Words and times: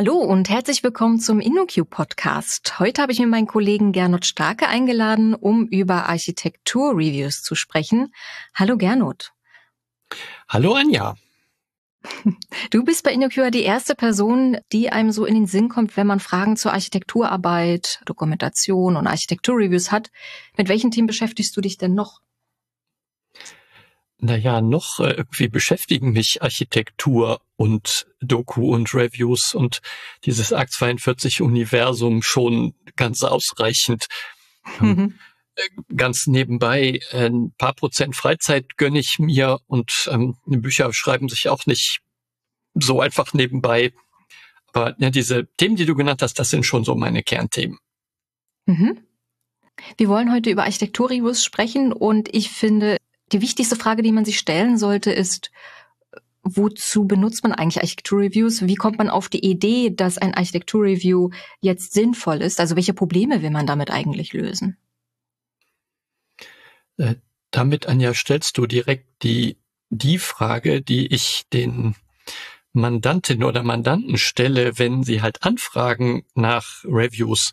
Hallo 0.00 0.16
und 0.16 0.48
herzlich 0.48 0.82
willkommen 0.82 1.20
zum 1.20 1.40
InnoQ 1.40 1.84
Podcast. 1.90 2.78
Heute 2.78 3.02
habe 3.02 3.12
ich 3.12 3.18
mir 3.18 3.26
meinen 3.26 3.46
Kollegen 3.46 3.92
Gernot 3.92 4.24
Starke 4.24 4.66
eingeladen, 4.66 5.34
um 5.34 5.66
über 5.66 6.08
Architektur-Reviews 6.08 7.42
zu 7.42 7.54
sprechen. 7.54 8.10
Hallo 8.54 8.78
Gernot. 8.78 9.32
Hallo 10.48 10.72
Anja. 10.72 11.16
Du 12.70 12.82
bist 12.82 13.04
bei 13.04 13.12
InnoQ 13.12 13.50
die 13.52 13.60
erste 13.60 13.94
Person, 13.94 14.56
die 14.72 14.88
einem 14.88 15.12
so 15.12 15.26
in 15.26 15.34
den 15.34 15.46
Sinn 15.46 15.68
kommt, 15.68 15.98
wenn 15.98 16.06
man 16.06 16.18
Fragen 16.18 16.56
zur 16.56 16.72
Architekturarbeit, 16.72 18.00
Dokumentation 18.06 18.96
und 18.96 19.06
Architektur-Reviews 19.06 19.92
hat. 19.92 20.10
Mit 20.56 20.70
welchen 20.70 20.90
Themen 20.90 21.08
beschäftigst 21.08 21.54
du 21.58 21.60
dich 21.60 21.76
denn 21.76 21.92
noch? 21.92 22.20
Naja, 24.20 24.60
noch 24.60 25.00
äh, 25.00 25.12
irgendwie 25.12 25.48
beschäftigen 25.48 26.12
mich 26.12 26.42
Architektur 26.42 27.40
und 27.56 28.06
Doku 28.20 28.72
und 28.72 28.92
Reviews 28.94 29.54
und 29.54 29.80
dieses 30.24 30.52
Arc 30.52 30.70
42 30.70 31.42
Universum 31.42 32.22
schon 32.22 32.74
ganz 32.96 33.22
ausreichend. 33.22 34.06
Mhm. 34.78 35.18
Äh, 35.56 35.62
ganz 35.94 36.26
nebenbei 36.26 37.00
ein 37.12 37.52
paar 37.58 37.74
Prozent 37.74 38.16
Freizeit 38.16 38.76
gönne 38.76 38.98
ich 38.98 39.18
mir 39.18 39.58
und 39.66 40.08
ähm, 40.10 40.36
Bücher 40.46 40.92
schreiben 40.92 41.28
sich 41.28 41.48
auch 41.48 41.66
nicht 41.66 42.00
so 42.74 43.00
einfach 43.00 43.32
nebenbei. 43.32 43.92
Aber 44.72 44.94
ja, 44.98 45.10
diese 45.10 45.48
Themen, 45.56 45.76
die 45.76 45.86
du 45.86 45.94
genannt 45.94 46.22
hast, 46.22 46.38
das 46.38 46.50
sind 46.50 46.64
schon 46.64 46.84
so 46.84 46.94
meine 46.94 47.22
Kernthemen. 47.22 47.78
Mhm. 48.66 49.00
Wir 49.96 50.08
wollen 50.08 50.32
heute 50.32 50.50
über 50.50 50.64
Architektur-Reviews 50.64 51.42
sprechen 51.42 51.92
und 51.92 52.28
ich 52.34 52.50
finde, 52.50 52.98
die 53.32 53.40
wichtigste 53.40 53.76
Frage, 53.76 54.02
die 54.02 54.12
man 54.12 54.24
sich 54.24 54.38
stellen 54.38 54.78
sollte, 54.78 55.12
ist, 55.12 55.50
wozu 56.42 57.06
benutzt 57.06 57.42
man 57.42 57.52
eigentlich 57.52 57.82
Architektur-Reviews? 57.82 58.66
Wie 58.66 58.74
kommt 58.74 58.98
man 58.98 59.10
auf 59.10 59.28
die 59.28 59.44
Idee, 59.44 59.90
dass 59.90 60.18
ein 60.18 60.34
Architektur-Review 60.34 61.30
jetzt 61.60 61.92
sinnvoll 61.92 62.42
ist? 62.42 62.60
Also 62.60 62.76
welche 62.76 62.94
Probleme 62.94 63.42
will 63.42 63.50
man 63.50 63.66
damit 63.66 63.90
eigentlich 63.90 64.32
lösen? 64.32 64.76
Äh, 66.96 67.16
damit, 67.50 67.86
Anja, 67.86 68.14
stellst 68.14 68.58
du 68.58 68.66
direkt 68.66 69.22
die, 69.22 69.58
die 69.90 70.18
Frage, 70.18 70.82
die 70.82 71.12
ich 71.12 71.44
den 71.52 71.94
Mandantin 72.72 73.42
oder 73.42 73.62
Mandanten 73.62 74.16
stelle, 74.16 74.78
wenn 74.78 75.02
sie 75.02 75.22
halt 75.22 75.42
anfragen 75.42 76.24
nach 76.34 76.84
Reviews. 76.84 77.52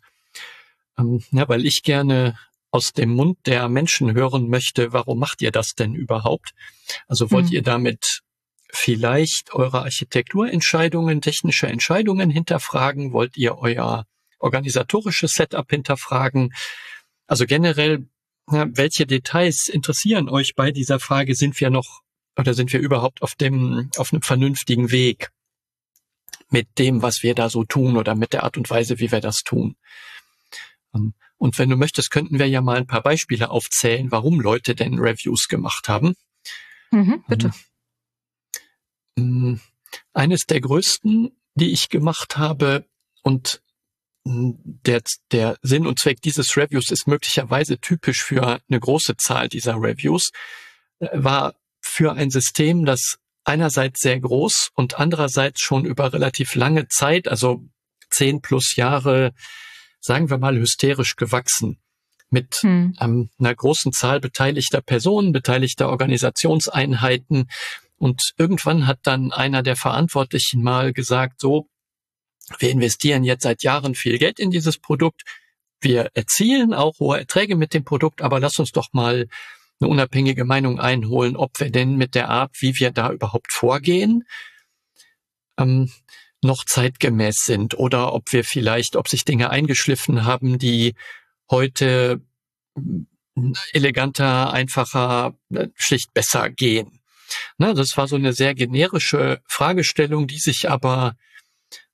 Ähm, 0.97 1.23
ja, 1.31 1.49
weil 1.49 1.65
ich 1.65 1.83
gerne 1.83 2.37
aus 2.77 2.93
dem 2.93 3.09
Mund 3.09 3.39
der 3.47 3.69
Menschen 3.69 4.13
hören 4.13 4.49
möchte, 4.49 4.93
warum 4.93 5.17
macht 5.17 5.41
ihr 5.41 5.51
das 5.51 5.73
denn 5.73 5.95
überhaupt? 5.95 6.51
Also 7.07 7.31
wollt 7.31 7.47
mhm. 7.47 7.53
ihr 7.53 7.63
damit 7.63 8.21
vielleicht 8.69 9.51
eure 9.51 9.81
Architekturentscheidungen, 9.81 11.21
technische 11.21 11.65
Entscheidungen 11.65 12.29
hinterfragen? 12.29 13.13
Wollt 13.13 13.35
ihr 13.35 13.57
euer 13.57 14.05
organisatorisches 14.37 15.31
Setup 15.31 15.67
hinterfragen? 15.67 16.53
Also 17.25 17.47
generell, 17.47 18.05
welche 18.45 19.07
Details 19.07 19.67
interessieren 19.67 20.29
euch 20.29 20.53
bei 20.55 20.69
dieser 20.71 20.99
Frage? 20.99 21.33
Sind 21.33 21.59
wir 21.59 21.71
noch 21.71 22.01
oder 22.37 22.53
sind 22.53 22.71
wir 22.71 22.79
überhaupt 22.79 23.23
auf 23.23 23.33
dem, 23.33 23.89
auf 23.97 24.13
einem 24.13 24.21
vernünftigen 24.21 24.91
Weg 24.91 25.31
mit 26.51 26.67
dem, 26.77 27.01
was 27.01 27.23
wir 27.23 27.33
da 27.33 27.49
so 27.49 27.63
tun 27.63 27.97
oder 27.97 28.13
mit 28.13 28.33
der 28.33 28.43
Art 28.43 28.55
und 28.55 28.69
Weise, 28.69 28.99
wie 28.99 29.11
wir 29.11 29.19
das 29.19 29.37
tun? 29.37 29.75
Und 31.37 31.57
wenn 31.59 31.69
du 31.69 31.77
möchtest, 31.77 32.11
könnten 32.11 32.39
wir 32.39 32.47
ja 32.47 32.61
mal 32.61 32.77
ein 32.77 32.87
paar 32.87 33.03
Beispiele 33.03 33.49
aufzählen, 33.49 34.11
warum 34.11 34.39
Leute 34.39 34.75
denn 34.75 34.99
Reviews 34.99 35.47
gemacht 35.47 35.87
haben. 35.87 36.15
Mhm, 36.91 37.23
bitte. 37.27 37.51
Ähm, 39.17 39.51
mm, 39.51 39.59
eines 40.13 40.45
der 40.45 40.61
größten, 40.61 41.31
die 41.55 41.71
ich 41.71 41.89
gemacht 41.89 42.37
habe 42.37 42.85
und 43.21 43.61
mm, 44.23 44.51
der, 44.85 45.01
der 45.31 45.57
Sinn 45.61 45.85
und 45.85 45.99
Zweck 45.99 46.21
dieses 46.21 46.57
Reviews 46.57 46.91
ist 46.91 47.07
möglicherweise 47.07 47.79
typisch 47.79 48.23
für 48.23 48.59
eine 48.67 48.79
große 48.79 49.17
Zahl 49.17 49.47
dieser 49.49 49.75
Reviews, 49.75 50.31
äh, 50.99 51.09
war 51.13 51.55
für 51.81 52.13
ein 52.13 52.29
System, 52.31 52.85
das 52.85 53.17
einerseits 53.43 54.01
sehr 54.01 54.19
groß 54.19 54.71
und 54.73 54.99
andererseits 54.99 55.61
schon 55.61 55.85
über 55.85 56.11
relativ 56.11 56.55
lange 56.55 56.87
Zeit, 56.89 57.27
also 57.27 57.63
zehn 58.09 58.41
plus 58.41 58.75
Jahre, 58.75 59.33
sagen 60.07 60.29
wir 60.29 60.37
mal, 60.37 60.57
hysterisch 60.57 61.17
gewachsen 61.17 61.77
mit 62.29 62.55
hm. 62.61 62.95
ähm, 62.99 63.29
einer 63.37 63.53
großen 63.53 63.91
Zahl 63.93 64.19
beteiligter 64.19 64.81
Personen, 64.81 65.31
beteiligter 65.33 65.89
Organisationseinheiten. 65.89 67.49
Und 67.97 68.31
irgendwann 68.37 68.87
hat 68.87 68.99
dann 69.03 69.31
einer 69.31 69.63
der 69.63 69.75
Verantwortlichen 69.75 70.63
mal 70.63 70.93
gesagt, 70.93 71.41
so, 71.41 71.67
wir 72.59 72.69
investieren 72.69 73.23
jetzt 73.23 73.43
seit 73.43 73.63
Jahren 73.63 73.95
viel 73.95 74.17
Geld 74.17 74.39
in 74.39 74.51
dieses 74.51 74.77
Produkt. 74.77 75.23
Wir 75.81 76.09
erzielen 76.13 76.73
auch 76.73 76.99
hohe 76.99 77.19
Erträge 77.19 77.55
mit 77.55 77.73
dem 77.73 77.83
Produkt, 77.83 78.21
aber 78.21 78.39
lass 78.39 78.57
uns 78.59 78.71
doch 78.71 78.87
mal 78.93 79.27
eine 79.79 79.89
unabhängige 79.89 80.45
Meinung 80.45 80.79
einholen, 80.79 81.35
ob 81.35 81.59
wir 81.59 81.69
denn 81.69 81.97
mit 81.97 82.15
der 82.15 82.29
Art, 82.29 82.55
wie 82.59 82.79
wir 82.79 82.91
da 82.91 83.11
überhaupt 83.11 83.51
vorgehen, 83.51 84.23
ähm, 85.57 85.91
noch 86.43 86.65
zeitgemäß 86.65 87.37
sind 87.45 87.77
oder 87.77 88.13
ob 88.13 88.31
wir 88.31 88.43
vielleicht, 88.43 88.95
ob 88.95 89.07
sich 89.07 89.25
Dinge 89.25 89.49
eingeschliffen 89.49 90.25
haben, 90.25 90.59
die 90.59 90.95
heute 91.49 92.21
eleganter, 93.71 94.51
einfacher, 94.51 95.35
äh, 95.53 95.67
schlicht 95.75 96.13
besser 96.13 96.49
gehen. 96.49 96.99
Na, 97.57 97.73
das 97.73 97.97
war 97.97 98.07
so 98.07 98.15
eine 98.15 98.33
sehr 98.33 98.55
generische 98.55 99.41
Fragestellung, 99.47 100.27
die 100.27 100.39
sich 100.39 100.69
aber 100.69 101.15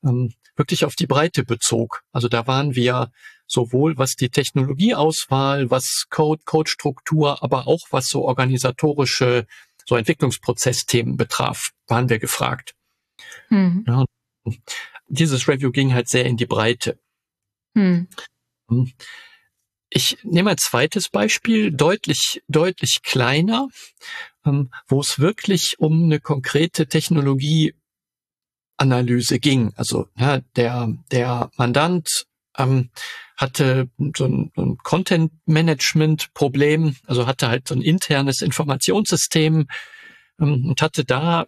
ähm, 0.03 0.33
wirklich 0.55 0.85
auf 0.85 0.95
die 0.95 1.07
Breite 1.07 1.43
bezog. 1.43 2.03
Also 2.11 2.27
da 2.27 2.47
waren 2.47 2.75
wir 2.75 3.11
sowohl 3.47 3.97
was 3.97 4.15
die 4.15 4.29
Technologieauswahl, 4.29 5.69
was 5.69 6.05
Code, 6.09 6.43
Codestruktur, 6.45 7.43
aber 7.43 7.67
auch 7.67 7.81
was 7.91 8.07
so 8.07 8.23
organisatorische, 8.23 9.47
so 9.85 9.95
Entwicklungsprozessthemen 9.95 11.17
betraf, 11.17 11.71
waren 11.87 12.09
wir 12.09 12.19
gefragt. 12.19 12.73
Mhm. 13.49 13.83
Ja, 13.87 14.05
dieses 15.07 15.47
Review 15.47 15.71
ging 15.71 15.93
halt 15.93 16.09
sehr 16.09 16.25
in 16.25 16.37
die 16.37 16.45
Breite. 16.45 16.99
Hm. 17.75 18.07
hm. 18.69 18.91
Ich 19.95 20.17
nehme 20.23 20.49
ein 20.49 20.57
zweites 20.57 21.09
Beispiel, 21.09 21.71
deutlich, 21.71 22.41
deutlich 22.47 23.03
kleiner, 23.03 23.67
ähm, 24.43 24.71
wo 24.87 25.01
es 25.01 25.19
wirklich 25.19 25.77
um 25.77 26.05
eine 26.05 26.19
konkrete 26.19 26.87
Technologieanalyse 26.87 29.37
ging. 29.39 29.71
Also 29.75 30.07
ja, 30.17 30.39
der, 30.55 30.91
der 31.11 31.51
Mandant 31.57 32.25
ähm, 32.57 32.89
hatte 33.37 33.87
so 34.15 34.25
ein, 34.25 34.51
so 34.55 34.63
ein 34.63 34.77
Content-Management-Problem, 34.77 36.95
also 37.05 37.27
hatte 37.27 37.49
halt 37.49 37.67
so 37.67 37.75
ein 37.75 37.83
internes 37.83 38.41
Informationssystem 38.41 39.67
ähm, 40.39 40.69
und 40.69 40.81
hatte 40.81 41.05
da 41.05 41.45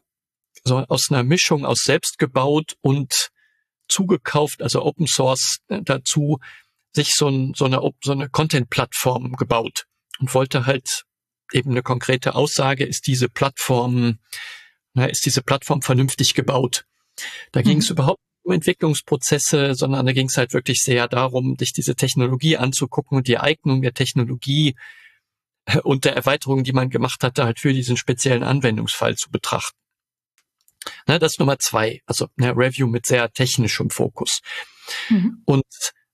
so 0.66 0.78
aus 0.78 1.10
einer 1.10 1.24
Mischung 1.24 1.66
aus 1.66 1.84
selbst 1.84 2.18
gebaut 2.18 2.76
und 2.82 3.30
zugekauft, 3.88 4.62
also 4.62 4.84
Open 4.84 5.08
Source 5.08 5.60
äh, 5.68 5.82
dazu, 5.84 6.40
sich 6.94 7.14
so, 7.14 7.28
ein, 7.28 7.54
so 7.56 7.66
eine, 7.66 7.82
so 8.04 8.12
eine 8.12 8.30
Content-Plattform 8.30 9.34
gebaut 9.34 9.86
und 10.20 10.34
wollte 10.34 10.66
halt 10.66 11.04
eben 11.52 11.72
eine 11.72 11.84
konkrete 11.84 12.36
Aussage, 12.36 12.86
ist 12.86 13.06
diese 13.06 13.30
Plattform, 13.30 14.18
na, 14.94 15.06
ist 15.06 15.26
diese 15.26 15.44
Plattform 15.44 15.82
vernünftig 15.82 16.34
gebaut? 16.34 16.86
Da 17.52 17.60
mhm. 17.60 17.66
ging 17.66 17.78
es 17.80 17.90
überhaupt 17.90 18.20
um 18.44 18.54
Entwicklungsprozesse, 18.54 19.76
sondern 19.76 20.06
da 20.06 20.14
ging 20.14 20.28
es 20.28 20.38
halt 20.38 20.54
wirklich 20.54 20.80
sehr 20.82 21.08
darum, 21.08 21.56
sich 21.60 21.74
diese 21.74 21.96
Technologie 21.96 22.58
anzugucken 22.58 23.18
und 23.18 23.28
die 23.28 23.38
Eignung 23.38 23.82
der 23.82 23.94
Technologie 23.94 24.76
äh, 25.66 25.80
und 25.80 26.06
der 26.06 26.16
Erweiterungen, 26.16 26.64
die 26.64 26.74
man 26.74 26.90
gemacht 26.90 27.24
hatte, 27.24 27.44
halt 27.44 27.60
für 27.60 27.74
diesen 27.74 27.98
speziellen 27.98 28.44
Anwendungsfall 28.44 29.16
zu 29.16 29.30
betrachten. 29.30 29.78
Ne, 31.08 31.20
das 31.20 31.34
ist 31.34 31.40
Nummer 31.40 31.60
zwei, 31.60 32.02
also 32.06 32.28
eine 32.38 32.56
Review 32.56 32.88
mit 32.88 33.06
sehr 33.06 33.32
technischem 33.32 33.90
Fokus. 33.90 34.42
Mhm. 35.10 35.42
Und 35.46 35.66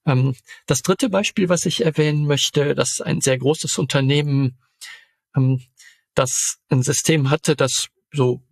ähm, 0.06 0.34
das 0.66 0.82
dritte 0.82 1.08
Beispiel, 1.08 1.48
was 1.48 1.66
ich 1.66 1.84
erwähnen 1.84 2.26
möchte, 2.26 2.74
das 2.74 2.92
ist 2.92 3.00
ein 3.02 3.20
sehr 3.20 3.38
großes 3.38 3.78
Unternehmen, 3.78 4.58
ähm, 5.36 5.60
das 6.14 6.58
ein 6.68 6.82
System 6.82 7.30
hatte, 7.30 7.56
das 7.56 7.88
so 8.12 8.42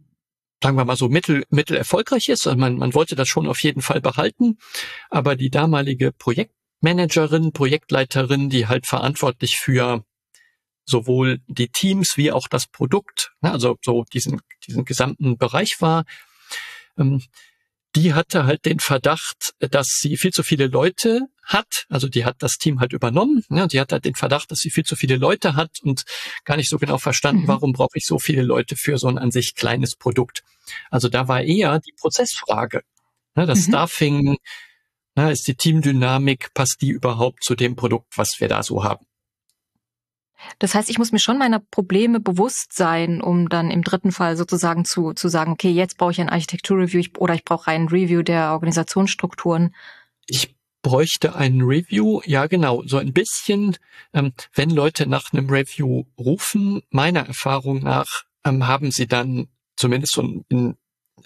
sagen 0.63 0.77
wir 0.77 0.85
mal 0.85 0.97
so 0.97 1.09
mittel, 1.09 1.45
mittel 1.51 1.77
erfolgreich 1.77 2.29
ist. 2.29 2.47
Also 2.47 2.59
man, 2.59 2.77
man 2.77 2.95
wollte 2.95 3.17
das 3.17 3.29
schon 3.29 3.47
auf 3.47 3.63
jeden 3.63 3.81
Fall 3.81 4.01
behalten, 4.01 4.59
aber 5.09 5.37
die 5.37 5.51
damalige 5.51 6.13
Projektmanagerin, 6.13 7.53
Projektleiterin, 7.53 8.51
die 8.51 8.67
halt 8.67 8.87
verantwortlich 8.87 9.57
für 9.57 10.05
sowohl 10.85 11.41
die 11.47 11.69
Teams 11.69 12.17
wie 12.17 12.33
auch 12.33 12.49
das 12.49 12.67
Produkt, 12.67 13.33
ne, 13.41 13.53
also 13.53 13.77
so 13.85 14.05
diesen, 14.13 14.41
diesen 14.67 14.85
gesamten 14.85 15.39
Bereich 15.39 15.77
war, 15.81 16.05
ähm, 16.99 17.23
die 17.97 18.15
hatte 18.15 18.47
halt 18.47 18.67
den 18.67 18.79
Verdacht, 18.79 19.55
dass 19.59 19.89
sie 20.01 20.17
viel 20.17 20.31
zu 20.31 20.45
viele 20.45 20.69
Leute 20.69 21.27
hat. 21.43 21.87
Also 21.89 22.09
die 22.09 22.25
hat 22.25 22.37
das 22.39 22.57
Team 22.57 22.79
halt 22.79 22.93
übernommen. 22.93 23.43
Ne, 23.49 23.67
die 23.67 23.81
hat 23.81 23.91
halt 23.91 24.05
den 24.05 24.15
Verdacht, 24.15 24.53
dass 24.53 24.61
sie 24.61 24.71
viel 24.71 24.85
zu 24.85 24.95
viele 24.95 25.17
Leute 25.17 25.57
hat 25.57 25.79
und 25.83 26.05
gar 26.45 26.57
nicht 26.57 26.71
so 26.71 26.79
genau 26.79 26.99
verstanden, 26.99 27.43
mhm. 27.43 27.49
warum 27.49 27.73
brauche 27.73 27.97
ich 27.97 28.05
so 28.07 28.21
viele 28.21 28.43
Leute 28.43 28.77
für 28.77 28.97
so 28.97 29.09
ein 29.09 29.19
an 29.19 29.33
sich 29.33 29.57
kleines 29.57 29.97
Produkt. 29.97 30.45
Also 30.89 31.09
da 31.09 31.27
war 31.27 31.43
eher 31.43 31.81
die 31.81 31.95
Prozessfrage 31.99 32.83
Ne, 33.37 33.47
das 33.47 33.67
mhm. 33.67 33.73
Staffing, 33.73 34.37
ne, 35.15 35.33
ist 35.33 35.47
die 35.47 35.55
Teamdynamik, 35.55 36.53
passt 36.55 36.83
die 36.83 36.91
überhaupt 36.91 37.45
zu 37.45 37.55
dem 37.55 37.77
Produkt, 37.77 38.17
was 38.17 38.41
wir 38.41 38.49
da 38.49 38.63
so 38.63 38.85
haben? 38.85 39.07
Das 40.59 40.75
heißt, 40.75 40.91
ich 40.91 40.99
muss 40.99 41.13
mir 41.13 41.19
schon 41.19 41.39
meiner 41.39 41.59
Probleme 41.59 42.21
bewusst 42.21 42.73
sein, 42.73 43.21
um 43.21 43.49
dann 43.49 43.71
im 43.71 43.83
dritten 43.83 44.13
Fall 44.13 44.37
sozusagen 44.37 44.85
zu, 44.85 45.13
zu 45.13 45.29
sagen, 45.29 45.53
okay, 45.53 45.71
jetzt 45.71 45.99
brauche 45.99 46.13
ich 46.13 46.21
ein 46.21 46.29
Architekturreview 46.29 47.05
oder 47.19 47.35
ich 47.35 47.45
brauche 47.45 47.71
ein 47.71 47.89
Review 47.89 48.23
der 48.23 48.53
Organisationsstrukturen. 48.53 49.75
Ich 50.27 50.57
bräuchte 50.83 51.35
ein 51.35 51.61
Review, 51.61 52.21
ja 52.25 52.47
genau, 52.47 52.83
so 52.87 52.97
ein 52.97 53.13
bisschen, 53.13 53.77
ähm, 54.15 54.33
wenn 54.55 54.71
Leute 54.71 55.07
nach 55.07 55.33
einem 55.33 55.51
Review 55.51 56.05
rufen, 56.19 56.83
meiner 56.91 57.27
Erfahrung 57.27 57.83
nach, 57.83 58.25
ähm, 58.45 58.67
haben 58.67 58.91
sie 58.91 59.07
dann 59.07 59.49
zumindest 59.77 60.15
so 60.15 60.23
ein, 60.23 60.77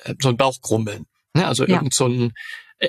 äh, 0.05 0.14
so 0.20 0.28
ein 0.28 0.37
Bauchgrummeln. 0.37 1.06
Ne? 1.34 1.46
Also 1.46 1.64
ja. 1.67 1.76
irgend 1.76 1.94
so 1.94 2.06
ein, 2.06 2.32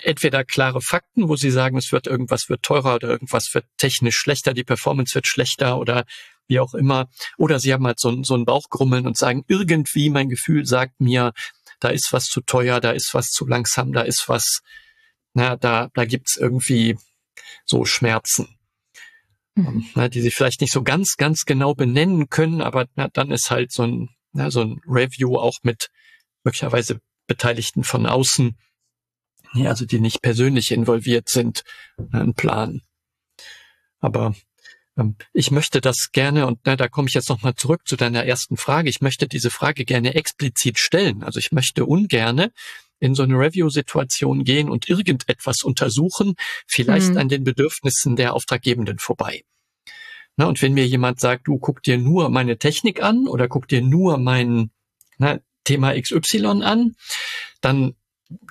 entweder 0.03 0.43
klare 0.43 0.81
Fakten, 0.81 1.29
wo 1.29 1.35
sie 1.35 1.51
sagen, 1.51 1.77
es 1.77 1.91
wird 1.91 2.07
irgendwas 2.07 2.49
wird 2.49 2.63
teurer 2.63 2.95
oder 2.95 3.09
irgendwas 3.09 3.53
wird 3.53 3.65
technisch 3.77 4.17
schlechter, 4.17 4.53
die 4.53 4.63
Performance 4.63 5.15
wird 5.15 5.27
schlechter 5.27 5.77
oder 5.77 6.05
wie 6.47 6.59
auch 6.59 6.73
immer. 6.73 7.09
Oder 7.37 7.59
sie 7.59 7.73
haben 7.73 7.85
halt 7.85 7.99
so, 7.99 8.23
so 8.23 8.35
ein 8.35 8.45
Bauchgrummeln 8.45 9.07
und 9.07 9.17
sagen, 9.17 9.43
irgendwie 9.47 10.09
mein 10.09 10.29
Gefühl 10.29 10.65
sagt 10.65 10.99
mir, 10.99 11.33
da 11.79 11.89
ist 11.89 12.09
was 12.11 12.25
zu 12.25 12.41
teuer, 12.41 12.79
da 12.79 12.91
ist 12.91 13.13
was 13.13 13.29
zu 13.29 13.45
langsam, 13.45 13.93
da 13.93 14.01
ist 14.01 14.27
was, 14.27 14.61
na, 15.33 15.55
da, 15.55 15.89
da 15.93 16.05
gibt's 16.05 16.37
irgendwie 16.37 16.97
so 17.65 17.85
Schmerzen. 17.85 18.47
Mhm. 19.55 19.85
Na, 19.95 20.09
die 20.09 20.21
sie 20.21 20.31
vielleicht 20.31 20.61
nicht 20.61 20.73
so 20.73 20.83
ganz, 20.83 21.15
ganz 21.17 21.45
genau 21.45 21.73
benennen 21.73 22.29
können, 22.29 22.61
aber 22.61 22.87
na, 22.95 23.07
dann 23.07 23.31
ist 23.31 23.51
halt 23.51 23.71
so 23.71 23.83
ein, 23.83 24.09
na, 24.33 24.51
so 24.51 24.61
ein 24.61 24.81
Review 24.85 25.37
auch 25.37 25.59
mit 25.63 25.89
möglicherweise 26.43 26.99
Beteiligten 27.27 27.83
von 27.83 28.05
außen, 28.05 28.57
also 29.63 29.85
die 29.85 29.99
nicht 29.99 30.21
persönlich 30.21 30.71
involviert 30.71 31.29
sind, 31.29 31.63
ein 32.11 32.33
Plan. 32.33 32.81
Aber 33.99 34.35
ähm, 34.97 35.15
ich 35.33 35.51
möchte 35.51 35.81
das 35.81 36.11
gerne, 36.11 36.47
und 36.47 36.59
na, 36.65 36.75
da 36.75 36.87
komme 36.87 37.07
ich 37.07 37.13
jetzt 37.13 37.29
nochmal 37.29 37.55
zurück 37.55 37.81
zu 37.85 37.95
deiner 37.95 38.25
ersten 38.25 38.57
Frage, 38.57 38.89
ich 38.89 39.01
möchte 39.01 39.27
diese 39.27 39.49
Frage 39.49 39.85
gerne 39.85 40.15
explizit 40.15 40.79
stellen. 40.79 41.23
Also 41.23 41.39
ich 41.39 41.51
möchte 41.51 41.85
ungerne 41.85 42.51
in 42.99 43.13
so 43.13 43.23
eine 43.23 43.37
Review-Situation 43.37 44.43
gehen 44.43 44.69
und 44.69 44.89
irgendetwas 44.89 45.63
untersuchen, 45.63 46.35
vielleicht 46.65 47.11
mhm. 47.11 47.17
an 47.17 47.29
den 47.29 47.43
Bedürfnissen 47.43 48.15
der 48.15 48.33
Auftraggebenden 48.33 48.99
vorbei. 48.99 49.43
Na, 50.37 50.45
und 50.45 50.61
wenn 50.61 50.73
mir 50.73 50.87
jemand 50.87 51.19
sagt, 51.19 51.47
du 51.47 51.57
guck 51.57 51.81
dir 51.83 51.97
nur 51.97 52.29
meine 52.29 52.57
Technik 52.57 53.01
an 53.01 53.27
oder 53.27 53.47
guck 53.47 53.67
dir 53.67 53.81
nur 53.81 54.17
mein 54.17 54.71
na, 55.17 55.39
Thema 55.63 55.99
XY 55.99 56.61
an, 56.63 56.95
dann 57.61 57.95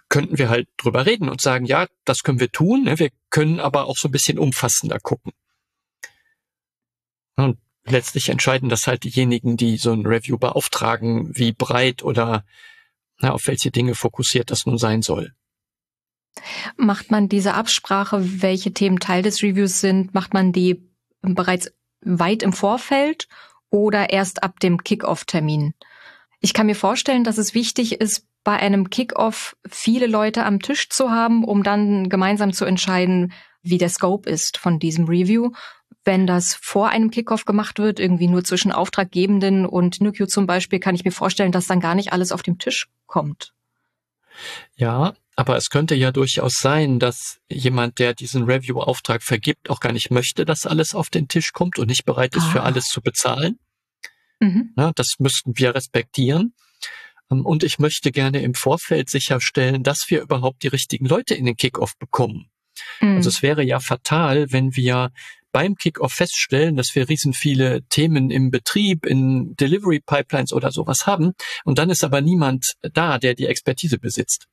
könnten 0.09 0.39
wir 0.39 0.49
halt 0.49 0.69
drüber 0.77 1.07
reden 1.07 1.29
und 1.29 1.41
sagen, 1.41 1.65
ja, 1.65 1.87
das 2.05 2.23
können 2.23 2.41
wir 2.41 2.53
tun. 2.53 2.85
Ne? 2.85 2.99
Wir 2.99 3.11
können 3.31 3.61
aber 3.61 3.87
auch 3.87 3.97
so 3.97 4.09
ein 4.09 4.13
bisschen 4.13 4.39
umfassender 4.39 5.01
gucken. 5.01 5.33
Und 7.37 7.59
letztlich 7.85 8.29
entscheiden 8.29 8.69
das 8.69 8.87
halt 8.87 9.05
diejenigen, 9.05 9.57
die 9.57 9.77
so 9.77 9.93
ein 9.93 10.07
Review 10.07 10.39
beauftragen, 10.39 11.37
wie 11.37 11.53
breit 11.53 12.03
oder 12.03 12.45
na, 13.19 13.33
auf 13.33 13.47
welche 13.47 13.71
Dinge 13.71 13.95
fokussiert 13.95 14.51
das 14.51 14.67
nun 14.67 14.79
sein 14.79 15.03
soll. 15.03 15.35
Macht 16.77 17.11
man 17.11 17.29
diese 17.29 17.55
Absprache, 17.55 18.43
welche 18.43 18.73
Themen 18.73 18.99
Teil 18.99 19.23
des 19.23 19.43
Reviews 19.43 19.81
sind, 19.81 20.15
macht 20.15 20.35
man 20.35 20.53
die 20.53 20.89
bereits 21.23 21.73
weit 22.01 22.43
im 22.43 22.53
Vorfeld 22.53 23.29
oder 23.71 24.11
erst 24.11 24.43
ab 24.43 24.61
dem 24.61 24.83
Kick-off-Termin? 24.83 25.75
Ich 26.41 26.53
kann 26.53 26.67
mir 26.67 26.75
vorstellen, 26.75 27.25
dass 27.25 27.39
es 27.39 27.55
wichtig 27.55 28.01
ist, 28.01 28.27
bei 28.45 28.57
einem 28.59 28.91
Kick-off 28.91 29.57
viele 29.69 30.07
Leute 30.07 30.45
am 30.45 30.61
Tisch 30.61 30.91
zu 30.91 31.11
haben, 31.11 31.45
um 31.45 31.63
dann 31.63 32.09
gemeinsam 32.09 32.53
zu 32.53 32.65
entscheiden, 32.67 33.33
wie 33.63 33.79
der 33.79 33.89
Scope 33.89 34.29
ist 34.29 34.59
von 34.59 34.79
diesem 34.79 35.07
Review. 35.07 35.51
Wenn 36.05 36.27
das 36.27 36.55
vor 36.55 36.91
einem 36.91 37.11
Kickoff 37.11 37.47
gemacht 37.47 37.79
wird, 37.79 37.99
irgendwie 37.99 38.29
nur 38.29 38.45
zwischen 38.45 38.71
Auftraggebenden 38.71 39.65
und 39.65 40.03
NUQ 40.03 40.29
zum 40.29 40.47
Beispiel, 40.47 40.79
kann 40.79 40.95
ich 40.95 41.05
mir 41.05 41.13
vorstellen, 41.13 41.51
dass 41.51 41.67
dann 41.67 41.81
gar 41.81 41.95
nicht 41.95 42.13
alles 42.13 42.31
auf 42.31 42.43
dem 42.43 42.59
Tisch 42.59 42.89
kommt. 43.07 43.55
Ja, 44.77 45.15
aber 45.37 45.57
es 45.57 45.71
könnte 45.71 45.95
ja 45.95 46.13
durchaus 46.13 46.57
sein, 46.57 46.99
dass 46.99 47.39
jemand, 47.49 47.99
der 47.99 48.15
diesen 48.15 48.45
Review-Auftrag 48.45 49.23
vergibt, 49.23 49.71
auch 49.71 49.81
gar 49.81 49.93
nicht 49.93 50.11
möchte, 50.11 50.45
dass 50.45 50.67
alles 50.67 50.95
auf 50.95 51.09
den 51.09 51.27
Tisch 51.29 51.53
kommt 51.53 51.79
und 51.79 51.89
nicht 51.89 52.05
bereit 52.05 52.37
ist, 52.37 52.45
ah. 52.45 52.51
für 52.51 52.63
alles 52.63 52.85
zu 52.85 53.01
bezahlen. 53.01 53.59
Mhm. 54.41 54.73
Na, 54.77 54.93
das 54.95 55.15
müssten 55.19 55.57
wir 55.57 55.75
respektieren. 55.75 56.55
Ähm, 57.31 57.45
und 57.45 57.65
ich 57.65 57.79
möchte 57.79 58.13
gerne 58.13 58.43
im 58.43 58.55
Vorfeld 58.55 59.11
sicherstellen, 59.11 59.83
dass 59.83 60.05
wir 60.09 60.23
überhaupt 60.23 60.63
die 60.63 60.69
richtigen 60.69 61.07
Leute 61.07 61.35
in 61.35 61.45
den 61.45 61.57
Kickoff 61.57 61.97
bekommen. 61.99 62.51
Mhm. 63.01 63.17
Also 63.17 63.29
es 63.29 63.43
wäre 63.43 63.63
ja 63.63 63.81
fatal, 63.81 64.51
wenn 64.51 64.75
wir 64.77 65.11
beim 65.53 65.77
Kickoff 65.77 66.13
feststellen, 66.13 66.75
dass 66.75 66.97
wir 66.97 67.09
riesen 67.09 67.33
viele 67.33 67.83
Themen 67.85 68.31
im 68.31 68.51
Betrieb, 68.51 69.07
in 69.07 69.55
Delivery 69.55 70.01
Pipelines 70.01 70.53
oder 70.53 70.73
sowas 70.73 71.07
haben. 71.07 71.33
Und 71.65 71.79
dann 71.79 71.91
ist 71.91 72.03
aber 72.03 72.21
niemand 72.21 72.75
da, 72.83 73.19
der 73.19 73.35
die 73.35 73.47
Expertise 73.47 73.99
besitzt. 73.99 74.47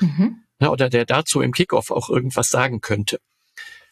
Mhm. 0.00 0.44
Oder 0.60 0.88
der 0.88 1.06
dazu 1.06 1.40
im 1.40 1.50
Kickoff 1.50 1.90
auch 1.90 2.08
irgendwas 2.08 2.48
sagen 2.50 2.80
könnte. 2.80 3.18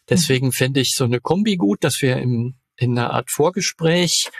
Deswegen 0.09 0.47
mhm. 0.47 0.53
fände 0.53 0.81
ich 0.81 0.95
so 0.95 1.05
eine 1.05 1.21
Kombi 1.21 1.57
gut, 1.57 1.83
dass 1.83 2.01
wir 2.01 2.17
im, 2.19 2.55
in 2.77 2.97
einer 2.97 3.13
Art 3.13 3.29
Vorgespräch 3.29 4.31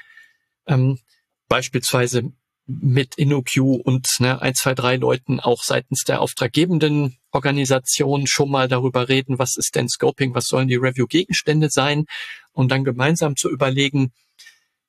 ähm, 0.69 1.01
beispielsweise 1.49 2.33
mit 2.81 3.17
InnoQ 3.17 3.57
und 3.85 4.07
ne, 4.21 4.41
ein, 4.41 4.55
zwei, 4.55 4.75
drei 4.75 4.97
Leuten 4.97 5.41
auch 5.41 5.63
seitens 5.63 6.05
der 6.05 6.21
auftraggebenden 6.21 7.17
Organisation 7.33 8.27
schon 8.27 8.51
mal 8.51 8.69
darüber 8.69 9.09
reden, 9.09 9.39
was 9.39 9.57
ist 9.57 9.75
denn 9.75 9.89
Scoping, 9.89 10.35
was 10.35 10.47
sollen 10.47 10.69
die 10.69 10.77
Review-Gegenstände 10.77 11.69
sein 11.71 12.07
und 12.53 12.71
dann 12.71 12.85
gemeinsam 12.85 13.37
zu 13.37 13.51
überlegen, 13.51 14.13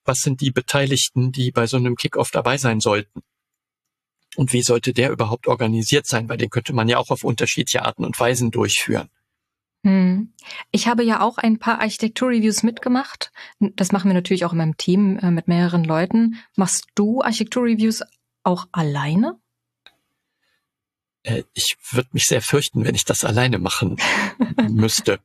was 0.05 0.19
sind 0.19 0.41
die 0.41 0.51
Beteiligten, 0.51 1.31
die 1.31 1.51
bei 1.51 1.67
so 1.67 1.77
einem 1.77 1.95
Kickoff 1.95 2.29
dabei 2.31 2.57
sein 2.57 2.79
sollten. 2.79 3.21
Und 4.35 4.53
wie 4.53 4.61
sollte 4.61 4.93
der 4.93 5.11
überhaupt 5.11 5.47
organisiert 5.47 6.07
sein, 6.07 6.29
weil 6.29 6.37
den 6.37 6.49
könnte 6.49 6.73
man 6.73 6.87
ja 6.87 6.97
auch 6.97 7.09
auf 7.09 7.23
unterschiedliche 7.23 7.83
Arten 7.83 8.05
und 8.05 8.17
Weisen 8.19 8.51
durchführen. 8.51 9.09
Hm. 9.83 10.33
Ich 10.71 10.87
habe 10.87 11.03
ja 11.03 11.21
auch 11.21 11.37
ein 11.37 11.57
paar 11.57 11.79
Architekturreviews 11.79 12.63
mitgemacht. 12.63 13.31
Das 13.59 13.91
machen 13.91 14.09
wir 14.09 14.13
natürlich 14.13 14.45
auch 14.45 14.51
in 14.51 14.59
meinem 14.59 14.77
Team 14.77 15.17
äh, 15.17 15.31
mit 15.31 15.47
mehreren 15.47 15.83
Leuten. 15.83 16.35
Machst 16.55 16.85
du 16.95 17.21
Architekturreviews 17.21 18.03
auch 18.43 18.67
alleine? 18.71 19.39
Äh, 21.23 21.43
ich 21.53 21.77
würde 21.91 22.09
mich 22.11 22.25
sehr 22.25 22.41
fürchten, 22.41 22.85
wenn 22.85 22.95
ich 22.95 23.05
das 23.05 23.23
alleine 23.23 23.59
machen 23.59 23.97
müsste, 24.69 25.19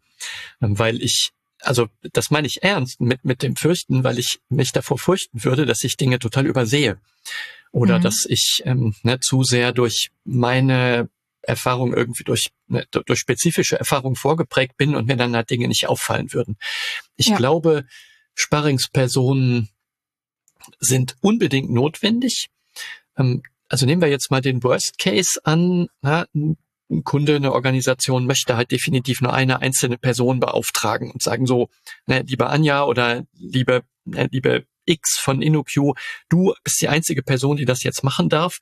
ähm, 0.60 0.78
weil 0.78 1.02
ich 1.02 1.30
also 1.62 1.88
das 2.12 2.30
meine 2.30 2.46
ich 2.46 2.62
ernst 2.62 3.00
mit 3.00 3.24
mit 3.24 3.42
dem 3.42 3.56
Fürchten, 3.56 4.04
weil 4.04 4.18
ich 4.18 4.40
mich 4.48 4.72
davor 4.72 4.98
fürchten 4.98 5.42
würde, 5.42 5.66
dass 5.66 5.84
ich 5.84 5.96
Dinge 5.96 6.18
total 6.18 6.46
übersehe 6.46 7.00
oder 7.72 7.98
mhm. 7.98 8.02
dass 8.02 8.26
ich 8.28 8.62
ähm, 8.64 8.94
ne, 9.02 9.20
zu 9.20 9.42
sehr 9.42 9.72
durch 9.72 10.10
meine 10.24 11.08
Erfahrung 11.46 11.94
irgendwie 11.94 12.24
durch, 12.24 12.50
ne, 12.66 12.86
durch 12.90 13.18
spezifische 13.18 13.78
Erfahrung 13.78 14.16
vorgeprägt 14.16 14.76
bin 14.76 14.94
und 14.94 15.06
mir 15.06 15.16
dann 15.16 15.34
halt 15.34 15.50
Dinge 15.50 15.68
nicht 15.68 15.88
auffallen 15.88 16.32
würden. 16.32 16.56
Ich 17.16 17.28
ja. 17.28 17.36
glaube, 17.36 17.84
Sparringspersonen 18.34 19.68
sind 20.80 21.16
unbedingt 21.20 21.70
notwendig. 21.70 22.48
Ähm, 23.16 23.42
also 23.68 23.86
nehmen 23.86 24.02
wir 24.02 24.08
jetzt 24.08 24.30
mal 24.30 24.40
den 24.40 24.62
Worst 24.62 24.98
Case 24.98 25.40
an. 25.44 25.88
Na, 26.02 26.26
ein 26.34 26.56
Kunde, 27.04 27.36
eine 27.36 27.52
Organisation 27.52 28.26
möchte 28.26 28.56
halt 28.56 28.70
definitiv 28.70 29.20
nur 29.20 29.32
eine 29.32 29.60
einzelne 29.60 29.98
Person 29.98 30.40
beauftragen 30.40 31.10
und 31.10 31.22
sagen 31.22 31.46
so, 31.46 31.68
ne, 32.06 32.22
liebe 32.26 32.48
Anja 32.48 32.84
oder 32.84 33.24
liebe, 33.32 33.82
ne, 34.04 34.28
liebe 34.30 34.66
X 34.86 35.18
von 35.18 35.42
InnoQ, 35.42 35.94
du 36.28 36.54
bist 36.64 36.80
die 36.80 36.88
einzige 36.88 37.22
Person, 37.22 37.56
die 37.56 37.64
das 37.64 37.82
jetzt 37.82 38.02
machen 38.02 38.28
darf, 38.28 38.58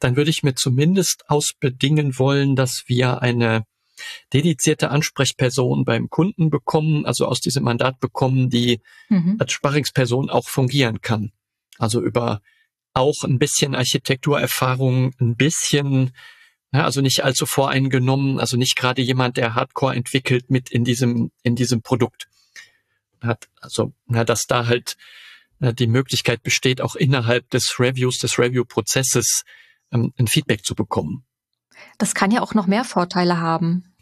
dann 0.00 0.16
würde 0.16 0.30
ich 0.30 0.42
mir 0.42 0.54
zumindest 0.54 1.28
ausbedingen 1.28 2.18
wollen, 2.18 2.56
dass 2.56 2.84
wir 2.86 3.22
eine 3.22 3.64
dedizierte 4.32 4.90
Ansprechperson 4.90 5.84
beim 5.84 6.08
Kunden 6.08 6.50
bekommen, 6.50 7.06
also 7.06 7.26
aus 7.26 7.40
diesem 7.40 7.64
Mandat 7.64 8.00
bekommen, 8.00 8.50
die 8.50 8.80
mhm. 9.08 9.36
als 9.38 9.52
Sparringsperson 9.52 10.30
auch 10.30 10.48
fungieren 10.48 11.00
kann. 11.00 11.32
Also 11.78 12.00
über 12.00 12.40
auch 12.94 13.24
ein 13.24 13.38
bisschen 13.38 13.74
Architekturerfahrung, 13.74 15.12
ein 15.20 15.36
bisschen, 15.36 16.12
ja, 16.72 16.84
also 16.84 17.00
nicht 17.00 17.24
allzu 17.24 17.46
voreingenommen, 17.46 18.38
also 18.38 18.56
nicht 18.56 18.76
gerade 18.76 19.02
jemand, 19.02 19.36
der 19.36 19.54
Hardcore 19.54 19.94
entwickelt 19.94 20.50
mit 20.50 20.70
in 20.70 20.84
diesem, 20.84 21.30
in 21.42 21.56
diesem 21.56 21.82
Produkt. 21.82 22.28
Hat, 23.20 23.48
also, 23.60 23.92
na, 24.06 24.24
dass 24.24 24.46
da 24.46 24.66
halt 24.66 24.96
die 25.70 25.86
Möglichkeit 25.86 26.42
besteht, 26.42 26.80
auch 26.80 26.96
innerhalb 26.96 27.48
des 27.50 27.78
Reviews, 27.78 28.18
des 28.18 28.38
Review-Prozesses 28.38 29.42
ähm, 29.92 30.12
ein 30.18 30.26
Feedback 30.26 30.64
zu 30.64 30.74
bekommen. 30.74 31.24
Das 31.98 32.14
kann 32.14 32.30
ja 32.30 32.42
auch 32.42 32.54
noch 32.54 32.66
mehr 32.66 32.84
Vorteile 32.84 33.38
haben. 33.38 33.94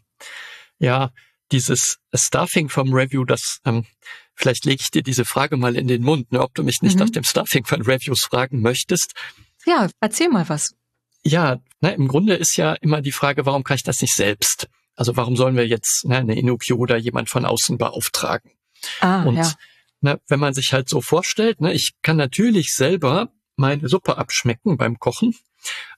Ja, 0.79 1.11
dieses 1.52 1.99
Staffing 2.14 2.69
vom 2.69 2.95
Review, 2.95 3.25
das 3.25 3.59
ähm, 3.64 3.85
vielleicht 4.35 4.64
lege 4.64 4.81
ich 4.83 4.90
dir 4.90 5.02
diese 5.02 5.25
Frage 5.25 5.57
mal 5.57 5.76
in 5.76 5.88
den 5.88 6.02
Mund, 6.02 6.33
ne, 6.33 6.40
ob 6.40 6.55
du 6.55 6.62
mich 6.62 6.83
nicht 6.83 6.95
mhm. 6.95 7.00
nach 7.00 7.11
dem 7.11 7.25
Staffing 7.25 7.64
von 7.64 7.83
Reviews 7.83 8.25
fragen 8.25 8.61
möchtest. 8.62 9.12
Ja, 9.67 9.88
erzähl 10.00 10.29
mal 10.29 10.49
was. 10.49 10.75
Ja, 11.23 11.59
ne, 11.81 11.93
im 11.95 12.09
Grunde 12.09 12.35
ist 12.35 12.57
ja 12.57 12.73
immer 12.75 13.02
die 13.02 13.12
Frage, 13.12 13.45
warum 13.45 13.64
kann 13.64 13.76
ich 13.76 13.83
das 13.83 14.00
nicht 14.00 14.14
selbst? 14.14 14.69
Also 14.97 15.17
warum 15.17 15.37
sollen 15.37 15.57
wir 15.57 15.67
jetzt 15.67 16.05
ne, 16.07 16.19
eine 16.19 16.38
InnoQ 16.38 16.73
oder 16.73 16.97
jemand 16.97 17.29
von 17.29 17.45
außen 17.45 17.79
beauftragen? 17.79 18.52
Ah, 19.00 19.25
Und 19.25 19.37
ja. 19.37 19.52
Ne, 20.00 20.21
wenn 20.28 20.40
man 20.40 20.54
sich 20.54 20.73
halt 20.73 20.88
so 20.88 21.00
vorstellt, 21.00 21.61
ne, 21.61 21.73
ich 21.73 21.95
kann 22.02 22.16
natürlich 22.16 22.75
selber 22.75 23.33
meine 23.57 23.88
Suppe 23.88 24.16
abschmecken 24.19 24.76
beim 24.76 24.99
Kochen, 24.99 25.37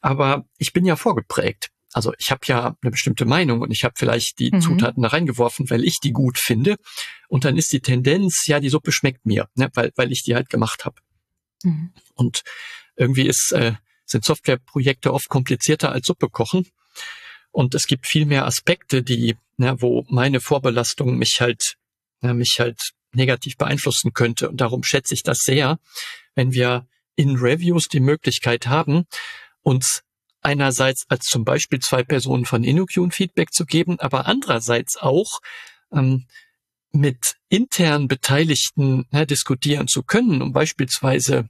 aber 0.01 0.45
ich 0.59 0.73
bin 0.73 0.85
ja 0.85 0.97
vorgeprägt. 0.97 1.71
Also 1.93 2.15
ich 2.19 2.31
habe 2.31 2.41
ja 2.47 2.77
eine 2.81 2.91
bestimmte 2.91 3.27
Meinung 3.27 3.61
und 3.61 3.71
ich 3.71 3.85
habe 3.85 3.95
vielleicht 3.97 4.39
die 4.39 4.51
Mhm. 4.51 4.61
Zutaten 4.63 5.03
da 5.03 5.11
reingeworfen, 5.11 5.69
weil 5.71 5.85
ich 5.85 5.99
die 6.03 6.13
gut 6.13 6.39
finde. 6.39 6.77
Und 7.29 7.45
dann 7.45 7.59
ist 7.59 7.73
die 7.73 7.81
Tendenz, 7.81 8.47
ja, 8.47 8.61
die 8.61 8.71
Suppe 8.71 8.93
schmeckt 8.93 9.27
mir, 9.27 9.49
ne, 9.55 9.71
weil, 9.75 9.93
weil 9.97 10.11
ich 10.11 10.23
die 10.23 10.35
halt 10.35 10.49
gemacht 10.49 10.85
habe. 10.87 10.97
Mhm. 11.63 11.93
Und 12.15 12.43
irgendwie 12.97 13.27
ist, 13.27 13.53
äh, 13.53 13.75
sind 14.07 14.25
Softwareprojekte 14.25 15.13
oft 15.13 15.29
komplizierter 15.29 15.93
als 15.93 16.07
Suppe 16.07 16.29
kochen. 16.29 16.67
Und 17.51 17.75
es 17.75 17.87
gibt 17.87 18.07
viel 18.07 18.25
mehr 18.25 18.47
Aspekte, 18.47 19.03
die, 19.03 19.37
ne, 19.59 19.77
wo 19.81 20.05
meine 20.09 20.41
Vorbelastung 20.41 21.19
mich 21.19 21.41
halt, 21.41 21.77
ne, 22.23 22.33
mich 22.33 22.59
halt 22.59 22.81
negativ 23.15 23.57
beeinflussen 23.57 24.13
könnte. 24.13 24.49
Und 24.49 24.61
darum 24.61 24.83
schätze 24.83 25.15
ich 25.15 25.23
das 25.23 25.39
sehr, 25.39 25.79
wenn 26.35 26.53
wir 26.53 26.87
in 27.17 27.37
Reviews 27.37 27.89
die 27.89 28.01
Möglichkeit 28.01 28.67
haben, 28.67 29.05
uns 29.63 30.03
einerseits 30.41 31.05
als 31.09 31.27
zum 31.27 31.45
Beispiel 31.45 31.81
zwei 31.81 32.03
Personen 32.03 32.45
von 32.45 32.65
InnoQ 32.65 33.13
Feedback 33.13 33.53
zu 33.53 33.65
geben, 33.65 34.01
aber 34.01 34.27
andererseits 34.27 34.97
auch 34.97 35.41
ähm, 35.93 36.27
mit 36.91 37.37
intern 37.49 38.09
Beteiligten 38.09 39.07
ne, 39.11 39.27
diskutieren 39.27 39.89
zu 39.89 40.03
können, 40.03 40.43
um 40.43 40.53
beispielsweise 40.53 41.49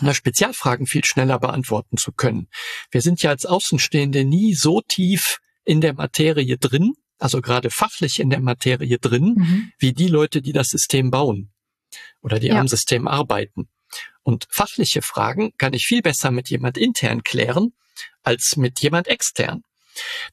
na, 0.00 0.14
Spezialfragen 0.14 0.86
viel 0.86 1.04
schneller 1.04 1.38
beantworten 1.38 1.96
zu 1.96 2.12
können. 2.12 2.48
Wir 2.90 3.02
sind 3.02 3.22
ja 3.22 3.30
als 3.30 3.46
Außenstehende 3.46 4.24
nie 4.24 4.54
so 4.54 4.80
tief 4.80 5.40
in 5.64 5.80
der 5.80 5.94
Materie 5.94 6.56
drin, 6.56 6.94
also 7.18 7.40
gerade 7.40 7.70
fachlich 7.70 8.20
in 8.20 8.30
der 8.30 8.40
Materie 8.40 8.98
drin, 8.98 9.34
Mhm. 9.36 9.72
wie 9.78 9.92
die 9.92 10.08
Leute, 10.08 10.42
die 10.42 10.52
das 10.52 10.68
System 10.68 11.10
bauen 11.10 11.50
oder 12.22 12.38
die 12.38 12.48
Ja. 12.48 12.60
am 12.60 12.68
System 12.68 13.08
arbeiten. 13.08 13.68
Und 14.22 14.46
fachliche 14.50 15.02
Fragen 15.02 15.52
kann 15.56 15.72
ich 15.72 15.86
viel 15.86 16.02
besser 16.02 16.30
mit 16.30 16.50
jemand 16.50 16.76
intern 16.76 17.22
klären 17.22 17.72
als 18.22 18.56
mit 18.56 18.80
jemand 18.80 19.08
extern. 19.08 19.62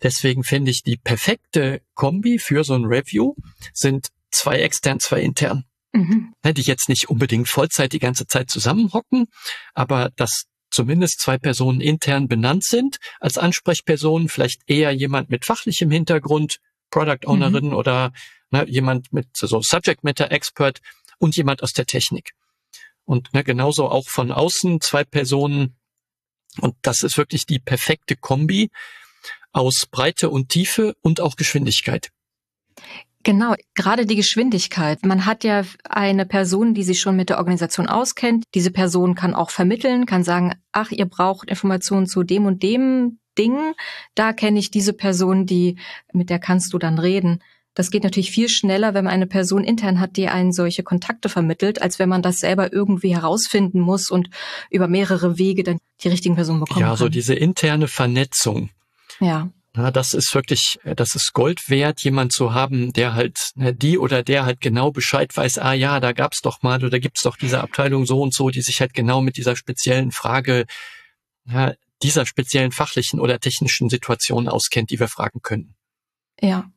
Deswegen 0.03 0.43
finde 0.43 0.71
ich 0.71 0.83
die 0.83 0.97
perfekte 0.97 1.81
Kombi 1.95 2.37
für 2.37 2.63
so 2.63 2.75
ein 2.75 2.85
Review 2.85 3.33
sind 3.73 4.09
zwei 4.31 4.59
extern, 4.59 4.99
zwei 4.99 5.21
intern. 5.21 5.63
Mhm. 5.93 6.33
Die 6.45 6.61
jetzt 6.61 6.89
nicht 6.89 7.09
unbedingt 7.09 7.47
Vollzeit 7.47 7.93
die 7.93 7.99
ganze 7.99 8.27
Zeit 8.27 8.49
zusammenhocken, 8.51 9.27
aber 9.73 10.11
dass 10.17 10.43
zumindest 10.69 11.21
zwei 11.21 11.37
Personen 11.37 11.79
intern 11.79 12.27
benannt 12.27 12.65
sind 12.65 12.97
als 13.21 13.37
Ansprechpersonen, 13.37 14.27
vielleicht 14.27 14.61
eher 14.67 14.91
jemand 14.91 15.29
mit 15.29 15.45
fachlichem 15.45 15.89
Hintergrund, 15.89 16.57
Product 16.89 17.27
Ownerin 17.27 17.73
oder 17.73 18.13
ne, 18.51 18.65
jemand 18.67 19.11
mit 19.13 19.27
so 19.35 19.61
Subject 19.61 20.03
Matter 20.03 20.31
Expert 20.31 20.79
und 21.17 21.35
jemand 21.35 21.63
aus 21.63 21.73
der 21.73 21.85
Technik. 21.85 22.33
Und 23.05 23.33
ne, 23.33 23.43
genauso 23.43 23.89
auch 23.89 24.07
von 24.07 24.31
außen 24.31 24.81
zwei 24.81 25.03
Personen. 25.03 25.75
Und 26.61 26.75
das 26.81 27.03
ist 27.03 27.17
wirklich 27.17 27.45
die 27.45 27.59
perfekte 27.59 28.15
Kombi 28.15 28.69
aus 29.51 29.85
Breite 29.85 30.29
und 30.29 30.49
Tiefe 30.49 30.95
und 31.01 31.21
auch 31.21 31.35
Geschwindigkeit. 31.35 32.09
Genau, 33.23 33.55
gerade 33.73 34.05
die 34.05 34.15
Geschwindigkeit. 34.15 35.03
Man 35.03 35.25
hat 35.25 35.43
ja 35.43 35.63
eine 35.83 36.27
Person, 36.27 36.75
die 36.75 36.83
sich 36.83 37.01
schon 37.01 37.15
mit 37.15 37.29
der 37.29 37.39
Organisation 37.39 37.87
auskennt. 37.87 38.43
Diese 38.53 38.69
Person 38.69 39.15
kann 39.15 39.33
auch 39.33 39.49
vermitteln, 39.49 40.05
kann 40.05 40.23
sagen, 40.23 40.53
ach, 40.71 40.91
ihr 40.91 41.05
braucht 41.05 41.49
Informationen 41.49 42.05
zu 42.05 42.21
dem 42.21 42.45
und 42.45 42.61
dem 42.61 43.17
Ding. 43.37 43.73
Da 44.15 44.33
kenne 44.33 44.59
ich 44.59 44.71
diese 44.71 44.93
Person, 44.93 45.45
die, 45.45 45.77
mit 46.13 46.29
der 46.29 46.39
kannst 46.39 46.73
du 46.73 46.77
dann 46.77 46.99
reden. 46.99 47.41
Das 47.73 47.91
geht 47.91 48.03
natürlich 48.03 48.31
viel 48.31 48.47
schneller, 48.47 48.93
wenn 48.93 49.03
man 49.03 49.13
eine 49.13 49.27
Person 49.27 49.65
intern 49.65 49.99
hat, 49.99 50.15
die 50.15 50.29
einen 50.29 50.53
solche 50.53 50.81
Kontakte 50.83 51.27
vermittelt, 51.27 51.81
als 51.81 51.99
wenn 51.99 52.07
man 52.07 52.21
das 52.21 52.39
selber 52.39 52.71
irgendwie 52.71 53.13
herausfinden 53.13 53.81
muss 53.81 54.09
und 54.09 54.29
über 54.69 54.87
mehrere 54.87 55.37
Wege 55.37 55.63
dann 55.63 55.79
die 56.01 56.07
richtigen 56.07 56.35
Personen 56.35 56.61
bekommen 56.61 56.79
Ja, 56.79 56.87
kann. 56.89 56.97
so 56.97 57.09
diese 57.09 57.33
interne 57.35 57.87
Vernetzung. 57.87 58.69
ja. 59.19 59.49
Na, 59.77 59.91
das 59.91 60.13
ist 60.13 60.33
wirklich, 60.33 60.79
äh, 60.85 60.95
das 60.95 61.15
ist 61.15 61.33
Gold 61.33 61.69
wert, 61.69 61.99
jemand 62.01 62.31
zu 62.31 62.53
haben, 62.53 62.93
der 62.93 63.13
halt, 63.13 63.49
ne, 63.55 63.73
die 63.73 63.97
oder 63.97 64.23
der 64.23 64.45
halt 64.45 64.61
genau 64.61 64.89
Bescheid 64.91 65.35
weiß, 65.35 65.57
ah 65.57 65.73
ja, 65.73 65.99
da 65.99 66.13
gab's 66.13 66.39
doch 66.39 66.61
mal 66.61 66.81
oder 66.81 66.97
gibt's 67.01 67.23
doch 67.23 67.35
diese 67.35 67.59
Abteilung 67.59 68.05
so 68.05 68.21
und 68.21 68.33
so, 68.33 68.49
die 68.51 68.61
sich 68.61 68.79
halt 68.79 68.93
genau 68.93 69.19
mit 69.19 69.35
dieser 69.35 69.57
speziellen 69.57 70.11
Frage, 70.13 70.63
ja, 71.45 71.73
dieser 72.03 72.25
speziellen 72.25 72.71
fachlichen 72.71 73.19
oder 73.19 73.39
technischen 73.39 73.89
Situation 73.89 74.47
auskennt, 74.47 74.89
die 74.89 74.99
wir 74.99 75.07
fragen 75.07 75.41
können. 75.41 75.75
Ja. 76.41 76.69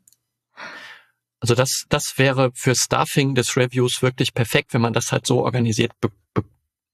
Also 1.40 1.54
das, 1.54 1.84
das 1.88 2.18
wäre 2.18 2.50
für 2.54 2.74
Staffing 2.74 3.34
des 3.34 3.56
Reviews 3.56 4.02
wirklich 4.02 4.34
perfekt, 4.34 4.74
wenn 4.74 4.80
man 4.80 4.92
das 4.92 5.12
halt 5.12 5.26
so 5.26 5.44
organisiert 5.44 5.92
be, 6.00 6.10
be, 6.34 6.44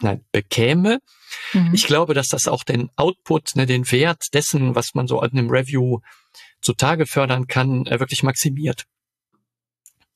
nein, 0.01 0.25
bekäme. 0.33 1.01
Mhm. 1.53 1.75
Ich 1.75 1.87
glaube, 1.87 2.15
dass 2.15 2.29
das 2.29 2.47
auch 2.47 2.65
den 2.65 2.91
Output, 2.97 3.57
ne, 3.57 3.67
den 3.67 3.91
Wert 3.91 4.23
dessen, 4.35 4.75
was 4.75 4.95
man 4.95 5.07
so 5.07 5.21
an 5.21 5.31
einem 5.33 5.51
Review 5.51 6.01
zutage 6.61 7.07
fördern 7.07 7.47
kann, 7.47 7.87
äh, 7.87 8.01
wirklich 8.01 8.23
maximiert. 8.23 8.85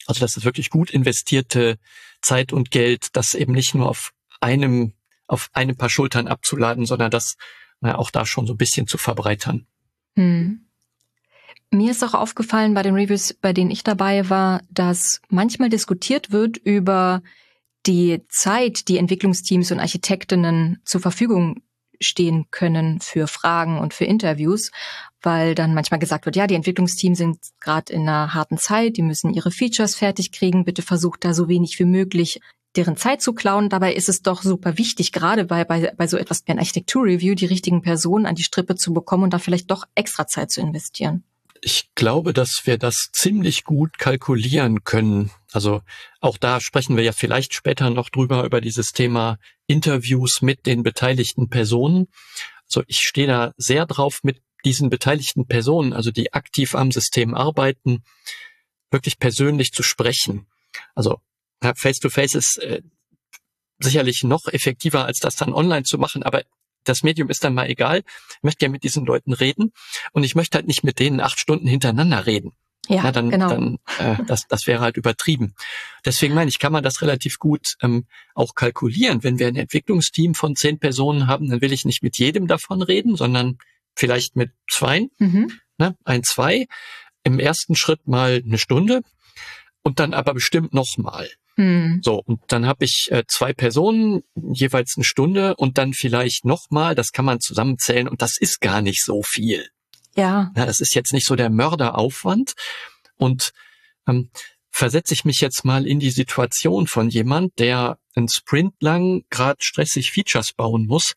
Also 0.06 0.20
das 0.20 0.36
ist 0.36 0.44
wirklich 0.44 0.70
gut 0.70 0.90
investierte 0.90 1.78
Zeit 2.22 2.52
und 2.52 2.70
Geld, 2.70 3.08
das 3.12 3.34
eben 3.34 3.52
nicht 3.52 3.74
nur 3.74 3.88
auf 3.88 4.12
einem, 4.40 4.94
auf 5.26 5.48
einem 5.52 5.76
paar 5.76 5.90
Schultern 5.90 6.28
abzuladen, 6.28 6.86
sondern 6.86 7.10
das 7.10 7.36
auch 7.82 8.10
da 8.10 8.26
schon 8.26 8.46
so 8.46 8.54
ein 8.54 8.58
bisschen 8.58 8.86
zu 8.86 8.98
verbreitern. 8.98 9.66
Hm. 10.16 10.64
Mir 11.70 11.90
ist 11.90 12.02
auch 12.02 12.14
aufgefallen 12.14 12.74
bei 12.74 12.82
den 12.82 12.94
Reviews, 12.94 13.34
bei 13.34 13.52
denen 13.52 13.70
ich 13.70 13.84
dabei 13.84 14.30
war, 14.30 14.62
dass 14.70 15.20
manchmal 15.28 15.68
diskutiert 15.68 16.32
wird 16.32 16.56
über 16.56 17.22
die 17.86 18.22
Zeit, 18.28 18.88
die 18.88 18.98
Entwicklungsteams 18.98 19.70
und 19.70 19.78
Architektinnen 19.78 20.80
zur 20.84 21.00
Verfügung 21.00 21.62
stehen 22.00 22.46
können 22.50 23.00
für 23.00 23.26
Fragen 23.26 23.78
und 23.78 23.92
für 23.92 24.04
Interviews, 24.04 24.70
weil 25.20 25.54
dann 25.54 25.74
manchmal 25.74 26.00
gesagt 26.00 26.26
wird, 26.26 26.36
ja, 26.36 26.46
die 26.46 26.54
Entwicklungsteams 26.54 27.18
sind 27.18 27.38
gerade 27.60 27.92
in 27.92 28.02
einer 28.02 28.34
harten 28.34 28.56
Zeit, 28.56 28.96
die 28.96 29.02
müssen 29.02 29.34
ihre 29.34 29.50
Features 29.50 29.94
fertig 29.94 30.32
kriegen, 30.32 30.64
bitte 30.64 30.82
versucht 30.82 31.24
da 31.24 31.34
so 31.34 31.48
wenig 31.48 31.78
wie 31.78 31.84
möglich 31.84 32.40
deren 32.76 32.96
Zeit 32.96 33.22
zu 33.22 33.32
klauen. 33.32 33.68
Dabei 33.68 33.94
ist 33.94 34.08
es 34.08 34.22
doch 34.22 34.42
super 34.42 34.78
wichtig, 34.78 35.12
gerade 35.12 35.44
bei, 35.44 35.64
bei, 35.64 35.92
bei 35.96 36.06
so 36.06 36.16
etwas 36.16 36.42
wie 36.46 36.52
ein 36.52 36.58
Architekturreview, 36.58 37.34
die 37.34 37.46
richtigen 37.46 37.82
Personen 37.82 38.26
an 38.26 38.34
die 38.34 38.42
Strippe 38.42 38.76
zu 38.76 38.92
bekommen 38.92 39.24
und 39.24 39.32
da 39.32 39.38
vielleicht 39.38 39.70
doch 39.70 39.84
extra 39.94 40.26
Zeit 40.26 40.50
zu 40.50 40.60
investieren. 40.60 41.24
Ich 41.60 41.90
glaube, 41.94 42.32
dass 42.32 42.62
wir 42.66 42.78
das 42.78 43.10
ziemlich 43.12 43.64
gut 43.64 43.98
kalkulieren 43.98 44.84
können. 44.84 45.32
Also 45.52 45.82
auch 46.20 46.38
da 46.38 46.60
sprechen 46.60 46.96
wir 46.96 47.02
ja 47.02 47.12
vielleicht 47.12 47.52
später 47.52 47.90
noch 47.90 48.10
drüber 48.10 48.44
über 48.44 48.60
dieses 48.60 48.92
Thema 48.92 49.38
Interviews 49.66 50.40
mit 50.40 50.66
den 50.66 50.84
beteiligten 50.84 51.48
Personen. 51.48 52.06
Also 52.64 52.84
ich 52.86 53.00
stehe 53.00 53.26
da 53.26 53.52
sehr 53.56 53.86
drauf, 53.86 54.20
mit 54.22 54.40
diesen 54.64 54.90
beteiligten 54.90 55.46
Personen, 55.46 55.92
also 55.92 56.10
die 56.10 56.32
aktiv 56.32 56.74
am 56.74 56.92
System 56.92 57.34
arbeiten, 57.34 58.04
wirklich 58.90 59.18
persönlich 59.18 59.72
zu 59.72 59.82
sprechen. 59.82 60.46
Also 60.94 61.20
Face-to-Face 61.60 62.34
ist 62.34 62.58
äh, 62.58 62.82
sicherlich 63.80 64.22
noch 64.24 64.46
effektiver, 64.46 65.04
als 65.04 65.18
das 65.18 65.36
dann 65.36 65.52
online 65.52 65.84
zu 65.84 65.98
machen, 65.98 66.22
aber 66.22 66.42
das 66.84 67.02
Medium 67.02 67.28
ist 67.28 67.44
dann 67.44 67.54
mal 67.54 67.68
egal. 67.68 68.02
Ich 68.30 68.42
möchte 68.42 68.60
gerne 68.60 68.72
mit 68.72 68.84
diesen 68.84 69.04
Leuten 69.04 69.32
reden 69.32 69.72
und 70.12 70.24
ich 70.24 70.34
möchte 70.34 70.56
halt 70.56 70.66
nicht 70.66 70.84
mit 70.84 70.98
denen 70.98 71.20
acht 71.20 71.38
Stunden 71.38 71.66
hintereinander 71.66 72.26
reden. 72.26 72.52
Ja, 72.88 73.02
Na, 73.02 73.12
dann, 73.12 73.30
genau. 73.30 73.50
dann 73.50 73.78
äh, 73.98 74.16
das, 74.26 74.46
das 74.48 74.66
wäre 74.66 74.80
halt 74.80 74.96
übertrieben. 74.96 75.54
Deswegen 76.06 76.34
meine 76.34 76.48
ich, 76.48 76.58
kann 76.58 76.72
man 76.72 76.82
das 76.82 77.02
relativ 77.02 77.38
gut 77.38 77.74
ähm, 77.82 78.06
auch 78.34 78.54
kalkulieren. 78.54 79.22
Wenn 79.22 79.38
wir 79.38 79.46
ein 79.46 79.56
Entwicklungsteam 79.56 80.34
von 80.34 80.56
zehn 80.56 80.78
Personen 80.78 81.26
haben, 81.26 81.50
dann 81.50 81.60
will 81.60 81.72
ich 81.72 81.84
nicht 81.84 82.02
mit 82.02 82.16
jedem 82.16 82.46
davon 82.46 82.80
reden, 82.80 83.14
sondern 83.14 83.58
vielleicht 83.94 84.36
mit 84.36 84.52
zwei, 84.70 85.08
mhm. 85.18 85.52
ne, 85.76 85.96
ein, 86.04 86.22
zwei. 86.22 86.66
Im 87.24 87.38
ersten 87.38 87.76
Schritt 87.76 88.06
mal 88.06 88.42
eine 88.42 88.56
Stunde 88.56 89.02
und 89.82 90.00
dann 90.00 90.14
aber 90.14 90.32
bestimmt 90.32 90.72
noch 90.72 90.86
mal. 91.58 91.64
Hm. 91.64 92.00
So, 92.02 92.22
und 92.24 92.40
dann 92.48 92.66
habe 92.66 92.84
ich 92.84 93.08
äh, 93.10 93.24
zwei 93.26 93.52
Personen, 93.52 94.22
jeweils 94.34 94.94
eine 94.96 95.04
Stunde 95.04 95.56
und 95.56 95.78
dann 95.78 95.92
vielleicht 95.92 96.44
nochmal, 96.44 96.94
das 96.94 97.12
kann 97.12 97.24
man 97.24 97.40
zusammenzählen 97.40 98.08
und 98.08 98.22
das 98.22 98.38
ist 98.38 98.60
gar 98.60 98.80
nicht 98.80 99.04
so 99.04 99.22
viel. 99.22 99.68
Ja. 100.14 100.52
Ja, 100.56 100.66
das 100.66 100.80
ist 100.80 100.94
jetzt 100.94 101.12
nicht 101.12 101.26
so 101.26 101.36
der 101.36 101.50
Mörderaufwand. 101.50 102.54
Und 103.16 103.52
ähm, 104.06 104.30
versetze 104.70 105.14
ich 105.14 105.24
mich 105.24 105.40
jetzt 105.40 105.64
mal 105.64 105.86
in 105.86 106.00
die 106.00 106.10
Situation 106.10 106.86
von 106.86 107.08
jemand, 107.08 107.58
der 107.58 107.98
einen 108.14 108.28
Sprint 108.28 108.74
lang 108.80 109.24
gerade 109.30 109.58
stressig 109.60 110.12
Features 110.12 110.52
bauen 110.52 110.86
muss. 110.86 111.14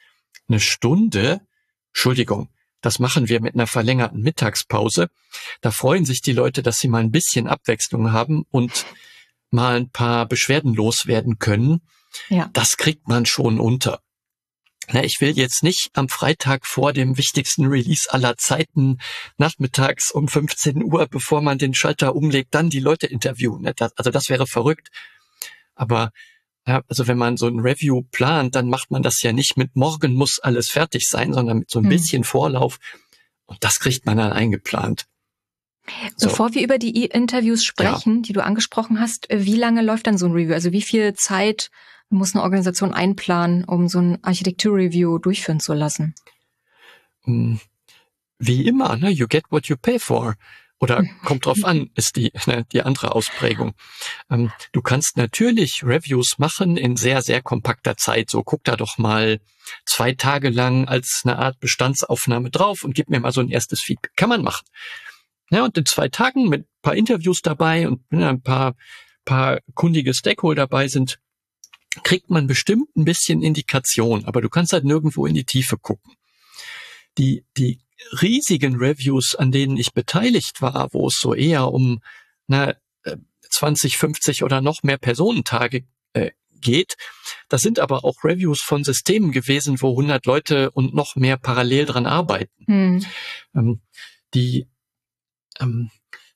Eine 0.48 0.60
Stunde, 0.60 1.42
Entschuldigung, 1.90 2.50
das 2.82 3.00
machen 3.00 3.30
wir 3.30 3.42
mit 3.42 3.54
einer 3.54 3.68
verlängerten 3.68 4.22
Mittagspause. 4.22 5.10
Da 5.62 5.72
freuen 5.72 6.06
sich 6.06 6.22
die 6.22 6.34
Leute, 6.34 6.64
dass 6.64 6.78
sie 6.78 6.88
mal 6.88 7.02
ein 7.02 7.12
bisschen 7.12 7.48
Abwechslung 7.48 8.12
haben 8.12 8.46
und 8.50 8.86
mal 9.54 9.76
ein 9.76 9.90
paar 9.90 10.28
Beschwerden 10.28 10.74
loswerden 10.74 11.40
können. 11.40 11.82
Ja. 12.30 12.50
Das 12.54 12.78
kriegt 12.78 13.08
man 13.08 13.26
schon 13.26 13.60
unter. 13.60 14.00
na, 14.92 15.04
ich 15.04 15.22
will 15.22 15.38
jetzt 15.38 15.64
nicht 15.64 15.92
am 15.94 16.10
Freitag 16.10 16.66
vor 16.66 16.92
dem 16.92 17.18
wichtigsten 17.18 17.68
Release 17.68 18.12
aller 18.12 18.36
Zeiten 18.38 18.98
nachmittags 19.38 20.12
um 20.12 20.28
15 20.28 20.84
Uhr, 20.84 21.08
bevor 21.08 21.42
man 21.42 21.58
den 21.58 21.74
Schalter 21.74 22.16
umlegt, 22.16 22.54
dann 22.54 22.70
die 22.70 22.80
Leute 22.80 23.08
interviewen. 23.08 23.72
Das, 23.76 23.96
also 23.98 24.12
das 24.12 24.30
wäre 24.30 24.48
verrückt. 24.48 24.90
Aber 25.76 26.12
ja, 26.68 26.82
also 26.88 27.08
wenn 27.08 27.18
man 27.18 27.38
so 27.38 27.48
ein 27.48 27.60
Review 27.60 28.04
plant, 28.12 28.56
dann 28.56 28.70
macht 28.70 28.92
man 28.92 29.02
das 29.02 29.22
ja 29.22 29.34
nicht 29.34 29.58
mit 29.58 29.76
morgen 29.76 30.14
muss 30.14 30.40
alles 30.40 30.70
fertig 30.70 31.08
sein, 31.08 31.34
sondern 31.34 31.60
mit 31.60 31.70
so 31.70 31.80
ein 31.80 31.86
hm. 31.86 31.90
bisschen 31.90 32.24
Vorlauf. 32.24 32.78
Und 33.46 33.64
das 33.64 33.80
kriegt 33.80 34.06
man 34.06 34.18
dann 34.18 34.32
eingeplant. 34.32 35.08
So. 36.16 36.28
Bevor 36.28 36.54
wir 36.54 36.64
über 36.64 36.78
die 36.78 37.06
Interviews 37.06 37.64
sprechen, 37.64 38.18
ja. 38.18 38.22
die 38.22 38.34
du 38.34 38.44
angesprochen 38.44 39.00
hast, 39.00 39.28
wie 39.30 39.56
lange 39.56 39.82
läuft 39.82 40.08
dann 40.08 40.18
so 40.18 40.26
ein 40.26 40.32
Review? 40.32 40.54
Also 40.54 40.72
wie 40.72 40.82
viel 40.82 41.14
Zeit 41.14 41.72
muss 42.10 42.36
eine 42.36 42.44
Organisation 42.44 42.94
einplanen, 42.94 43.64
um 43.64 43.88
so 43.88 44.00
ein 44.00 44.24
Architektur-Review 44.24 45.18
durchführen 45.18 45.60
zu 45.60 45.74
lassen? 45.74 46.14
Hm. 47.24 47.60
Wie 48.38 48.68
immer, 48.68 48.98
ne? 48.98 49.10
You 49.10 49.28
get 49.28 49.46
what 49.50 49.68
you 49.68 49.76
pay 49.78 50.00
for. 50.00 50.36
Oder 50.80 51.04
kommt 51.24 51.46
drauf 51.46 51.64
an, 51.64 51.92
ist 51.96 52.16
die, 52.16 52.32
ne, 52.48 52.66
die 52.72 52.82
andere 52.82 53.14
Ausprägung. 53.14 53.74
Ähm, 54.32 54.52
du 54.72 54.82
kannst 54.82 55.16
natürlich 55.16 55.84
Reviews 55.84 56.40
machen 56.40 56.76
in 56.76 56.98
sehr, 56.98 57.22
sehr 57.22 57.44
kompakter 57.44 57.98
Zeit. 57.98 58.32
So 58.32 58.44
guck 58.44 58.64
da 58.64 58.76
doch 58.76 58.98
mal 58.98 59.40
zwei 59.86 60.14
Tage 60.14 60.50
lang 60.50 60.88
als 60.88 61.22
eine 61.24 61.38
Art 61.38 61.60
Bestandsaufnahme 61.60 62.50
drauf 62.50 62.84
und 62.84 62.96
gib 62.96 63.10
mir 63.10 63.20
mal 63.20 63.32
so 63.32 63.42
ein 63.42 63.50
erstes 63.50 63.80
Feedback. 63.80 64.12
Kann 64.16 64.30
man 64.30 64.42
machen. 64.42 64.66
Ja, 65.52 65.66
und 65.66 65.78
in 65.78 65.86
zwei 65.86 66.08
Tagen 66.08 66.50
mit 66.50 66.66
paar 66.82 66.96
Interviews 66.96 67.42
dabei 67.42 67.88
und 67.88 68.02
wenn 68.10 68.24
ein 68.24 68.42
paar, 68.42 68.76
paar 69.26 69.60
kundige 69.74 70.14
Stakeholder 70.14 70.64
dabei 70.64 70.88
sind, 70.88 71.20
kriegt 72.04 72.30
man 72.30 72.48
bestimmt 72.48 72.96
ein 72.96 73.06
bisschen 73.06 73.44
Indikation, 73.44 74.26
aber 74.26 74.42
du 74.42 74.50
kannst 74.50 74.74
halt 74.74 74.86
nirgendwo 74.86 75.26
in 75.26 75.36
die 75.36 75.44
Tiefe 75.44 75.78
gucken. 75.78 76.16
Die, 77.18 77.46
die 77.58 77.82
riesigen 78.22 78.78
Reviews, 78.78 79.36
an 79.36 79.52
denen 79.52 79.78
ich 79.78 79.94
beteiligt 79.94 80.62
war, 80.62 80.90
wo 80.94 81.08
es 81.08 81.20
so 81.20 81.34
eher 81.34 81.72
um 81.72 82.02
na, 82.48 82.76
20, 83.50 83.98
50 83.98 84.44
oder 84.44 84.62
noch 84.62 84.84
mehr 84.84 84.98
Personentage 84.98 85.84
äh, 86.14 86.32
geht. 86.62 86.96
Das 87.50 87.62
sind 87.62 87.80
aber 87.80 88.06
auch 88.06 88.24
Reviews 88.24 88.62
von 88.62 88.84
Systemen 88.84 89.32
gewesen, 89.32 89.82
wo 89.82 89.92
100 89.92 90.26
Leute 90.26 90.72
und 90.72 90.94
noch 90.94 91.16
mehr 91.16 91.38
parallel 91.38 91.86
dran 91.86 92.06
arbeiten. 92.06 92.66
Hm. 92.66 93.06
Ähm, 93.54 93.82
die, 94.34 94.68
ähm, 95.62 95.90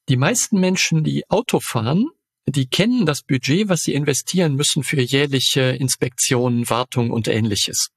die 0.07 0.17
meisten 0.17 0.59
Menschen, 0.59 1.03
die 1.03 1.29
Auto 1.29 1.59
fahren, 1.59 2.05
die 2.47 2.67
kennen 2.67 3.05
das 3.05 3.23
Budget, 3.23 3.69
was 3.69 3.81
sie 3.81 3.93
investieren 3.93 4.55
müssen 4.55 4.83
für 4.83 5.01
jährliche 5.01 5.61
Inspektionen, 5.61 6.69
Wartung 6.69 7.09
und 7.09 7.27
ähnliches. 7.27 7.89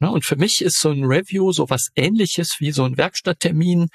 Ja, 0.00 0.08
und 0.08 0.24
für 0.24 0.36
mich 0.36 0.60
ist 0.60 0.80
so 0.80 0.90
ein 0.90 1.04
Review 1.04 1.52
so 1.52 1.70
was 1.70 1.88
ähnliches 1.96 2.56
wie 2.58 2.70
so 2.70 2.84
ein 2.84 2.96
Werkstatttermin 2.96 3.88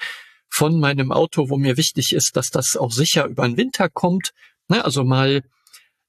von 0.48 0.78
meinem 0.78 1.12
Auto, 1.12 1.48
wo 1.48 1.56
mir 1.56 1.76
wichtig 1.76 2.12
ist, 2.12 2.32
dass 2.34 2.50
das 2.50 2.76
auch 2.76 2.92
sicher 2.92 3.26
über 3.26 3.46
den 3.46 3.56
Winter 3.56 3.88
kommt. 3.88 4.32
Ja, 4.68 4.82
also 4.82 5.04
mal 5.04 5.42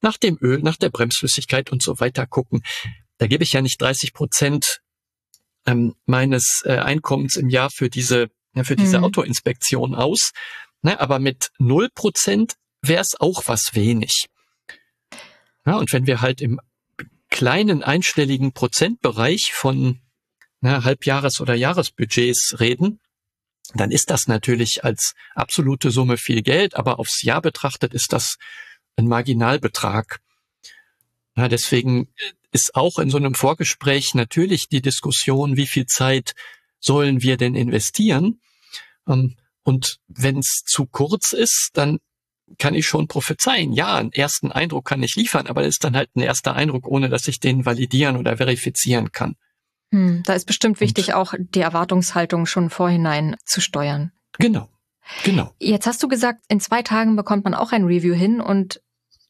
nach 0.01 0.17
dem 0.17 0.37
Öl, 0.41 0.59
nach 0.59 0.77
der 0.77 0.89
Bremsflüssigkeit 0.89 1.71
und 1.71 1.83
so 1.83 1.99
weiter 1.99 2.25
gucken. 2.25 2.63
Da 3.19 3.27
gebe 3.27 3.43
ich 3.43 3.53
ja 3.53 3.61
nicht 3.61 3.79
30 3.79 4.13
Prozent 4.13 4.81
ähm, 5.65 5.93
meines 6.05 6.63
äh, 6.65 6.77
Einkommens 6.77 7.35
im 7.35 7.49
Jahr 7.49 7.69
für 7.69 7.89
diese, 7.89 8.29
ja, 8.53 8.63
für 8.63 8.75
diese 8.75 8.99
mhm. 8.99 9.05
Autoinspektion 9.05 9.95
aus. 9.95 10.31
Ne, 10.81 10.99
aber 10.99 11.19
mit 11.19 11.51
null 11.59 11.89
Prozent 11.93 12.55
wäre 12.81 13.01
es 13.01 13.19
auch 13.19 13.43
was 13.47 13.75
wenig. 13.75 14.25
Ja, 15.65 15.75
und 15.75 15.93
wenn 15.93 16.07
wir 16.07 16.21
halt 16.21 16.41
im 16.41 16.59
kleinen 17.29 17.83
einstelligen 17.83 18.51
Prozentbereich 18.51 19.53
von 19.53 20.01
na, 20.59 20.83
Halbjahres- 20.83 21.39
oder 21.39 21.53
Jahresbudgets 21.53 22.59
reden, 22.59 22.99
dann 23.73 23.91
ist 23.91 24.09
das 24.09 24.27
natürlich 24.27 24.83
als 24.83 25.13
absolute 25.33 25.91
Summe 25.91 26.17
viel 26.17 26.41
Geld, 26.41 26.75
aber 26.75 26.99
aufs 26.99 27.21
Jahr 27.21 27.41
betrachtet 27.41 27.93
ist 27.93 28.11
das 28.11 28.37
ein 28.95 29.07
Marginalbetrag. 29.07 30.19
Ja, 31.35 31.47
deswegen 31.47 32.09
ist 32.51 32.75
auch 32.75 32.99
in 32.99 33.09
so 33.09 33.17
einem 33.17 33.33
Vorgespräch 33.33 34.13
natürlich 34.13 34.67
die 34.67 34.81
Diskussion, 34.81 35.55
wie 35.55 35.67
viel 35.67 35.85
Zeit 35.85 36.33
sollen 36.81 37.21
wir 37.21 37.37
denn 37.37 37.55
investieren? 37.55 38.41
Ähm, 39.07 39.35
und 39.63 39.97
wenn 40.07 40.39
es 40.39 40.63
zu 40.65 40.85
kurz 40.85 41.31
ist, 41.33 41.69
dann 41.73 41.99
kann 42.57 42.73
ich 42.73 42.85
schon 42.85 43.07
prophezeien. 43.07 43.71
Ja, 43.71 43.95
einen 43.95 44.11
ersten 44.11 44.51
Eindruck 44.51 44.85
kann 44.85 45.03
ich 45.03 45.15
liefern, 45.15 45.47
aber 45.47 45.61
das 45.61 45.75
ist 45.75 45.83
dann 45.83 45.95
halt 45.95 46.09
ein 46.15 46.21
erster 46.21 46.53
Eindruck, 46.53 46.87
ohne 46.87 47.07
dass 47.07 47.27
ich 47.27 47.39
den 47.39 47.65
validieren 47.65 48.17
oder 48.17 48.37
verifizieren 48.37 49.11
kann. 49.11 49.35
Hm, 49.93 50.23
da 50.25 50.33
ist 50.33 50.45
bestimmt 50.45 50.79
wichtig, 50.79 51.09
Und, 51.09 51.13
auch 51.13 51.33
die 51.37 51.61
Erwartungshaltung 51.61 52.45
schon 52.45 52.69
vorhinein 52.69 53.35
zu 53.45 53.61
steuern. 53.61 54.11
Genau. 54.37 54.69
Genau. 55.23 55.53
Jetzt 55.59 55.87
hast 55.87 56.01
du 56.03 56.07
gesagt, 56.07 56.43
in 56.47 56.59
zwei 56.59 56.83
Tagen 56.83 57.15
bekommt 57.15 57.43
man 57.43 57.53
auch 57.53 57.71
ein 57.71 57.83
Review 57.83 58.13
hin 58.13 58.39
und 58.39 58.81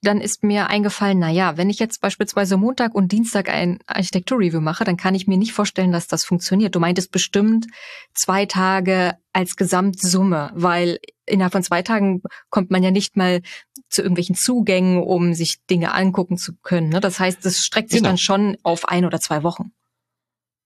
dann 0.02 0.20
ist 0.20 0.44
mir 0.44 0.68
eingefallen, 0.68 1.20
na 1.20 1.30
ja, 1.30 1.58
wenn 1.58 1.70
ich 1.70 1.78
jetzt 1.78 2.02
beispielsweise 2.02 2.58
Montag 2.58 2.96
und 2.96 3.12
Dienstag 3.12 3.50
ein 3.50 3.80
Architekturreview 3.86 4.60
mache, 4.60 4.84
dann 4.84 4.98
kann 4.98 5.14
ich 5.14 5.28
mir 5.28 5.38
nicht 5.38 5.54
vorstellen, 5.54 5.92
dass 5.92 6.08
das 6.08 6.26
funktioniert. 6.26 6.74
Du 6.74 6.80
meintest 6.80 7.12
bestimmt 7.12 7.68
zwei 8.16 8.48
Tage 8.48 9.16
als 9.32 9.56
Gesamtsumme, 9.56 10.52
weil 10.56 11.00
innerhalb 11.28 11.54
von 11.54 11.64
zwei 11.64 11.84
Tagen 11.84 12.24
kommt 12.50 12.72
man 12.72 12.82
ja 12.82 12.90
nicht 12.90 13.16
mal 13.16 13.42
zu 13.90 14.02
irgendwelchen 14.02 14.36
Zugängen, 14.36 15.04
um 15.04 15.36
sich 15.36 15.64
Dinge 15.70 15.94
angucken 15.94 16.38
zu 16.38 16.54
können. 16.64 16.90
Ne? 16.90 17.00
Das 17.00 17.20
heißt, 17.20 17.46
das 17.46 17.60
streckt 17.60 17.92
sich 17.92 18.00
genau. 18.00 18.10
dann 18.10 18.18
schon 18.18 18.58
auf 18.64 18.88
ein 18.88 19.06
oder 19.06 19.20
zwei 19.20 19.44
Wochen. 19.44 19.72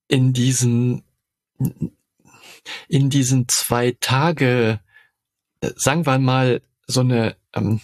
In 0.07 0.31
diesen, 0.31 1.03
in 2.87 3.09
diesen 3.09 3.49
zwei 3.49 3.97
Tage, 3.99 4.79
äh, 5.59 5.71
sagen 5.75 6.05
wir 6.05 6.19
mal, 6.19 6.61
so 6.87 7.01
eine, 7.01 7.35
ähm, 7.53 7.81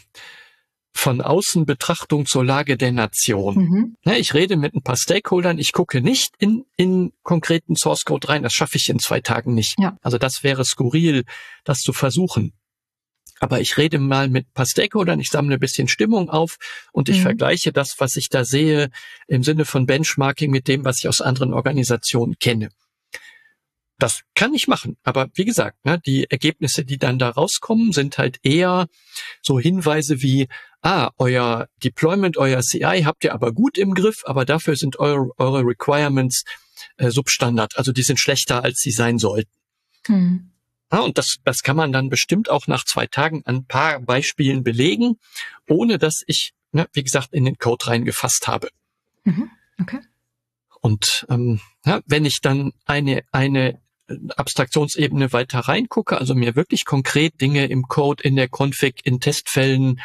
von 0.94 1.22
außen 1.22 1.66
Betrachtung 1.66 2.26
zur 2.26 2.44
Lage 2.44 2.78
der 2.78 2.92
Nation. 2.92 3.56
Mhm. 3.56 3.96
Ja, 4.04 4.14
ich 4.14 4.34
rede 4.34 4.58
mit 4.58 4.74
ein 4.74 4.84
paar 4.84 4.98
Stakeholdern, 4.98 5.58
ich 5.58 5.72
gucke 5.72 6.02
nicht 6.02 6.36
in, 6.38 6.66
in 6.76 7.14
konkreten 7.24 7.76
Source 7.76 8.04
Code 8.04 8.30
rein, 8.30 8.44
das 8.44 8.54
schaffe 8.54 8.78
ich 8.78 8.90
in 8.90 9.00
zwei 9.00 9.22
Tagen 9.22 9.54
nicht. 9.54 9.80
Ja. 9.80 9.98
Also 10.02 10.18
das 10.18 10.44
wäre 10.44 10.66
skurril, 10.66 11.24
das 11.64 11.80
zu 11.80 11.94
versuchen. 11.94 12.54
Aber 13.40 13.60
ich 13.60 13.78
rede 13.78 13.98
mal 13.98 14.30
mit 14.30 14.48
ein 14.48 14.54
paar 14.54 14.68
Stakeholdern, 14.68 15.20
ich 15.20 15.30
sammle 15.30 15.56
ein 15.56 15.60
bisschen 15.60 15.88
Stimmung 15.88 16.30
auf 16.30 16.58
und 16.92 17.10
ich 17.10 17.20
mhm. 17.20 17.24
vergleiche 17.24 17.72
das, 17.72 17.96
was 17.98 18.16
ich 18.16 18.30
da 18.30 18.46
sehe, 18.46 18.92
im 19.28 19.44
Sinne 19.44 19.66
von 19.66 19.88
Benchmarking 19.88 20.52
mit 20.52 20.68
dem, 20.68 20.86
was 20.86 21.00
ich 21.00 21.08
aus 21.08 21.22
anderen 21.22 21.54
Organisationen 21.54 22.36
kenne. 22.38 22.70
Das 23.98 24.22
kann 24.36 24.54
ich 24.54 24.68
machen. 24.68 24.98
Aber 25.04 25.30
wie 25.36 25.46
gesagt, 25.46 25.86
ne, 25.86 26.00
die 26.00 26.30
Ergebnisse, 26.30 26.84
die 26.84 26.98
dann 26.98 27.20
da 27.20 27.30
rauskommen, 27.30 27.92
sind 27.92 28.18
halt 28.18 28.40
eher 28.44 28.88
so 29.44 29.60
Hinweise 29.60 30.22
wie, 30.22 30.48
ah, 30.82 31.12
euer 31.18 31.68
Deployment, 31.84 32.38
euer 32.38 32.62
CI 32.62 33.04
habt 33.06 33.24
ihr 33.24 33.34
aber 33.34 33.52
gut 33.52 33.78
im 33.78 33.94
Griff, 33.94 34.24
aber 34.26 34.46
dafür 34.46 34.76
sind 34.76 35.00
eure, 35.00 35.30
eure 35.38 35.62
Requirements 35.62 36.44
äh, 36.98 37.10
Substandard. 37.10 37.78
Also 37.78 37.92
die 37.92 38.04
sind 38.04 38.20
schlechter, 38.20 38.64
als 38.64 38.80
sie 38.80 38.92
sein 38.92 39.18
sollten. 39.18 39.52
Hm. 40.08 40.52
Ja, 40.92 41.00
und 41.00 41.18
das, 41.18 41.38
das 41.46 41.62
kann 41.62 41.78
man 41.78 41.94
dann 41.94 42.10
bestimmt 42.10 42.50
auch 42.50 42.68
nach 42.68 42.84
zwei 42.84 43.08
Tagen 43.08 43.44
an 43.46 43.58
ein 43.58 43.66
paar 43.66 44.00
Beispielen 44.02 44.64
belegen, 44.64 45.18
ohne 45.70 45.98
dass 45.98 46.22
ich, 46.28 46.54
ne, 46.74 46.88
wie 46.92 47.04
gesagt, 47.04 47.30
in 47.32 47.46
den 47.46 47.58
Code 47.58 47.88
reingefasst 47.88 48.48
habe. 48.48 48.70
Mhm. 49.24 49.50
Okay. 49.80 50.00
Und 50.82 51.26
ähm, 51.30 51.62
ja, 51.86 52.02
wenn 52.08 52.26
ich 52.26 52.42
dann 52.42 52.74
eine, 52.86 53.24
eine 53.32 53.80
Abstraktionsebene 54.36 55.32
weiter 55.32 55.60
reingucke, 55.60 56.18
also 56.18 56.36
mir 56.36 56.56
wirklich 56.56 56.84
konkret 56.84 57.40
Dinge 57.40 57.68
im 57.68 57.84
Code, 57.84 58.24
in 58.24 58.36
der 58.36 58.50
Config, 58.50 59.00
in 59.06 59.22
Testfällen, 59.22 60.02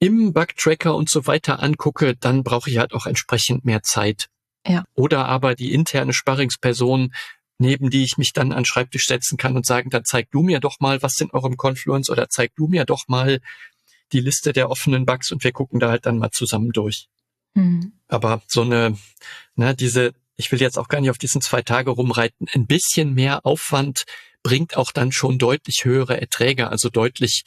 im 0.00 0.32
Bugtracker 0.32 0.94
und 0.94 1.08
so 1.08 1.26
weiter 1.26 1.62
angucke, 1.62 2.16
dann 2.16 2.42
brauche 2.42 2.70
ich 2.70 2.78
halt 2.78 2.92
auch 2.92 3.06
entsprechend 3.06 3.64
mehr 3.64 3.82
Zeit. 3.82 4.26
Ja. 4.66 4.84
Oder 4.94 5.26
aber 5.26 5.54
die 5.54 5.72
interne 5.72 6.12
Sparringsperson, 6.12 7.14
neben 7.58 7.90
die 7.90 8.02
ich 8.02 8.18
mich 8.18 8.32
dann 8.32 8.52
an 8.52 8.64
Schreibtisch 8.64 9.06
setzen 9.06 9.36
kann 9.36 9.56
und 9.56 9.66
sagen, 9.66 9.90
dann 9.90 10.04
zeig 10.04 10.30
du 10.30 10.42
mir 10.42 10.60
doch 10.60 10.80
mal, 10.80 11.02
was 11.02 11.20
in 11.20 11.30
eurem 11.30 11.56
Confluence 11.56 12.10
oder 12.10 12.28
zeig 12.28 12.52
du 12.56 12.66
mir 12.66 12.84
doch 12.84 13.06
mal 13.06 13.40
die 14.12 14.20
Liste 14.20 14.52
der 14.52 14.70
offenen 14.70 15.06
Bugs 15.06 15.30
und 15.30 15.44
wir 15.44 15.52
gucken 15.52 15.78
da 15.78 15.90
halt 15.90 16.06
dann 16.06 16.18
mal 16.18 16.30
zusammen 16.30 16.72
durch. 16.72 17.06
Mhm. 17.54 17.92
Aber 18.08 18.42
so 18.48 18.62
eine, 18.62 18.98
ne, 19.54 19.74
diese 19.76 20.14
ich 20.40 20.50
will 20.50 20.60
jetzt 20.60 20.78
auch 20.78 20.88
gar 20.88 21.00
nicht 21.00 21.10
auf 21.10 21.18
diesen 21.18 21.42
zwei 21.42 21.62
Tage 21.62 21.90
rumreiten, 21.90 22.48
ein 22.54 22.66
bisschen 22.66 23.14
mehr 23.14 23.46
Aufwand 23.46 24.04
bringt 24.42 24.76
auch 24.76 24.90
dann 24.90 25.12
schon 25.12 25.38
deutlich 25.38 25.84
höhere 25.84 26.18
Erträge, 26.18 26.70
also 26.70 26.88
deutlich 26.88 27.44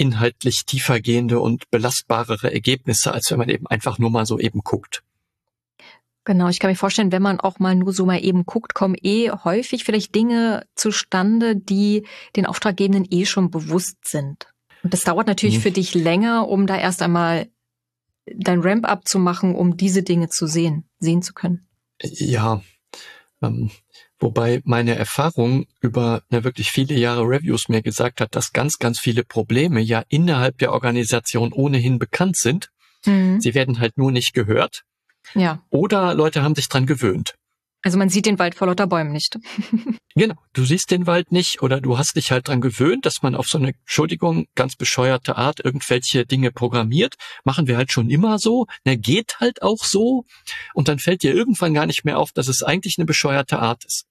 inhaltlich 0.00 0.64
tiefergehende 0.64 1.40
und 1.40 1.70
belastbarere 1.70 2.52
Ergebnisse, 2.52 3.12
als 3.12 3.30
wenn 3.30 3.38
man 3.38 3.48
eben 3.48 3.66
einfach 3.66 3.98
nur 3.98 4.10
mal 4.10 4.26
so 4.26 4.38
eben 4.38 4.60
guckt. 4.60 5.02
Genau, 6.24 6.48
ich 6.48 6.58
kann 6.58 6.70
mir 6.70 6.76
vorstellen, 6.76 7.12
wenn 7.12 7.22
man 7.22 7.40
auch 7.40 7.58
mal 7.58 7.74
nur 7.74 7.92
so 7.92 8.06
mal 8.06 8.22
eben 8.22 8.44
guckt, 8.44 8.74
kommen 8.74 8.96
eh 9.00 9.30
häufig 9.30 9.84
vielleicht 9.84 10.14
Dinge 10.14 10.66
zustande, 10.74 11.56
die 11.56 12.06
den 12.36 12.46
Auftraggebenden 12.46 13.06
eh 13.10 13.26
schon 13.26 13.50
bewusst 13.50 14.06
sind. 14.06 14.52
Und 14.82 14.92
das 14.92 15.04
dauert 15.04 15.26
natürlich 15.26 15.58
mhm. 15.58 15.62
für 15.62 15.70
dich 15.70 15.94
länger, 15.94 16.48
um 16.48 16.66
da 16.66 16.76
erst 16.76 17.02
einmal 17.02 17.48
dein 18.26 18.60
Ramp-up 18.60 19.06
zu 19.06 19.18
machen, 19.18 19.54
um 19.54 19.76
diese 19.76 20.02
Dinge 20.02 20.28
zu 20.28 20.46
sehen, 20.46 20.88
sehen 20.98 21.22
zu 21.22 21.34
können. 21.34 21.66
Ja, 22.02 22.62
Ähm, 23.42 23.70
wobei 24.20 24.60
meine 24.64 24.94
Erfahrung 24.94 25.66
über 25.80 26.22
ja, 26.30 26.44
wirklich 26.44 26.70
viele 26.70 26.94
Jahre 26.94 27.22
Reviews 27.22 27.68
mir 27.68 27.82
gesagt 27.82 28.20
hat, 28.20 28.36
dass 28.36 28.52
ganz, 28.52 28.78
ganz 28.78 29.00
viele 29.00 29.24
Probleme 29.24 29.80
ja 29.80 30.04
innerhalb 30.08 30.58
der 30.58 30.72
Organisation 30.72 31.52
ohnehin 31.52 31.98
bekannt 31.98 32.36
sind. 32.36 32.70
Mhm. 33.06 33.40
Sie 33.40 33.54
werden 33.54 33.80
halt 33.80 33.96
nur 33.98 34.12
nicht 34.12 34.32
gehört. 34.34 34.82
Ja. 35.34 35.62
Oder 35.70 36.14
Leute 36.14 36.42
haben 36.42 36.54
sich 36.54 36.68
dran 36.68 36.86
gewöhnt. 36.86 37.34
Also 37.82 37.96
man 37.96 38.10
sieht 38.10 38.26
den 38.26 38.38
Wald 38.38 38.54
vor 38.54 38.66
lauter 38.66 38.86
Bäumen 38.86 39.12
nicht. 39.12 39.38
genau, 40.14 40.34
du 40.52 40.64
siehst 40.64 40.90
den 40.90 41.06
Wald 41.06 41.32
nicht 41.32 41.62
oder 41.62 41.80
du 41.80 41.96
hast 41.96 42.14
dich 42.14 42.30
halt 42.30 42.48
dran 42.48 42.60
gewöhnt, 42.60 43.06
dass 43.06 43.22
man 43.22 43.34
auf 43.34 43.48
so 43.48 43.56
eine, 43.56 43.68
Entschuldigung, 43.68 44.46
ganz 44.54 44.76
bescheuerte 44.76 45.36
Art 45.36 45.64
irgendwelche 45.64 46.26
Dinge 46.26 46.52
programmiert. 46.52 47.14
Machen 47.44 47.68
wir 47.68 47.78
halt 47.78 47.90
schon 47.90 48.10
immer 48.10 48.38
so. 48.38 48.66
Na, 48.84 48.96
geht 48.96 49.36
halt 49.40 49.62
auch 49.62 49.82
so. 49.82 50.24
Und 50.74 50.88
dann 50.88 50.98
fällt 50.98 51.22
dir 51.22 51.34
irgendwann 51.34 51.72
gar 51.72 51.86
nicht 51.86 52.04
mehr 52.04 52.18
auf, 52.18 52.32
dass 52.32 52.48
es 52.48 52.62
eigentlich 52.62 52.96
eine 52.98 53.06
bescheuerte 53.06 53.60
Art 53.60 53.84
ist. 53.86 54.04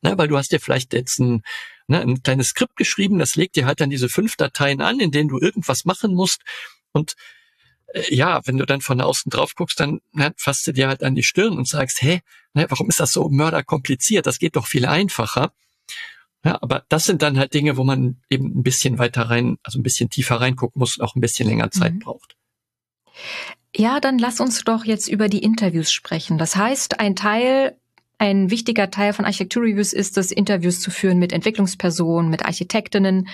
Na, 0.00 0.16
weil 0.16 0.28
du 0.28 0.36
hast 0.36 0.52
dir 0.52 0.60
vielleicht 0.60 0.92
jetzt 0.92 1.18
ein, 1.18 1.42
ne, 1.88 2.00
ein 2.00 2.22
kleines 2.22 2.48
Skript 2.48 2.76
geschrieben, 2.76 3.18
das 3.18 3.34
legt 3.34 3.56
dir 3.56 3.66
halt 3.66 3.80
dann 3.80 3.90
diese 3.90 4.08
fünf 4.08 4.36
Dateien 4.36 4.80
an, 4.80 5.00
in 5.00 5.10
denen 5.10 5.28
du 5.28 5.38
irgendwas 5.38 5.84
machen 5.84 6.14
musst. 6.14 6.42
Und 6.92 7.14
äh, 7.94 8.14
ja, 8.14 8.40
wenn 8.44 8.58
du 8.58 8.66
dann 8.66 8.80
von 8.80 9.00
außen 9.00 9.30
drauf 9.30 9.54
guckst, 9.54 9.80
dann 9.80 10.00
ne, 10.12 10.32
fasst 10.36 10.66
du 10.66 10.72
dir 10.72 10.88
halt 10.88 11.02
an 11.02 11.14
die 11.14 11.24
Stirn 11.24 11.56
und 11.56 11.68
sagst, 11.68 12.00
hä, 12.02 12.20
ne, 12.54 12.66
warum 12.68 12.88
ist 12.88 13.00
das 13.00 13.12
so 13.12 13.28
mörderkompliziert? 13.28 14.26
Das 14.26 14.38
geht 14.38 14.56
doch 14.56 14.66
viel 14.66 14.86
einfacher. 14.86 15.52
Ja, 16.44 16.58
aber 16.62 16.84
das 16.88 17.04
sind 17.04 17.22
dann 17.22 17.36
halt 17.38 17.52
Dinge, 17.52 17.76
wo 17.76 17.84
man 17.84 18.22
eben 18.30 18.58
ein 18.58 18.62
bisschen 18.62 18.98
weiter 18.98 19.22
rein, 19.22 19.58
also 19.64 19.78
ein 19.78 19.82
bisschen 19.82 20.08
tiefer 20.08 20.40
reingucken 20.40 20.78
muss 20.78 20.96
und 20.96 21.04
auch 21.04 21.16
ein 21.16 21.20
bisschen 21.20 21.48
länger 21.48 21.70
Zeit 21.70 21.94
mhm. 21.94 21.98
braucht. 21.98 22.36
Ja, 23.74 24.00
dann 24.00 24.18
lass 24.18 24.40
uns 24.40 24.62
doch 24.64 24.84
jetzt 24.84 25.08
über 25.08 25.28
die 25.28 25.42
Interviews 25.42 25.92
sprechen. 25.92 26.38
Das 26.38 26.56
heißt, 26.56 27.00
ein 27.00 27.16
Teil, 27.16 27.76
ein 28.18 28.50
wichtiger 28.50 28.90
Teil 28.90 29.12
von 29.12 29.24
Architektur-Reviews 29.24 29.92
ist 29.92 30.18
es, 30.18 30.32
Interviews 30.32 30.80
zu 30.80 30.90
führen 30.90 31.18
mit 31.18 31.32
Entwicklungspersonen, 31.32 32.30
mit 32.30 32.44
Architektinnen. 32.44 33.28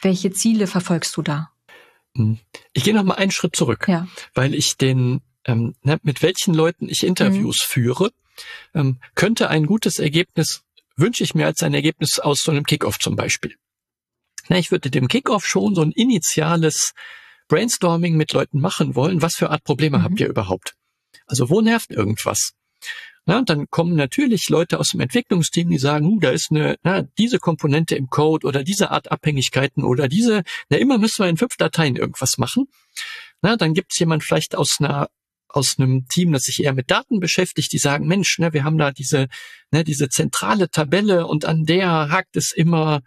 Welche 0.00 0.32
Ziele 0.32 0.66
verfolgst 0.66 1.16
du 1.16 1.22
da? 1.22 1.50
Hm. 2.16 2.38
Ich 2.72 2.84
gehe 2.84 2.94
noch 2.94 3.04
mal 3.04 3.14
einen 3.14 3.30
Schritt 3.30 3.54
zurück, 3.54 3.86
ja. 3.88 4.08
weil 4.34 4.54
ich 4.54 4.76
den, 4.76 5.20
ähm, 5.44 5.74
ne, 5.82 5.98
mit 6.02 6.22
welchen 6.22 6.54
Leuten 6.54 6.88
ich 6.88 7.04
Interviews 7.04 7.60
mhm. 7.60 7.66
führe, 7.66 8.10
ähm, 8.74 8.98
könnte 9.14 9.50
ein 9.50 9.66
gutes 9.66 9.98
Ergebnis, 9.98 10.62
wünsche 10.96 11.24
ich 11.24 11.34
mir 11.34 11.46
als 11.46 11.62
ein 11.62 11.74
Ergebnis 11.74 12.18
aus 12.18 12.42
so 12.42 12.50
einem 12.50 12.64
Kickoff 12.64 12.98
zum 12.98 13.16
Beispiel. 13.16 13.56
Na, 14.48 14.58
ich 14.58 14.70
würde 14.70 14.90
dem 14.90 15.08
Kickoff 15.08 15.46
schon 15.46 15.74
so 15.74 15.82
ein 15.82 15.92
initiales 15.92 16.92
Brainstorming 17.48 18.16
mit 18.16 18.32
Leuten 18.32 18.60
machen 18.60 18.94
wollen. 18.94 19.22
Was 19.22 19.34
für 19.34 19.50
Art 19.50 19.64
Probleme 19.64 19.98
mhm. 19.98 20.02
habt 20.02 20.20
ihr 20.20 20.28
überhaupt? 20.28 20.74
Also 21.26 21.50
wo 21.50 21.60
nervt 21.60 21.90
irgendwas? 21.90 22.54
Na, 23.26 23.38
und 23.38 23.48
dann 23.48 23.70
kommen 23.70 23.94
natürlich 23.94 24.50
Leute 24.50 24.78
aus 24.78 24.90
dem 24.90 25.00
Entwicklungsteam, 25.00 25.70
die 25.70 25.78
sagen, 25.78 26.06
uh, 26.06 26.20
da 26.20 26.30
ist 26.30 26.50
eine, 26.50 26.76
na, 26.82 27.02
diese 27.18 27.38
Komponente 27.38 27.94
im 27.96 28.08
Code 28.08 28.46
oder 28.46 28.64
diese 28.64 28.90
Art 28.90 29.10
Abhängigkeiten 29.10 29.82
oder 29.82 30.08
diese, 30.08 30.42
na, 30.68 30.76
immer 30.76 30.98
müssen 30.98 31.24
wir 31.24 31.30
in 31.30 31.38
fünf 31.38 31.56
Dateien 31.56 31.96
irgendwas 31.96 32.36
machen. 32.36 32.66
Na, 33.40 33.56
dann 33.56 33.72
gibt's 33.72 33.98
jemand 33.98 34.24
vielleicht 34.24 34.54
aus 34.56 34.76
einer 34.78 35.08
aus 35.54 35.78
einem 35.78 36.08
Team, 36.08 36.32
das 36.32 36.42
sich 36.42 36.64
eher 36.64 36.72
mit 36.74 36.90
Daten 36.90 37.20
beschäftigt, 37.20 37.72
die 37.72 37.78
sagen, 37.78 38.08
Mensch, 38.08 38.38
ne, 38.38 38.52
wir 38.52 38.64
haben 38.64 38.76
da 38.76 38.90
diese, 38.90 39.28
ne, 39.70 39.84
diese 39.84 40.08
zentrale 40.08 40.68
Tabelle 40.68 41.26
und 41.28 41.44
an 41.44 41.64
der 41.64 42.08
hakt 42.10 42.36
es 42.36 42.52
immer. 42.52 43.02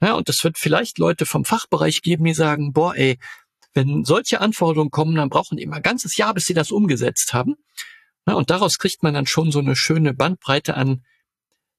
Ja, 0.00 0.14
und 0.14 0.28
es 0.28 0.42
wird 0.42 0.58
vielleicht 0.58 0.98
Leute 0.98 1.24
vom 1.24 1.44
Fachbereich 1.44 2.02
geben, 2.02 2.24
die 2.24 2.34
sagen, 2.34 2.72
boah, 2.72 2.96
ey, 2.96 3.18
wenn 3.74 4.04
solche 4.04 4.40
Anforderungen 4.40 4.90
kommen, 4.90 5.14
dann 5.14 5.28
brauchen 5.28 5.56
die 5.56 5.62
immer 5.62 5.76
ein 5.76 5.82
ganzes 5.82 6.16
Jahr, 6.16 6.34
bis 6.34 6.46
sie 6.46 6.54
das 6.54 6.72
umgesetzt 6.72 7.32
haben. 7.32 7.54
Na, 8.28 8.34
und 8.34 8.50
daraus 8.50 8.76
kriegt 8.76 9.02
man 9.02 9.14
dann 9.14 9.24
schon 9.26 9.50
so 9.50 9.58
eine 9.58 9.74
schöne 9.74 10.12
Bandbreite 10.12 10.74
an, 10.74 11.02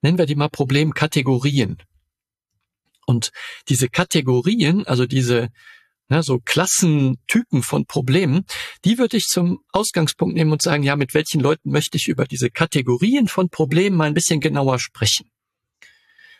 nennen 0.01 0.17
wir 0.17 0.25
die 0.25 0.33
mal 0.33 0.49
Problemkategorien. 0.49 1.77
Und 3.05 3.31
diese 3.67 3.87
Kategorien, 3.87 4.83
also 4.87 5.05
diese 5.05 5.49
na, 6.07 6.23
so 6.23 6.39
Klassentypen 6.39 7.61
von 7.61 7.85
Problemen, 7.85 8.45
die 8.83 8.97
würde 8.97 9.15
ich 9.15 9.27
zum 9.27 9.59
Ausgangspunkt 9.71 10.33
nehmen 10.33 10.51
und 10.51 10.63
sagen, 10.63 10.81
ja, 10.81 10.95
mit 10.95 11.13
welchen 11.13 11.39
Leuten 11.39 11.69
möchte 11.69 11.97
ich 11.97 12.07
über 12.07 12.25
diese 12.25 12.49
Kategorien 12.49 13.27
von 13.27 13.51
Problemen 13.51 13.95
mal 13.95 14.07
ein 14.07 14.15
bisschen 14.15 14.39
genauer 14.39 14.79
sprechen. 14.79 15.29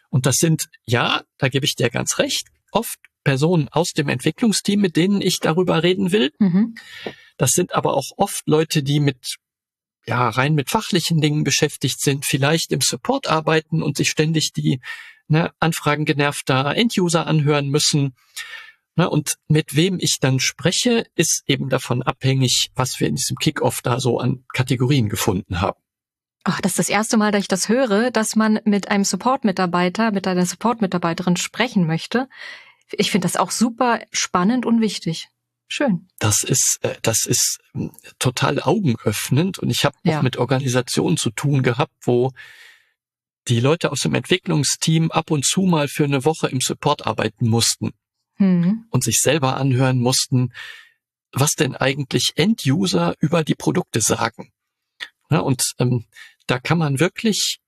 Und 0.10 0.26
das 0.26 0.38
sind, 0.38 0.70
ja, 0.88 1.22
da 1.38 1.50
gebe 1.50 1.68
ich 1.68 1.76
dir 1.76 1.92
ganz 1.92 2.18
recht, 2.18 2.48
oft 2.72 2.98
Personen 3.24 3.68
aus 3.70 3.92
dem 3.92 4.10
Entwicklungsteam, 4.10 4.82
mit 4.82 4.96
denen 4.96 5.22
ich 5.22 5.40
darüber 5.40 5.84
reden 5.84 6.12
will. 6.12 6.32
Mhm. 6.40 6.74
Das 7.38 7.52
sind 7.52 7.76
aber 7.76 7.94
auch 7.94 8.10
oft 8.18 8.42
Leute, 8.48 8.82
die 8.82 9.00
mit 9.00 9.38
ja, 10.06 10.30
rein 10.30 10.56
mit 10.56 10.70
fachlichen 10.70 11.22
Dingen 11.22 11.44
beschäftigt 11.44 12.02
sind, 12.02 12.26
vielleicht 12.26 12.72
im 12.72 12.82
Support 12.82 13.28
arbeiten 13.28 13.82
und 13.82 13.98
sich 13.98 14.10
ständig 14.10 14.54
die 14.54 14.80
ne, 15.28 15.52
Anfragen 15.60 16.06
genervter 16.06 16.76
Enduser 16.76 17.28
anhören 17.28 17.70
müssen. 17.70 18.16
Ne, 18.96 19.10
und 19.10 19.36
mit 19.48 19.76
wem 19.76 19.98
ich 20.00 20.18
dann 20.20 20.40
spreche, 20.40 21.06
ist 21.16 21.44
eben 21.48 21.70
davon 21.70 22.02
abhängig, 22.02 22.72
was 22.76 23.00
wir 23.00 23.08
in 23.08 23.16
diesem 23.16 23.38
Kickoff 23.38 23.82
da 23.82 24.00
so 24.00 24.20
an 24.20 24.44
Kategorien 24.54 25.10
gefunden 25.10 25.62
haben. 25.62 25.80
Ach, 26.44 26.62
das 26.62 26.74
ist 26.74 26.80
das 26.80 26.90
erste 26.90 27.18
Mal, 27.18 27.32
dass 27.32 27.42
ich 27.42 27.48
das 27.48 27.70
höre, 27.70 28.12
dass 28.12 28.36
man 28.36 28.60
mit 28.64 28.90
einem 28.90 29.04
Support-Mitarbeiter, 29.04 30.12
mit 30.12 30.26
einer 30.28 30.46
Support-Mitarbeiterin 30.46 31.36
sprechen 31.36 31.86
möchte. 31.86 32.28
Ich 32.92 33.12
finde 33.12 33.26
das 33.26 33.36
auch 33.36 33.52
super 33.52 34.02
spannend 34.12 34.66
und 34.66 34.82
wichtig. 34.82 35.30
Schön. 35.70 36.08
Das 36.18 36.44
ist, 36.44 36.80
äh, 36.82 36.96
das 37.04 37.26
ist 37.26 37.60
hm, 37.74 37.92
total 38.18 38.60
augenöffnend 38.60 39.60
und 39.60 39.70
ich 39.70 39.86
habe 39.86 39.96
ja. 40.04 40.18
auch 40.18 40.24
mit 40.24 40.38
Organisationen 40.38 41.16
zu 41.16 41.30
tun 41.30 41.62
gehabt, 41.62 41.94
wo 42.02 42.32
die 43.48 43.60
Leute 43.60 43.92
aus 43.92 44.02
dem 44.02 44.16
Entwicklungsteam 44.16 45.12
ab 45.12 45.32
und 45.32 45.46
zu 45.46 45.62
mal 45.62 45.88
für 45.88 46.04
eine 46.04 46.26
Woche 46.26 46.50
im 46.50 46.60
Support 46.60 47.06
arbeiten 47.06 47.48
mussten 47.48 47.92
mhm. 48.38 48.86
und 48.90 49.04
sich 49.04 49.20
selber 49.22 49.58
anhören 49.58 50.00
mussten, 50.00 50.54
was 51.32 51.52
denn 51.52 51.76
eigentlich 51.76 52.34
End-User 52.36 53.14
über 53.20 53.44
die 53.44 53.56
Produkte 53.56 54.02
sagen. 54.02 54.52
Ja, 55.30 55.40
und 55.40 55.64
ähm, 55.78 56.06
da 56.48 56.60
kann 56.60 56.80
man 56.80 57.00
wirklich, 57.00 57.60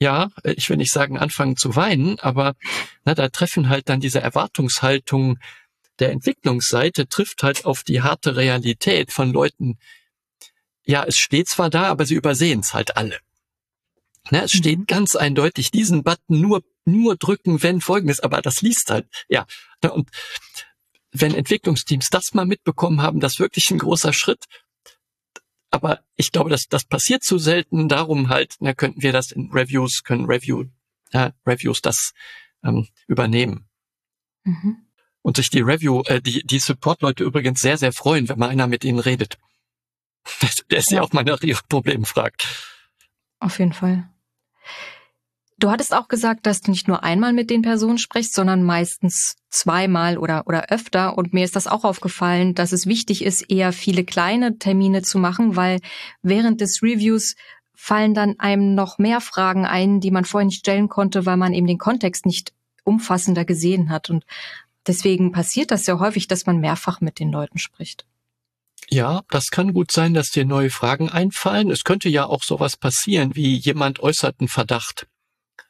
ja, 0.00 0.30
ich 0.42 0.68
will 0.68 0.76
nicht 0.76 0.92
sagen 0.92 1.16
anfangen 1.16 1.56
zu 1.56 1.76
weinen, 1.76 2.18
aber 2.18 2.54
na, 3.04 3.14
da 3.14 3.28
treffen 3.28 3.68
halt 3.68 3.88
dann 3.88 4.00
diese 4.00 4.20
Erwartungshaltungen 4.20 5.38
der 5.98 6.10
Entwicklungsseite 6.10 7.08
trifft 7.08 7.42
halt 7.42 7.64
auf 7.64 7.82
die 7.82 8.02
harte 8.02 8.36
Realität 8.36 9.12
von 9.12 9.32
Leuten. 9.32 9.78
Ja, 10.84 11.04
es 11.04 11.16
steht 11.16 11.48
zwar 11.48 11.70
da, 11.70 11.84
aber 11.84 12.06
sie 12.06 12.14
übersehen 12.14 12.60
es 12.60 12.74
halt 12.74 12.96
alle. 12.96 13.18
Ne, 14.30 14.42
es 14.42 14.52
steht 14.52 14.80
mhm. 14.80 14.86
ganz 14.86 15.14
eindeutig, 15.14 15.70
diesen 15.70 16.02
Button 16.02 16.40
nur, 16.40 16.62
nur 16.84 17.16
drücken, 17.16 17.62
wenn 17.62 17.80
folgendes, 17.80 18.20
aber 18.20 18.42
das 18.42 18.60
liest 18.60 18.90
halt, 18.90 19.06
ja. 19.28 19.46
Ne, 19.82 19.92
und 19.92 20.10
wenn 21.12 21.34
Entwicklungsteams 21.34 22.08
das 22.10 22.34
mal 22.34 22.44
mitbekommen 22.44 23.02
haben, 23.02 23.20
das 23.20 23.34
ist 23.34 23.40
wirklich 23.40 23.70
ein 23.70 23.78
großer 23.78 24.12
Schritt. 24.12 24.44
Aber 25.70 26.00
ich 26.16 26.32
glaube, 26.32 26.50
dass 26.50 26.66
das 26.68 26.84
passiert 26.84 27.22
zu 27.22 27.38
selten. 27.38 27.88
Darum 27.88 28.28
halt, 28.28 28.54
na, 28.60 28.74
könnten 28.74 29.02
wir 29.02 29.12
das 29.12 29.30
in 29.30 29.50
Reviews, 29.52 30.02
können 30.04 30.26
Review, 30.26 30.64
ja, 31.12 31.32
Reviews 31.46 31.80
das 31.80 32.12
ähm, 32.62 32.88
übernehmen. 33.06 33.68
Mhm 34.44 34.85
und 35.26 35.36
sich 35.36 35.50
die 35.50 35.60
Review, 35.60 36.02
äh, 36.06 36.22
die, 36.22 36.46
die 36.46 36.60
Support-Leute 36.60 37.24
übrigens 37.24 37.60
sehr, 37.60 37.76
sehr 37.76 37.92
freuen, 37.92 38.28
wenn 38.28 38.38
mal 38.38 38.48
einer 38.48 38.68
mit 38.68 38.84
ihnen 38.84 39.00
redet. 39.00 39.38
Der 40.70 40.78
ist 40.78 40.92
ja 40.92 41.02
auch 41.02 41.12
mal 41.12 41.24
nach 41.24 41.42
ihren 41.42 41.66
Problemen 41.68 42.04
fragt. 42.04 42.46
Auf 43.40 43.58
jeden 43.58 43.72
Fall. 43.72 44.08
Du 45.58 45.68
hattest 45.68 45.92
auch 45.92 46.06
gesagt, 46.06 46.46
dass 46.46 46.60
du 46.60 46.70
nicht 46.70 46.86
nur 46.86 47.02
einmal 47.02 47.32
mit 47.32 47.50
den 47.50 47.62
Personen 47.62 47.98
sprichst, 47.98 48.34
sondern 48.34 48.62
meistens 48.62 49.34
zweimal 49.48 50.16
oder, 50.16 50.46
oder 50.46 50.66
öfter. 50.70 51.18
Und 51.18 51.34
mir 51.34 51.44
ist 51.44 51.56
das 51.56 51.66
auch 51.66 51.82
aufgefallen, 51.82 52.54
dass 52.54 52.70
es 52.70 52.86
wichtig 52.86 53.24
ist, 53.24 53.50
eher 53.50 53.72
viele 53.72 54.04
kleine 54.04 54.58
Termine 54.58 55.02
zu 55.02 55.18
machen, 55.18 55.56
weil 55.56 55.80
während 56.22 56.60
des 56.60 56.84
Reviews 56.84 57.34
fallen 57.74 58.14
dann 58.14 58.38
einem 58.38 58.76
noch 58.76 58.98
mehr 58.98 59.20
Fragen 59.20 59.66
ein, 59.66 59.98
die 59.98 60.12
man 60.12 60.24
vorher 60.24 60.46
nicht 60.46 60.60
stellen 60.60 60.88
konnte, 60.88 61.26
weil 61.26 61.36
man 61.36 61.52
eben 61.52 61.66
den 61.66 61.78
Kontext 61.78 62.26
nicht 62.26 62.52
umfassender 62.84 63.44
gesehen 63.44 63.90
hat. 63.90 64.08
Und 64.08 64.24
Deswegen 64.86 65.32
passiert 65.32 65.70
das 65.70 65.86
ja 65.86 65.98
häufig, 65.98 66.28
dass 66.28 66.46
man 66.46 66.60
mehrfach 66.60 67.00
mit 67.00 67.18
den 67.18 67.30
Leuten 67.30 67.58
spricht. 67.58 68.06
Ja, 68.88 69.22
das 69.30 69.46
kann 69.50 69.72
gut 69.72 69.90
sein, 69.90 70.14
dass 70.14 70.28
dir 70.28 70.44
neue 70.44 70.70
Fragen 70.70 71.08
einfallen. 71.08 71.70
Es 71.70 71.82
könnte 71.82 72.08
ja 72.08 72.26
auch 72.26 72.42
sowas 72.42 72.76
passieren, 72.76 73.34
wie 73.34 73.56
jemand 73.56 74.00
äußert 74.00 74.36
einen 74.38 74.48
Verdacht. 74.48 75.08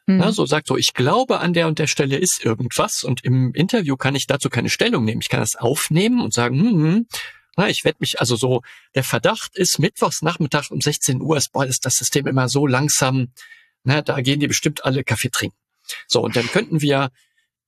Mhm. 0.05 0.17
Na, 0.17 0.31
so 0.31 0.45
sagt 0.45 0.67
so, 0.67 0.77
ich 0.77 0.93
glaube, 0.93 1.39
an 1.39 1.53
der 1.53 1.67
und 1.67 1.79
der 1.79 1.87
Stelle 1.87 2.17
ist 2.17 2.43
irgendwas 2.43 3.03
und 3.03 3.23
im 3.23 3.53
Interview 3.53 3.97
kann 3.97 4.15
ich 4.15 4.27
dazu 4.27 4.49
keine 4.49 4.69
Stellung 4.69 5.03
nehmen. 5.03 5.21
Ich 5.21 5.29
kann 5.29 5.39
das 5.39 5.55
aufnehmen 5.55 6.21
und 6.21 6.33
sagen, 6.33 6.59
hm, 6.59 6.69
hm, 6.69 7.07
na, 7.57 7.69
ich 7.69 7.83
werde 7.83 7.97
mich, 7.99 8.19
also 8.19 8.35
so, 8.35 8.61
der 8.93 9.03
Verdacht 9.03 9.57
ist 9.57 9.79
mittwochs 9.79 10.21
Nachmittag 10.21 10.69
um 10.69 10.79
16 10.79 11.21
Uhr, 11.21 11.37
ist, 11.37 11.51
boah, 11.51 11.65
ist 11.65 11.85
das 11.85 11.95
System 11.95 12.27
immer 12.27 12.49
so 12.49 12.67
langsam, 12.67 13.31
na, 13.83 14.03
da 14.03 14.21
gehen 14.21 14.39
die 14.39 14.47
bestimmt 14.47 14.85
alle 14.85 15.03
Kaffee 15.03 15.29
trinken. 15.29 15.57
So, 16.07 16.21
und 16.21 16.35
dann 16.35 16.47
könnten 16.47 16.81
wir 16.81 17.09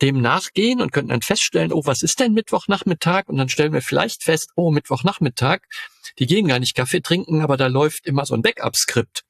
dem 0.01 0.21
nachgehen 0.21 0.81
und 0.81 0.91
könnten 0.91 1.09
dann 1.09 1.21
feststellen, 1.21 1.73
oh, 1.73 1.81
was 1.85 2.03
ist 2.03 2.19
denn 2.19 2.33
Mittwochnachmittag? 2.33 3.27
Und 3.27 3.37
dann 3.37 3.49
stellen 3.49 3.73
wir 3.73 3.81
vielleicht 3.81 4.23
fest, 4.23 4.51
oh, 4.55 4.71
Mittwochnachmittag, 4.71 5.59
die 6.17 6.25
gehen 6.25 6.47
gar 6.47 6.59
nicht 6.59 6.75
Kaffee 6.75 7.01
trinken, 7.01 7.41
aber 7.41 7.57
da 7.57 7.67
läuft 7.67 8.05
immer 8.05 8.25
so 8.25 8.33
ein 8.33 8.41
Backup-Skript. 8.41 9.23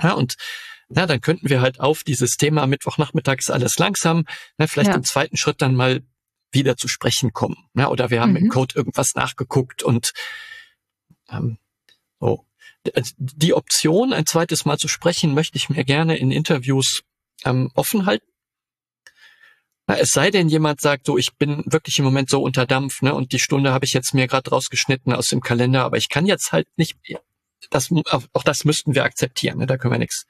Ja, 0.00 0.12
und 0.12 0.36
ja, 0.88 1.06
dann 1.06 1.20
könnten 1.20 1.48
wir 1.48 1.60
halt 1.60 1.80
auf 1.80 2.02
dieses 2.02 2.36
Thema 2.36 2.66
Mittwochnachmittag 2.66 3.38
ist 3.38 3.50
alles 3.50 3.78
langsam, 3.78 4.24
na, 4.58 4.66
vielleicht 4.66 4.90
ja. 4.90 4.96
im 4.96 5.04
zweiten 5.04 5.36
Schritt 5.36 5.62
dann 5.62 5.74
mal 5.74 6.02
wieder 6.52 6.76
zu 6.76 6.88
sprechen 6.88 7.32
kommen. 7.32 7.56
Ja, 7.74 7.88
oder 7.88 8.10
wir 8.10 8.20
haben 8.20 8.32
mhm. 8.32 8.36
im 8.36 8.48
Code 8.48 8.74
irgendwas 8.76 9.14
nachgeguckt 9.14 9.82
und 9.82 10.12
ähm, 11.28 11.58
so. 12.18 12.44
Also 12.94 13.12
die 13.18 13.52
Option, 13.54 14.12
ein 14.12 14.26
zweites 14.26 14.64
Mal 14.64 14.78
zu 14.78 14.88
sprechen, 14.88 15.34
möchte 15.34 15.58
ich 15.58 15.68
mir 15.68 15.84
gerne 15.84 16.16
in 16.16 16.30
Interviews 16.30 17.02
ähm, 17.44 17.70
offen 17.74 18.06
halten. 18.06 18.29
Es 19.98 20.10
sei 20.10 20.30
denn, 20.30 20.48
jemand 20.48 20.80
sagt 20.80 21.06
so, 21.06 21.16
ich 21.18 21.34
bin 21.34 21.62
wirklich 21.66 21.98
im 21.98 22.04
Moment 22.04 22.30
so 22.30 22.42
unter 22.42 22.66
Dampf, 22.66 23.02
ne, 23.02 23.14
und 23.14 23.32
die 23.32 23.38
Stunde 23.38 23.72
habe 23.72 23.84
ich 23.84 23.92
jetzt 23.92 24.14
mir 24.14 24.26
gerade 24.26 24.50
rausgeschnitten 24.50 25.12
aus 25.12 25.28
dem 25.28 25.40
Kalender, 25.40 25.84
aber 25.84 25.96
ich 25.96 26.08
kann 26.08 26.26
jetzt 26.26 26.52
halt 26.52 26.68
nicht, 26.76 26.96
das, 27.70 27.90
auch 28.32 28.42
das 28.42 28.64
müssten 28.64 28.94
wir 28.94 29.04
akzeptieren, 29.04 29.58
ne, 29.58 29.66
da 29.66 29.76
können 29.76 29.94
wir 29.94 29.98
nichts 29.98 30.26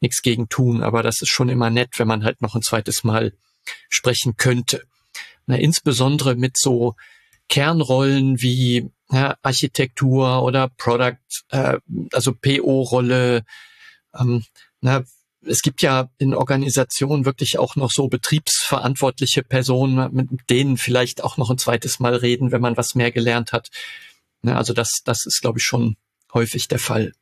nichts 0.00 0.22
gegen 0.22 0.48
tun, 0.48 0.82
aber 0.82 1.02
das 1.02 1.22
ist 1.22 1.30
schon 1.30 1.48
immer 1.48 1.70
nett, 1.70 1.98
wenn 1.98 2.08
man 2.08 2.24
halt 2.24 2.42
noch 2.42 2.54
ein 2.54 2.62
zweites 2.62 3.04
Mal 3.04 3.32
sprechen 3.88 4.36
könnte. 4.36 4.84
Na, 5.46 5.56
insbesondere 5.56 6.36
mit 6.36 6.56
so 6.56 6.94
Kernrollen 7.48 8.40
wie 8.40 8.90
ja, 9.10 9.36
Architektur 9.42 10.42
oder 10.42 10.68
Product, 10.68 11.16
äh, 11.50 11.78
also 12.12 12.32
PO-Rolle. 12.32 13.44
Ähm, 14.18 14.44
na, 14.80 15.04
es 15.46 15.62
gibt 15.62 15.82
ja 15.82 16.08
in 16.18 16.34
Organisationen 16.34 17.24
wirklich 17.24 17.58
auch 17.58 17.76
noch 17.76 17.90
so 17.90 18.08
betriebsverantwortliche 18.08 19.42
Personen, 19.42 20.12
mit 20.12 20.28
denen 20.50 20.76
vielleicht 20.76 21.22
auch 21.22 21.36
noch 21.36 21.50
ein 21.50 21.58
zweites 21.58 22.00
Mal 22.00 22.14
reden, 22.14 22.52
wenn 22.52 22.60
man 22.60 22.76
was 22.76 22.94
mehr 22.94 23.10
gelernt 23.10 23.52
hat. 23.52 23.70
Na, 24.42 24.56
also 24.56 24.72
das, 24.72 25.00
das 25.04 25.24
ist, 25.26 25.40
glaube 25.40 25.58
ich, 25.58 25.64
schon 25.64 25.96
häufig 26.32 26.68
der 26.68 26.78
Fall. 26.78 27.12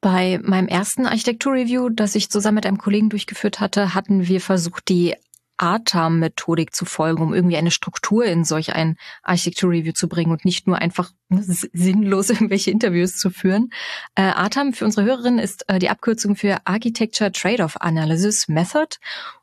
Bei 0.00 0.38
meinem 0.42 0.68
ersten 0.68 1.06
Architektur-Review, 1.06 1.88
das 1.90 2.14
ich 2.14 2.30
zusammen 2.30 2.56
mit 2.56 2.66
einem 2.66 2.78
Kollegen 2.78 3.08
durchgeführt 3.08 3.60
hatte, 3.60 3.94
hatten 3.94 4.26
wir 4.26 4.40
versucht, 4.40 4.88
die 4.88 5.14
ATAM-Methodik 5.62 6.74
zu 6.74 6.84
folgen, 6.84 7.22
um 7.22 7.32
irgendwie 7.32 7.56
eine 7.56 7.70
Struktur 7.70 8.24
in 8.24 8.44
solch 8.44 8.74
ein 8.74 8.96
Architektur-Review 9.22 9.92
zu 9.92 10.08
bringen 10.08 10.32
und 10.32 10.44
nicht 10.44 10.66
nur 10.66 10.78
einfach 10.78 11.12
sinnlos 11.30 12.30
irgendwelche 12.30 12.72
Interviews 12.72 13.16
zu 13.16 13.30
führen. 13.30 13.70
Äh, 14.16 14.22
ATAM 14.22 14.72
für 14.72 14.84
unsere 14.84 15.06
Hörerinnen 15.06 15.38
ist 15.38 15.68
äh, 15.68 15.78
die 15.78 15.88
Abkürzung 15.88 16.34
für 16.34 16.58
Architecture 16.64 17.30
Trade-off 17.30 17.80
Analysis 17.80 18.48
Method 18.48 18.96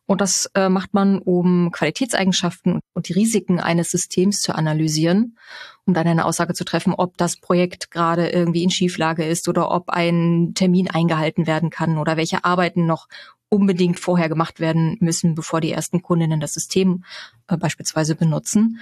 und 0.09 0.21
das 0.21 0.49
äh, 0.55 0.69
macht 0.69 0.95
man, 0.95 1.19
um 1.19 1.71
Qualitätseigenschaften 1.71 2.79
und 2.95 3.07
die 3.07 3.13
Risiken 3.13 3.59
eines 3.59 3.91
Systems 3.91 4.41
zu 4.41 4.55
analysieren, 4.55 5.37
um 5.85 5.93
dann 5.93 6.07
eine 6.07 6.25
Aussage 6.25 6.55
zu 6.55 6.65
treffen, 6.65 6.95
ob 6.95 7.15
das 7.17 7.37
Projekt 7.37 7.91
gerade 7.91 8.27
irgendwie 8.27 8.63
in 8.63 8.71
Schieflage 8.71 9.23
ist 9.23 9.47
oder 9.47 9.69
ob 9.69 9.91
ein 9.91 10.53
Termin 10.55 10.89
eingehalten 10.89 11.45
werden 11.45 11.69
kann 11.69 11.99
oder 11.99 12.17
welche 12.17 12.43
Arbeiten 12.43 12.87
noch 12.87 13.07
unbedingt 13.49 13.99
vorher 13.99 14.29
gemacht 14.29 14.59
werden 14.59 14.97
müssen, 14.99 15.35
bevor 15.35 15.61
die 15.61 15.71
ersten 15.71 16.01
Kundinnen 16.01 16.39
das 16.39 16.53
System 16.53 17.03
äh, 17.47 17.57
beispielsweise 17.57 18.15
benutzen. 18.15 18.79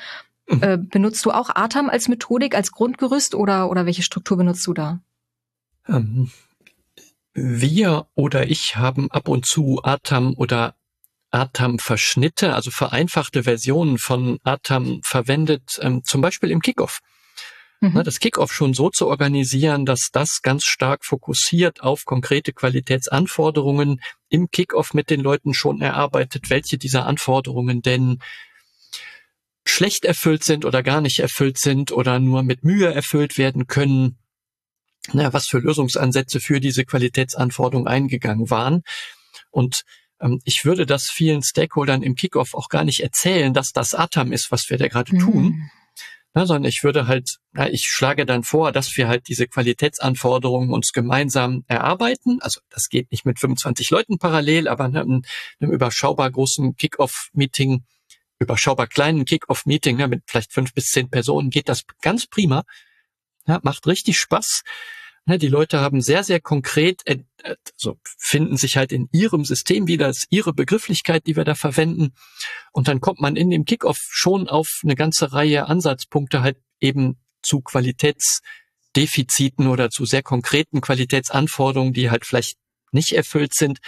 Mhm. 0.47 0.63
Äh, 0.63 0.77
benutzt 0.77 1.25
du 1.25 1.32
auch 1.32 1.49
ATAM 1.49 1.89
als 1.89 2.08
Methodik, 2.08 2.56
als 2.56 2.71
Grundgerüst 2.71 3.36
oder, 3.36 3.69
oder 3.69 3.86
welche 3.86 4.03
Struktur 4.03 4.38
benutzt 4.38 4.65
du 4.67 4.73
da? 4.73 4.99
Ähm, 5.88 6.32
wir 7.34 8.08
oder 8.15 8.49
ich 8.49 8.77
haben 8.77 9.12
ab 9.12 9.27
und 9.27 9.45
zu 9.45 9.82
ATAM 9.84 10.34
oder 10.36 10.75
ATAM-Verschnitte, 11.32 12.53
also 12.56 12.71
vereinfachte 12.71 13.43
Versionen 13.43 13.97
von 13.97 14.39
ATAM 14.43 15.01
verwendet, 15.03 15.77
ähm, 15.82 16.01
zum 16.03 16.21
Beispiel 16.21 16.51
im 16.51 16.62
Kickoff. 16.62 16.99
Mhm. 17.80 17.94
Ne, 17.94 18.04
das 18.04 18.20
Kickoff 18.20 18.52
schon 18.52 18.74
so 18.74 18.90
zu 18.90 19.08
organisieren, 19.08 19.86
dass 19.86 20.10
das 20.12 20.42
ganz 20.42 20.63
stark 20.63 21.06
fokussiert 21.06 21.82
auf 21.82 22.06
konkrete 22.06 22.54
Qualitätsanforderungen 22.54 24.02
im 24.30 24.50
Kickoff 24.50 24.94
mit 24.94 25.10
den 25.10 25.22
Leuten 25.22 25.54
schon 25.54 25.82
erarbeitet, 25.82 26.50
welche 26.50 26.78
dieser 26.78 27.06
Anforderungen 27.06 27.82
denn 27.82 28.20
schlecht 29.66 30.06
erfüllt 30.06 30.44
sind 30.44 30.66
oder 30.66 30.82
gar 30.82 31.02
nicht 31.02 31.20
erfüllt 31.20 31.58
sind 31.58 31.92
oder 31.92 32.20
nur 32.20 32.42
mit 32.42 32.63
Mühe 32.63 32.92
erfüllt 32.92 33.38
werden 33.38 33.68
können. 33.68 34.18
Na, 35.13 35.32
was 35.32 35.48
für 35.48 35.60
Lösungsansätze 35.60 36.40
für 36.40 36.60
diese 36.60 36.84
Qualitätsanforderungen 36.84 37.88
eingegangen 37.88 38.50
waren. 38.50 38.82
Und 39.52 39.84
ähm, 40.20 40.40
ich 40.44 40.66
würde 40.66 40.86
das 40.86 41.10
vielen 41.10 41.44
Stakeholdern 41.44 42.02
im 42.02 42.16
Kickoff 42.16 42.54
auch 42.54 42.70
gar 42.70 42.84
nicht 42.84 43.02
erzählen, 43.02 43.54
dass 43.54 43.72
das 43.72 43.94
ATAM 43.94 44.32
ist, 44.32 44.52
was 44.52 44.70
wir 44.70 44.78
da 44.78 44.88
gerade 44.88 45.16
mhm. 45.16 45.20
tun, 45.20 45.70
na, 46.38 46.45
sondern 46.45 46.69
ich 46.69 46.84
würde 46.84 47.08
halt, 47.08 47.38
na, 47.52 47.67
ich 47.67 47.88
schlage 47.88 48.23
dann 48.23 48.43
vor, 48.43 48.71
dass 48.71 48.95
wir 48.95 49.08
halt 49.08 49.28
diese 49.28 49.47
Qualitätsanforderungen 49.47 50.71
uns 50.71 50.91
gemeinsam 50.91 51.63
erarbeiten. 51.67 52.38
Also 52.41 52.62
das 52.69 52.89
geht 52.89 53.10
nicht 53.12 53.26
mit 53.26 53.39
25 53.39 53.89
Leuten 53.89 54.19
parallel, 54.19 54.67
aber 54.67 54.88
ne, 54.88 55.02
einem, 55.02 55.23
einem 55.60 55.71
überschaubar 55.71 56.30
großen 56.30 56.76
Kick-Off-Meeting, 56.76 57.86
überschaubar 58.38 58.86
kleinen 58.86 59.26
Kick-Off-Meeting 59.26 59.97
ne, 59.97 60.08
mit 60.08 60.21
vielleicht 60.28 60.54
fünf 60.54 60.76
bis 60.76 60.91
zehn 60.91 61.10
Personen 61.10 61.50
geht 61.50 61.69
das 61.69 61.82
ganz 62.04 62.28
prima. 62.28 62.65
Ja, 63.47 63.60
macht 63.63 63.88
richtig 63.88 64.17
Spaß. 64.17 64.62
Ne, 65.30 65.38
die 65.38 65.50
Leute 65.50 65.82
haben 65.82 66.00
sehr, 66.00 66.24
sehr 66.24 66.40
konkret, 66.40 67.04
also 67.74 67.98
finden 68.18 68.56
sich 68.56 68.78
halt 68.78 68.94
in 68.94 69.10
ihrem 69.12 69.44
System 69.44 69.86
wieder, 69.86 70.08
das 70.08 70.20
ist 70.20 70.28
ihre 70.30 70.54
Begrifflichkeit, 70.54 71.28
die 71.28 71.36
wir 71.36 71.44
da 71.44 71.54
verwenden. 71.54 72.13
Und 72.72 72.88
dann 72.88 73.02
kommt 73.02 73.20
man 73.20 73.36
in 73.36 73.50
dem 73.50 73.66
Kickoff 73.66 74.00
schon 74.10 74.48
auf 74.48 74.80
eine 74.84 74.96
ganze 74.96 75.34
Reihe 75.34 75.68
Ansatzpunkte 75.68 76.44
halt 76.44 76.56
eben 76.80 77.18
zu 77.42 77.60
Qualitätsdefiziten 77.60 79.68
oder 79.68 79.90
zu 79.90 80.06
sehr 80.06 80.24
konkreten 80.24 80.80
Qualitätsanforderungen, 80.80 81.92
die 81.92 82.10
halt 82.10 82.26
vielleicht 82.26 82.58
nicht 82.94 83.12
erfüllt 83.12 83.54
sind. 83.54 83.80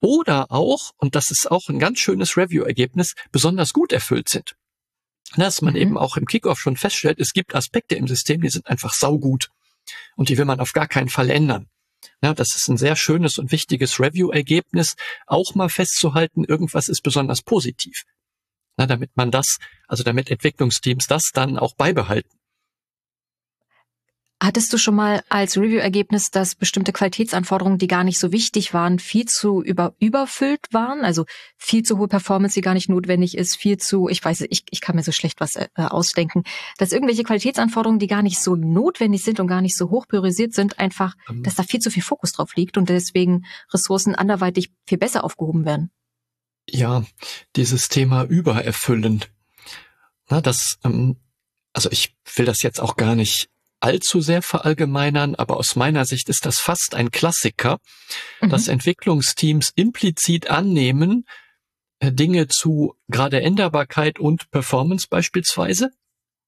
Oder 0.00 0.52
auch, 0.52 0.90
und 0.98 1.14
das 1.14 1.30
ist 1.30 1.50
auch 1.50 1.70
ein 1.70 1.78
ganz 1.78 1.98
schönes 1.98 2.36
Review-Ergebnis, 2.36 3.14
besonders 3.30 3.72
gut 3.72 3.90
erfüllt 3.90 4.28
sind. 4.28 4.54
Dass 5.34 5.62
man 5.62 5.72
mhm. 5.72 5.80
eben 5.80 5.96
auch 5.96 6.18
im 6.18 6.26
Kickoff 6.26 6.60
schon 6.60 6.76
feststellt, 6.76 7.20
es 7.20 7.32
gibt 7.32 7.54
Aspekte 7.54 7.94
im 7.94 8.06
System, 8.06 8.42
die 8.42 8.50
sind 8.50 8.66
einfach 8.66 8.92
saugut 8.92 9.48
und 10.16 10.28
die 10.28 10.38
will 10.38 10.44
man 10.44 10.60
auf 10.60 10.72
gar 10.72 10.88
keinen 10.88 11.08
Fall 11.08 11.30
ändern. 11.30 11.68
Ja, 12.22 12.34
das 12.34 12.54
ist 12.54 12.68
ein 12.68 12.76
sehr 12.76 12.96
schönes 12.96 13.38
und 13.38 13.52
wichtiges 13.52 14.00
Review-Ergebnis, 14.00 14.96
auch 15.26 15.54
mal 15.54 15.68
festzuhalten, 15.68 16.44
irgendwas 16.44 16.88
ist 16.88 17.02
besonders 17.02 17.42
positiv. 17.42 18.04
Na, 18.76 18.86
damit 18.86 19.16
man 19.16 19.30
das, 19.30 19.58
also 19.86 20.02
damit 20.02 20.30
Entwicklungsteams 20.30 21.06
das 21.06 21.30
dann 21.32 21.58
auch 21.58 21.74
beibehalten. 21.74 22.30
Hattest 24.42 24.72
du 24.72 24.76
schon 24.76 24.96
mal 24.96 25.22
als 25.28 25.56
Review-Ergebnis, 25.56 26.32
dass 26.32 26.56
bestimmte 26.56 26.92
Qualitätsanforderungen, 26.92 27.78
die 27.78 27.86
gar 27.86 28.02
nicht 28.02 28.18
so 28.18 28.32
wichtig 28.32 28.74
waren, 28.74 28.98
viel 28.98 29.26
zu 29.26 29.62
über, 29.62 29.94
überfüllt 30.00 30.66
waren? 30.72 31.04
Also 31.04 31.26
viel 31.56 31.84
zu 31.84 31.96
hohe 31.96 32.08
Performance, 32.08 32.54
die 32.54 32.60
gar 32.60 32.74
nicht 32.74 32.88
notwendig 32.88 33.38
ist, 33.38 33.54
viel 33.54 33.76
zu, 33.76 34.08
ich 34.08 34.24
weiß, 34.24 34.40
ich, 34.50 34.64
ich 34.68 34.80
kann 34.80 34.96
mir 34.96 35.04
so 35.04 35.12
schlecht 35.12 35.38
was 35.38 35.54
äh, 35.54 35.68
ausdenken, 35.76 36.42
dass 36.78 36.90
irgendwelche 36.90 37.22
Qualitätsanforderungen, 37.22 38.00
die 38.00 38.08
gar 38.08 38.22
nicht 38.22 38.40
so 38.40 38.56
notwendig 38.56 39.22
sind 39.22 39.38
und 39.38 39.46
gar 39.46 39.60
nicht 39.60 39.76
so 39.76 39.90
hoch 39.90 40.08
priorisiert 40.08 40.54
sind, 40.54 40.80
einfach, 40.80 41.14
mhm. 41.28 41.44
dass 41.44 41.54
da 41.54 41.62
viel 41.62 41.78
zu 41.78 41.92
viel 41.92 42.02
Fokus 42.02 42.32
drauf 42.32 42.56
liegt 42.56 42.76
und 42.76 42.88
deswegen 42.88 43.44
Ressourcen 43.72 44.16
anderweitig 44.16 44.72
viel 44.88 44.98
besser 44.98 45.22
aufgehoben 45.22 45.64
werden. 45.64 45.92
Ja, 46.68 47.04
dieses 47.54 47.88
Thema 47.88 48.24
übererfüllend. 48.24 49.30
Na, 50.28 50.40
das, 50.40 50.78
ähm, 50.82 51.20
also 51.72 51.92
ich 51.92 52.16
will 52.34 52.46
das 52.46 52.62
jetzt 52.62 52.80
auch 52.80 52.96
gar 52.96 53.14
nicht 53.14 53.51
allzu 53.82 54.20
sehr 54.20 54.42
verallgemeinern, 54.42 55.34
aber 55.34 55.56
aus 55.56 55.76
meiner 55.76 56.04
Sicht 56.04 56.28
ist 56.28 56.46
das 56.46 56.58
fast 56.58 56.94
ein 56.94 57.10
Klassiker, 57.10 57.78
mhm. 58.40 58.50
dass 58.50 58.68
Entwicklungsteams 58.68 59.72
implizit 59.74 60.48
annehmen, 60.48 61.26
äh, 61.98 62.12
Dinge 62.12 62.48
zu 62.48 62.94
gerade 63.08 63.42
Änderbarkeit 63.42 64.18
und 64.18 64.50
Performance 64.50 65.06
beispielsweise. 65.08 65.90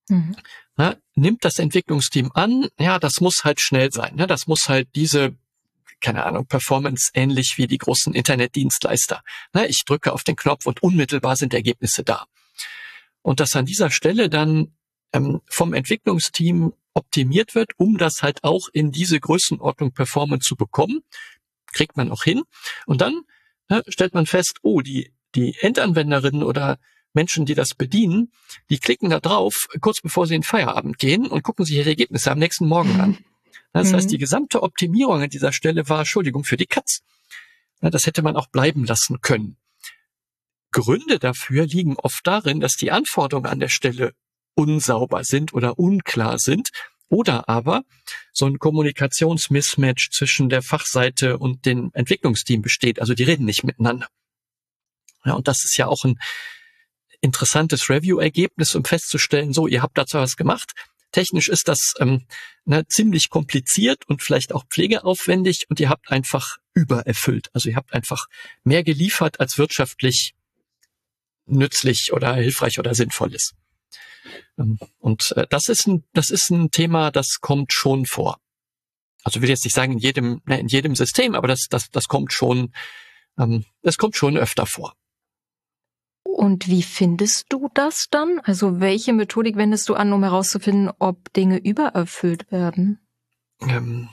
Mhm. 0.07 0.35
Na, 0.77 0.95
nimmt 1.15 1.43
das 1.45 1.59
Entwicklungsteam 1.59 2.31
an, 2.33 2.67
ja, 2.79 2.99
das 2.99 3.21
muss 3.21 3.43
halt 3.43 3.61
schnell 3.61 3.91
sein. 3.91 4.15
Ne? 4.15 4.27
Das 4.27 4.47
muss 4.47 4.67
halt 4.67 4.89
diese, 4.95 5.35
keine 6.01 6.25
Ahnung, 6.25 6.45
Performance 6.45 7.11
ähnlich 7.13 7.55
wie 7.57 7.67
die 7.67 7.77
großen 7.77 8.13
Internetdienstleister. 8.13 9.23
Na, 9.53 9.65
ich 9.65 9.83
drücke 9.85 10.13
auf 10.13 10.23
den 10.23 10.35
Knopf 10.35 10.65
und 10.65 10.83
unmittelbar 10.83 11.35
sind 11.35 11.53
Ergebnisse 11.53 12.03
da. 12.03 12.25
Und 13.21 13.39
dass 13.39 13.55
an 13.55 13.65
dieser 13.65 13.89
Stelle 13.89 14.29
dann 14.29 14.75
ähm, 15.13 15.41
vom 15.47 15.73
Entwicklungsteam 15.73 16.73
optimiert 16.95 17.53
wird, 17.53 17.71
um 17.77 17.97
das 17.97 18.21
halt 18.21 18.43
auch 18.43 18.67
in 18.73 18.91
diese 18.91 19.19
Größenordnung 19.19 19.91
Performance 19.91 20.47
zu 20.47 20.55
bekommen. 20.55 21.01
Kriegt 21.71 21.97
man 21.97 22.11
auch 22.11 22.23
hin. 22.23 22.43
Und 22.87 23.01
dann 23.01 23.21
ne, 23.69 23.83
stellt 23.87 24.13
man 24.13 24.25
fest, 24.25 24.59
oh, 24.63 24.81
die, 24.81 25.13
die 25.35 25.55
Endanwenderinnen 25.59 26.41
oder 26.41 26.79
Menschen, 27.13 27.45
die 27.45 27.55
das 27.55 27.75
bedienen, 27.75 28.31
die 28.69 28.79
klicken 28.79 29.09
da 29.09 29.19
drauf, 29.19 29.67
kurz 29.81 30.01
bevor 30.01 30.27
sie 30.27 30.35
in 30.35 30.43
Feierabend 30.43 30.97
gehen 30.97 31.27
und 31.27 31.43
gucken 31.43 31.65
sich 31.65 31.77
ihre 31.77 31.89
Ergebnisse 31.89 32.31
am 32.31 32.39
nächsten 32.39 32.67
Morgen 32.67 32.99
an. 32.99 33.17
Das 33.71 33.93
heißt, 33.93 34.07
mhm. 34.07 34.11
die 34.11 34.17
gesamte 34.17 34.63
Optimierung 34.63 35.21
an 35.21 35.29
dieser 35.29 35.51
Stelle 35.51 35.89
war, 35.89 35.99
Entschuldigung, 35.99 36.43
für 36.43 36.57
die 36.57 36.65
Katz. 36.65 37.01
Das 37.81 38.05
hätte 38.05 38.21
man 38.21 38.35
auch 38.35 38.47
bleiben 38.47 38.85
lassen 38.85 39.19
können. 39.21 39.57
Gründe 40.71 41.19
dafür 41.19 41.65
liegen 41.65 41.95
oft 41.97 42.25
darin, 42.25 42.59
dass 42.59 42.73
die 42.73 42.91
Anforderungen 42.91 43.47
an 43.47 43.59
der 43.59 43.69
Stelle 43.69 44.13
unsauber 44.55 45.23
sind 45.23 45.53
oder 45.53 45.77
unklar 45.77 46.39
sind 46.39 46.69
Oder 47.07 47.47
aber 47.47 47.83
so 48.33 48.47
ein 48.47 48.57
Kommunikationsmismatch 48.57 50.09
zwischen 50.11 50.49
der 50.49 50.63
Fachseite 50.63 51.37
und 51.37 51.65
dem 51.65 51.91
Entwicklungsteam 51.93 52.63
besteht. 52.63 52.99
Also 52.99 53.13
die 53.13 53.23
reden 53.23 53.45
nicht 53.45 53.63
miteinander. 53.63 54.07
Ja, 55.23 55.33
und 55.33 55.47
das 55.47 55.63
ist 55.65 55.77
ja 55.77 55.87
auch 55.87 56.03
ein 56.03 56.17
interessantes 57.21 57.89
Review-Ergebnis, 57.89 58.75
um 58.75 58.83
festzustellen, 58.85 59.53
so, 59.53 59.67
ihr 59.67 59.81
habt 59.81 59.97
dazu 59.97 60.17
was 60.17 60.35
gemacht. 60.35 60.71
Technisch 61.11 61.47
ist 61.47 61.67
das 61.67 61.93
ähm, 61.99 62.25
ne, 62.65 62.85
ziemlich 62.87 63.29
kompliziert 63.29 64.05
und 64.07 64.21
vielleicht 64.21 64.53
auch 64.53 64.65
pflegeaufwendig 64.65 65.65
und 65.69 65.79
ihr 65.79 65.89
habt 65.89 66.11
einfach 66.11 66.57
übererfüllt. 66.73 67.49
Also 67.53 67.69
ihr 67.69 67.75
habt 67.77 67.93
einfach 67.93 68.27
mehr 68.63 68.83
geliefert, 68.83 69.39
als 69.39 69.57
wirtschaftlich 69.57 70.33
nützlich 71.45 72.11
oder 72.11 72.35
hilfreich 72.35 72.79
oder 72.79 72.93
sinnvoll 72.93 73.33
ist. 73.33 73.53
Ähm, 74.57 74.77
und 74.99 75.31
äh, 75.35 75.45
das 75.49 75.69
ist 75.69 75.87
ein, 75.87 76.03
das 76.13 76.29
ist 76.29 76.49
ein 76.49 76.71
Thema, 76.71 77.11
das 77.11 77.39
kommt 77.41 77.73
schon 77.73 78.05
vor. 78.05 78.39
Also 79.23 79.37
ich 79.37 79.41
will 79.41 79.49
jetzt 79.49 79.65
nicht 79.65 79.75
sagen 79.75 79.93
in 79.93 79.99
jedem, 79.99 80.41
ne, 80.45 80.59
in 80.59 80.67
jedem 80.67 80.95
System, 80.95 81.35
aber 81.35 81.47
das, 81.47 81.67
das, 81.69 81.89
das 81.89 82.07
kommt 82.07 82.31
schon, 82.31 82.73
ähm, 83.39 83.65
das 83.81 83.97
kommt 83.97 84.15
schon 84.15 84.37
öfter 84.37 84.65
vor. 84.65 84.93
Und 86.23 86.67
wie 86.67 86.83
findest 86.83 87.45
du 87.49 87.69
das 87.73 88.07
dann? 88.11 88.39
Also 88.43 88.79
welche 88.79 89.13
Methodik 89.13 89.55
wendest 89.55 89.89
du 89.89 89.95
an, 89.95 90.11
um 90.11 90.21
herauszufinden, 90.21 90.91
ob 90.99 91.31
Dinge 91.33 91.57
übererfüllt 91.57 92.51
werden? 92.51 92.99
Ähm, 93.61 94.09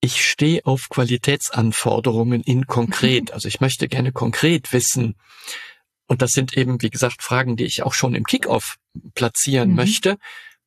ich 0.00 0.28
stehe 0.28 0.66
auf 0.66 0.88
Qualitätsanforderungen 0.90 2.42
in 2.42 2.66
konkret. 2.66 3.30
Also 3.32 3.48
ich 3.48 3.60
möchte 3.60 3.88
gerne 3.88 4.12
konkret 4.12 4.72
wissen. 4.72 5.16
Und 6.06 6.22
das 6.22 6.32
sind 6.32 6.56
eben, 6.56 6.82
wie 6.82 6.90
gesagt, 6.90 7.22
Fragen, 7.22 7.56
die 7.56 7.64
ich 7.64 7.82
auch 7.82 7.94
schon 7.94 8.14
im 8.14 8.24
Kickoff 8.24 8.76
platzieren 9.14 9.70
mhm. 9.70 9.76
möchte. 9.76 10.18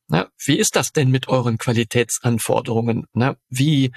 Na, 0.08 0.30
wie 0.44 0.58
ist 0.58 0.76
das 0.76 0.94
denn 0.94 1.12
mit 1.12 1.28
euren 1.28 1.58
Qualitätsanforderungen? 1.58 3.06
Na, 3.14 3.36
wie 3.50 3.92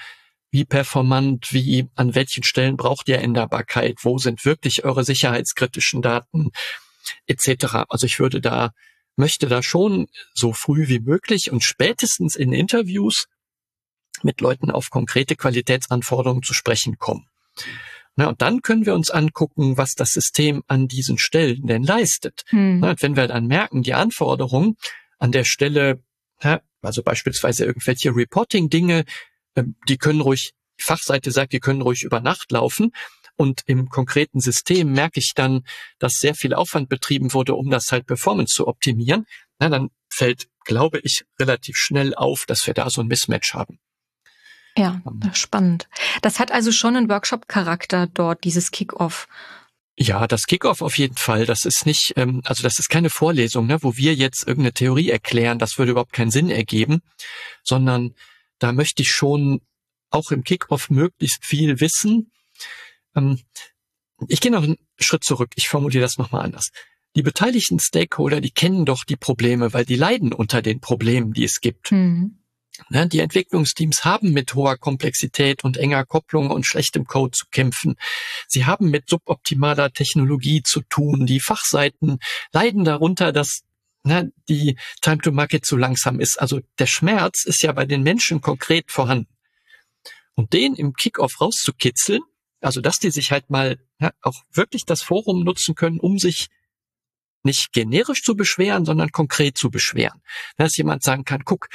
wie 0.50 0.64
performant, 0.64 1.52
wie 1.52 1.88
an 1.94 2.14
welchen 2.14 2.42
Stellen 2.42 2.76
braucht 2.76 3.08
ihr 3.08 3.18
Änderbarkeit, 3.18 3.98
wo 4.02 4.18
sind 4.18 4.44
wirklich 4.44 4.84
eure 4.84 5.04
sicherheitskritischen 5.04 6.02
Daten 6.02 6.50
etc. 7.26 7.84
Also 7.88 8.06
ich 8.06 8.18
würde 8.18 8.40
da, 8.40 8.72
möchte 9.16 9.46
da 9.46 9.62
schon 9.62 10.08
so 10.34 10.52
früh 10.52 10.88
wie 10.88 11.00
möglich 11.00 11.52
und 11.52 11.62
spätestens 11.62 12.34
in 12.34 12.52
Interviews 12.52 13.26
mit 14.22 14.40
Leuten 14.40 14.70
auf 14.70 14.90
konkrete 14.90 15.36
Qualitätsanforderungen 15.36 16.42
zu 16.42 16.52
sprechen 16.52 16.98
kommen. 16.98 17.26
Na, 18.20 18.26
und 18.28 18.42
dann 18.42 18.60
können 18.60 18.84
wir 18.84 18.94
uns 18.94 19.10
angucken, 19.10 19.78
was 19.78 19.94
das 19.94 20.10
System 20.10 20.62
an 20.66 20.88
diesen 20.88 21.16
Stellen 21.16 21.66
denn 21.66 21.82
leistet. 21.82 22.42
Hm. 22.48 22.80
Na, 22.80 22.90
und 22.90 23.00
wenn 23.00 23.16
wir 23.16 23.26
dann 23.26 23.46
merken, 23.46 23.82
die 23.82 23.94
Anforderungen 23.94 24.76
an 25.18 25.32
der 25.32 25.44
Stelle, 25.44 26.02
also 26.82 27.02
beispielsweise 27.02 27.64
irgendwelche 27.64 28.14
Reporting-Dinge, 28.14 29.06
ähm, 29.56 29.74
die 29.88 29.96
können 29.96 30.20
ruhig, 30.20 30.52
die 30.78 30.82
Fachseite 30.82 31.30
sagt, 31.30 31.54
die 31.54 31.60
können 31.60 31.80
ruhig 31.80 32.02
über 32.02 32.20
Nacht 32.20 32.52
laufen. 32.52 32.92
Und 33.36 33.62
im 33.64 33.88
konkreten 33.88 34.40
System 34.40 34.92
merke 34.92 35.18
ich 35.18 35.32
dann, 35.34 35.62
dass 35.98 36.16
sehr 36.16 36.34
viel 36.34 36.52
Aufwand 36.52 36.90
betrieben 36.90 37.32
wurde, 37.32 37.54
um 37.54 37.70
das 37.70 37.90
halt 37.90 38.06
Performance 38.06 38.54
zu 38.54 38.68
optimieren. 38.68 39.24
Na, 39.58 39.70
dann 39.70 39.88
fällt, 40.10 40.46
glaube 40.66 41.00
ich, 41.04 41.24
relativ 41.40 41.78
schnell 41.78 42.14
auf, 42.14 42.44
dass 42.44 42.66
wir 42.66 42.74
da 42.74 42.90
so 42.90 43.00
ein 43.00 43.06
Mismatch 43.06 43.54
haben. 43.54 43.78
Ja, 44.80 45.02
ähm. 45.06 45.34
spannend. 45.34 45.88
Das 46.22 46.38
hat 46.38 46.52
also 46.52 46.72
schon 46.72 46.96
einen 46.96 47.08
Workshop-Charakter 47.08 48.06
dort, 48.06 48.44
dieses 48.44 48.70
Kick-Off. 48.70 49.28
Ja, 49.96 50.26
das 50.26 50.46
Kickoff 50.46 50.80
auf 50.80 50.96
jeden 50.96 51.16
Fall. 51.16 51.44
Das 51.44 51.66
ist 51.66 51.84
nicht, 51.84 52.14
ähm, 52.16 52.40
also 52.44 52.62
das 52.62 52.78
ist 52.78 52.88
keine 52.88 53.10
Vorlesung, 53.10 53.66
ne, 53.66 53.82
wo 53.82 53.98
wir 53.98 54.14
jetzt 54.14 54.48
irgendeine 54.48 54.72
Theorie 54.72 55.10
erklären. 55.10 55.58
Das 55.58 55.76
würde 55.76 55.92
überhaupt 55.92 56.14
keinen 56.14 56.30
Sinn 56.30 56.50
ergeben, 56.50 57.02
sondern 57.62 58.14
da 58.58 58.72
möchte 58.72 59.02
ich 59.02 59.12
schon 59.12 59.60
auch 60.08 60.30
im 60.30 60.42
Kickoff 60.42 60.88
möglichst 60.88 61.44
viel 61.44 61.80
wissen. 61.80 62.32
Ähm, 63.14 63.40
ich 64.28 64.40
gehe 64.40 64.50
noch 64.50 64.62
einen 64.62 64.78
Schritt 64.98 65.24
zurück. 65.24 65.50
Ich 65.56 65.68
formuliere 65.68 66.02
das 66.02 66.16
nochmal 66.16 66.46
anders. 66.46 66.70
Die 67.16 67.22
beteiligten 67.22 67.78
Stakeholder, 67.78 68.40
die 68.40 68.52
kennen 68.52 68.86
doch 68.86 69.04
die 69.04 69.16
Probleme, 69.16 69.74
weil 69.74 69.84
die 69.84 69.96
leiden 69.96 70.32
unter 70.32 70.62
den 70.62 70.80
Problemen, 70.80 71.34
die 71.34 71.44
es 71.44 71.60
gibt. 71.60 71.92
Mhm. 71.92 72.39
Ne, 72.88 73.06
die 73.06 73.20
Entwicklungsteams 73.20 74.04
haben 74.04 74.32
mit 74.32 74.54
hoher 74.54 74.76
Komplexität 74.76 75.64
und 75.64 75.76
enger 75.76 76.04
Kopplung 76.04 76.50
und 76.50 76.66
schlechtem 76.66 77.04
Code 77.04 77.32
zu 77.32 77.46
kämpfen. 77.50 77.96
Sie 78.48 78.64
haben 78.64 78.90
mit 78.90 79.08
suboptimaler 79.08 79.92
Technologie 79.92 80.62
zu 80.62 80.80
tun. 80.82 81.26
Die 81.26 81.40
Fachseiten 81.40 82.18
leiden 82.52 82.84
darunter, 82.84 83.32
dass 83.32 83.62
ne, 84.04 84.32
die 84.48 84.76
Time 85.00 85.18
to 85.18 85.32
Market 85.32 85.64
zu 85.64 85.76
langsam 85.76 86.20
ist. 86.20 86.40
Also 86.40 86.60
der 86.78 86.86
Schmerz 86.86 87.44
ist 87.44 87.62
ja 87.62 87.72
bei 87.72 87.84
den 87.84 88.02
Menschen 88.02 88.40
konkret 88.40 88.90
vorhanden. 88.90 89.32
Und 90.34 90.52
den 90.52 90.74
im 90.74 90.94
Kickoff 90.94 91.40
rauszukitzeln, 91.40 92.22
also 92.60 92.80
dass 92.80 92.98
die 92.98 93.10
sich 93.10 93.30
halt 93.30 93.50
mal 93.50 93.78
ja, 94.00 94.12
auch 94.22 94.42
wirklich 94.52 94.84
das 94.84 95.02
Forum 95.02 95.44
nutzen 95.44 95.74
können, 95.74 96.00
um 96.00 96.18
sich 96.18 96.48
nicht 97.42 97.72
generisch 97.72 98.22
zu 98.22 98.34
beschweren, 98.34 98.84
sondern 98.84 99.12
konkret 99.12 99.56
zu 99.56 99.70
beschweren. 99.70 100.22
Dass 100.56 100.76
jemand 100.76 101.02
sagen 101.02 101.24
kann, 101.24 101.44
guck, 101.44 101.68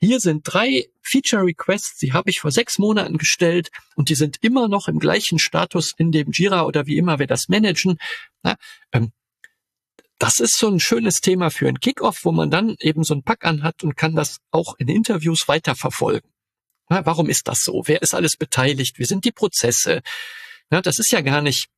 hier 0.00 0.20
sind 0.20 0.42
drei 0.44 0.88
Feature 1.02 1.44
Requests, 1.44 1.98
die 1.98 2.12
habe 2.12 2.30
ich 2.30 2.40
vor 2.40 2.50
sechs 2.50 2.78
Monaten 2.78 3.18
gestellt 3.18 3.70
und 3.96 4.08
die 4.08 4.14
sind 4.14 4.38
immer 4.40 4.66
noch 4.68 4.88
im 4.88 4.98
gleichen 4.98 5.38
Status 5.38 5.92
in 5.96 6.10
dem 6.10 6.30
Jira 6.32 6.62
oder 6.62 6.86
wie 6.86 6.96
immer 6.96 7.18
wir 7.18 7.26
das 7.26 7.48
managen. 7.48 7.98
Na, 8.42 8.56
ähm, 8.92 9.12
das 10.18 10.38
ist 10.38 10.58
so 10.58 10.68
ein 10.68 10.80
schönes 10.80 11.20
Thema 11.20 11.50
für 11.50 11.68
ein 11.68 11.80
Kickoff, 11.80 12.24
wo 12.24 12.32
man 12.32 12.50
dann 12.50 12.76
eben 12.80 13.04
so 13.04 13.14
ein 13.14 13.22
Pack 13.22 13.44
anhat 13.44 13.82
und 13.82 13.96
kann 13.96 14.14
das 14.14 14.38
auch 14.50 14.74
in 14.78 14.88
Interviews 14.88 15.48
weiterverfolgen. 15.48 16.30
Na, 16.88 17.04
warum 17.04 17.28
ist 17.28 17.48
das 17.48 17.60
so? 17.62 17.82
Wer 17.86 18.02
ist 18.02 18.14
alles 18.14 18.36
beteiligt? 18.36 18.98
Wie 18.98 19.04
sind 19.04 19.24
die 19.24 19.32
Prozesse? 19.32 20.02
Ja, 20.70 20.80
das 20.80 20.98
ist 20.98 21.12
ja 21.12 21.20
gar 21.20 21.42
nicht 21.42 21.68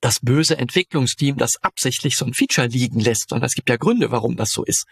das 0.00 0.20
böse 0.20 0.56
Entwicklungsteam, 0.56 1.36
das 1.36 1.56
absichtlich 1.62 2.16
so 2.16 2.24
ein 2.24 2.34
Feature 2.34 2.66
liegen 2.66 3.00
lässt, 3.00 3.30
sondern 3.30 3.46
es 3.46 3.54
gibt 3.54 3.68
ja 3.68 3.76
Gründe, 3.76 4.10
warum 4.10 4.36
das 4.36 4.50
so 4.50 4.64
ist. 4.64 4.86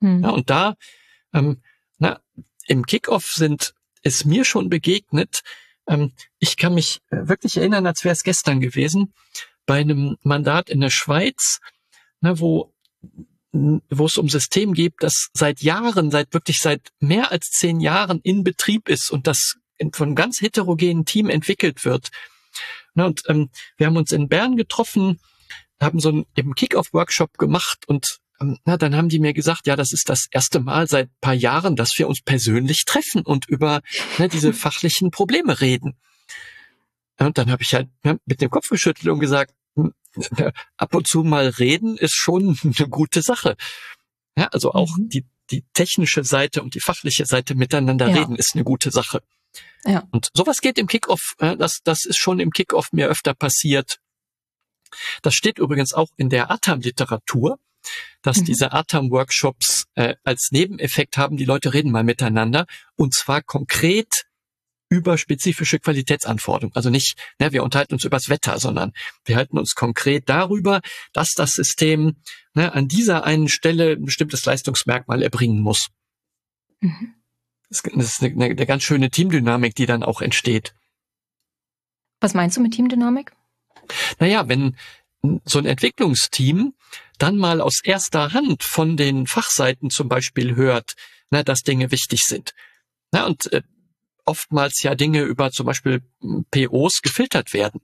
Hm. 0.00 0.22
Ja, 0.22 0.30
und 0.30 0.50
da 0.50 0.74
ähm, 1.32 1.62
na, 2.00 2.20
im 2.66 2.84
Kickoff 2.84 3.26
sind 3.26 3.74
es 4.02 4.24
mir 4.24 4.44
schon 4.44 4.68
begegnet. 4.68 5.42
Ähm, 5.86 6.12
ich 6.38 6.56
kann 6.56 6.74
mich 6.74 7.00
äh, 7.10 7.28
wirklich 7.28 7.56
erinnern, 7.56 7.86
als 7.86 8.02
wäre 8.02 8.14
es 8.14 8.24
gestern 8.24 8.60
gewesen, 8.60 9.14
bei 9.66 9.80
einem 9.80 10.16
Mandat 10.22 10.70
in 10.70 10.80
der 10.80 10.90
Schweiz 10.90 11.60
ne, 12.20 12.40
wo 12.40 12.74
wo 13.52 14.06
es 14.06 14.16
um 14.16 14.28
System 14.28 14.74
geht, 14.74 14.94
das 15.00 15.28
seit 15.34 15.60
Jahren, 15.60 16.12
seit 16.12 16.32
wirklich 16.32 16.60
seit 16.60 16.92
mehr 17.00 17.32
als 17.32 17.50
zehn 17.50 17.80
Jahren 17.80 18.20
in 18.22 18.44
Betrieb 18.44 18.88
ist 18.88 19.10
und 19.10 19.26
das 19.26 19.56
von 19.92 20.08
einem 20.08 20.14
ganz 20.14 20.40
heterogenen 20.40 21.04
Team 21.04 21.28
entwickelt 21.28 21.84
wird. 21.84 22.10
Ne, 22.94 23.06
und 23.06 23.24
ähm, 23.26 23.50
wir 23.76 23.88
haben 23.88 23.96
uns 23.96 24.12
in 24.12 24.28
Bern 24.28 24.56
getroffen, 24.56 25.18
haben 25.80 25.98
so 25.98 26.10
einen 26.10 26.54
Kick-Off-Workshop 26.54 27.38
gemacht 27.38 27.88
und 27.88 28.19
na, 28.64 28.76
dann 28.76 28.96
haben 28.96 29.08
die 29.08 29.18
mir 29.18 29.34
gesagt, 29.34 29.66
ja, 29.66 29.76
das 29.76 29.92
ist 29.92 30.08
das 30.08 30.26
erste 30.30 30.60
Mal 30.60 30.88
seit 30.88 31.10
paar 31.20 31.34
Jahren, 31.34 31.76
dass 31.76 31.92
wir 31.98 32.08
uns 32.08 32.22
persönlich 32.22 32.84
treffen 32.86 33.22
und 33.22 33.48
über 33.48 33.82
ne, 34.18 34.28
diese 34.28 34.52
fachlichen 34.54 35.10
Probleme 35.10 35.60
reden. 35.60 35.96
Und 37.18 37.36
dann 37.36 37.50
habe 37.50 37.62
ich 37.62 37.74
halt 37.74 37.88
mit 38.24 38.40
dem 38.40 38.50
Kopf 38.50 38.68
geschüttelt 38.68 39.08
und 39.08 39.20
gesagt, 39.20 39.52
ab 40.76 40.94
und 40.94 41.06
zu 41.06 41.22
mal 41.22 41.48
reden 41.48 41.96
ist 41.98 42.14
schon 42.14 42.58
eine 42.64 42.88
gute 42.88 43.22
Sache. 43.22 43.56
Ja, 44.36 44.46
also 44.48 44.72
auch 44.72 44.96
mhm. 44.96 45.08
die, 45.08 45.26
die 45.50 45.64
technische 45.74 46.24
Seite 46.24 46.62
und 46.62 46.74
die 46.74 46.80
fachliche 46.80 47.26
Seite 47.26 47.54
miteinander 47.54 48.08
ja. 48.08 48.16
reden 48.16 48.36
ist 48.36 48.54
eine 48.54 48.64
gute 48.64 48.90
Sache. 48.90 49.22
Ja. 49.84 50.06
Und 50.12 50.30
sowas 50.34 50.60
geht 50.60 50.78
im 50.78 50.86
Kickoff, 50.86 51.34
das, 51.38 51.80
das 51.82 52.04
ist 52.04 52.18
schon 52.18 52.38
im 52.38 52.50
Kickoff 52.50 52.92
mir 52.92 53.08
öfter 53.08 53.34
passiert. 53.34 53.98
Das 55.22 55.34
steht 55.34 55.58
übrigens 55.58 55.92
auch 55.92 56.08
in 56.16 56.28
der 56.30 56.50
Atam-Literatur, 56.50 57.58
dass 58.22 58.38
mhm. 58.38 58.44
diese 58.46 58.72
Atam-Workshops 58.72 59.86
äh, 59.94 60.14
als 60.24 60.48
Nebeneffekt 60.50 61.16
haben, 61.16 61.36
die 61.36 61.44
Leute 61.44 61.72
reden 61.74 61.90
mal 61.90 62.04
miteinander 62.04 62.66
und 62.96 63.14
zwar 63.14 63.42
konkret 63.42 64.26
über 64.90 65.16
spezifische 65.16 65.78
Qualitätsanforderungen. 65.78 66.74
Also 66.74 66.90
nicht, 66.90 67.16
ne, 67.38 67.52
wir 67.52 67.62
unterhalten 67.62 67.94
uns 67.94 68.04
übers 68.04 68.28
Wetter, 68.28 68.58
sondern 68.58 68.92
wir 69.24 69.36
halten 69.36 69.56
uns 69.56 69.74
konkret 69.74 70.28
darüber, 70.28 70.80
dass 71.12 71.30
das 71.30 71.54
System 71.54 72.16
ne, 72.54 72.74
an 72.74 72.88
dieser 72.88 73.24
einen 73.24 73.48
Stelle 73.48 73.92
ein 73.92 74.04
bestimmtes 74.04 74.44
Leistungsmerkmal 74.44 75.22
erbringen 75.22 75.60
muss. 75.60 75.88
Mhm. 76.80 77.14
Das 77.68 77.84
ist 77.84 78.22
eine, 78.22 78.32
eine, 78.32 78.44
eine 78.46 78.66
ganz 78.66 78.82
schöne 78.82 79.10
Teamdynamik, 79.10 79.76
die 79.76 79.86
dann 79.86 80.02
auch 80.02 80.20
entsteht. 80.20 80.74
Was 82.18 82.34
meinst 82.34 82.56
du 82.56 82.60
mit 82.60 82.74
Teamdynamik? 82.74 83.32
Naja, 84.18 84.48
wenn 84.48 84.76
so 85.44 85.58
ein 85.60 85.66
Entwicklungsteam 85.66 86.74
dann 87.18 87.36
mal 87.36 87.60
aus 87.60 87.80
erster 87.82 88.32
Hand 88.32 88.62
von 88.62 88.96
den 88.96 89.26
Fachseiten 89.26 89.90
zum 89.90 90.08
Beispiel 90.08 90.56
hört, 90.56 90.94
na, 91.30 91.42
dass 91.42 91.62
Dinge 91.62 91.90
wichtig 91.90 92.22
sind. 92.22 92.54
Na, 93.12 93.26
und 93.26 93.52
äh, 93.52 93.62
oftmals 94.24 94.82
ja 94.82 94.94
Dinge 94.94 95.22
über 95.22 95.50
zum 95.50 95.66
Beispiel 95.66 96.02
POs 96.50 97.02
gefiltert 97.02 97.52
werden. 97.52 97.80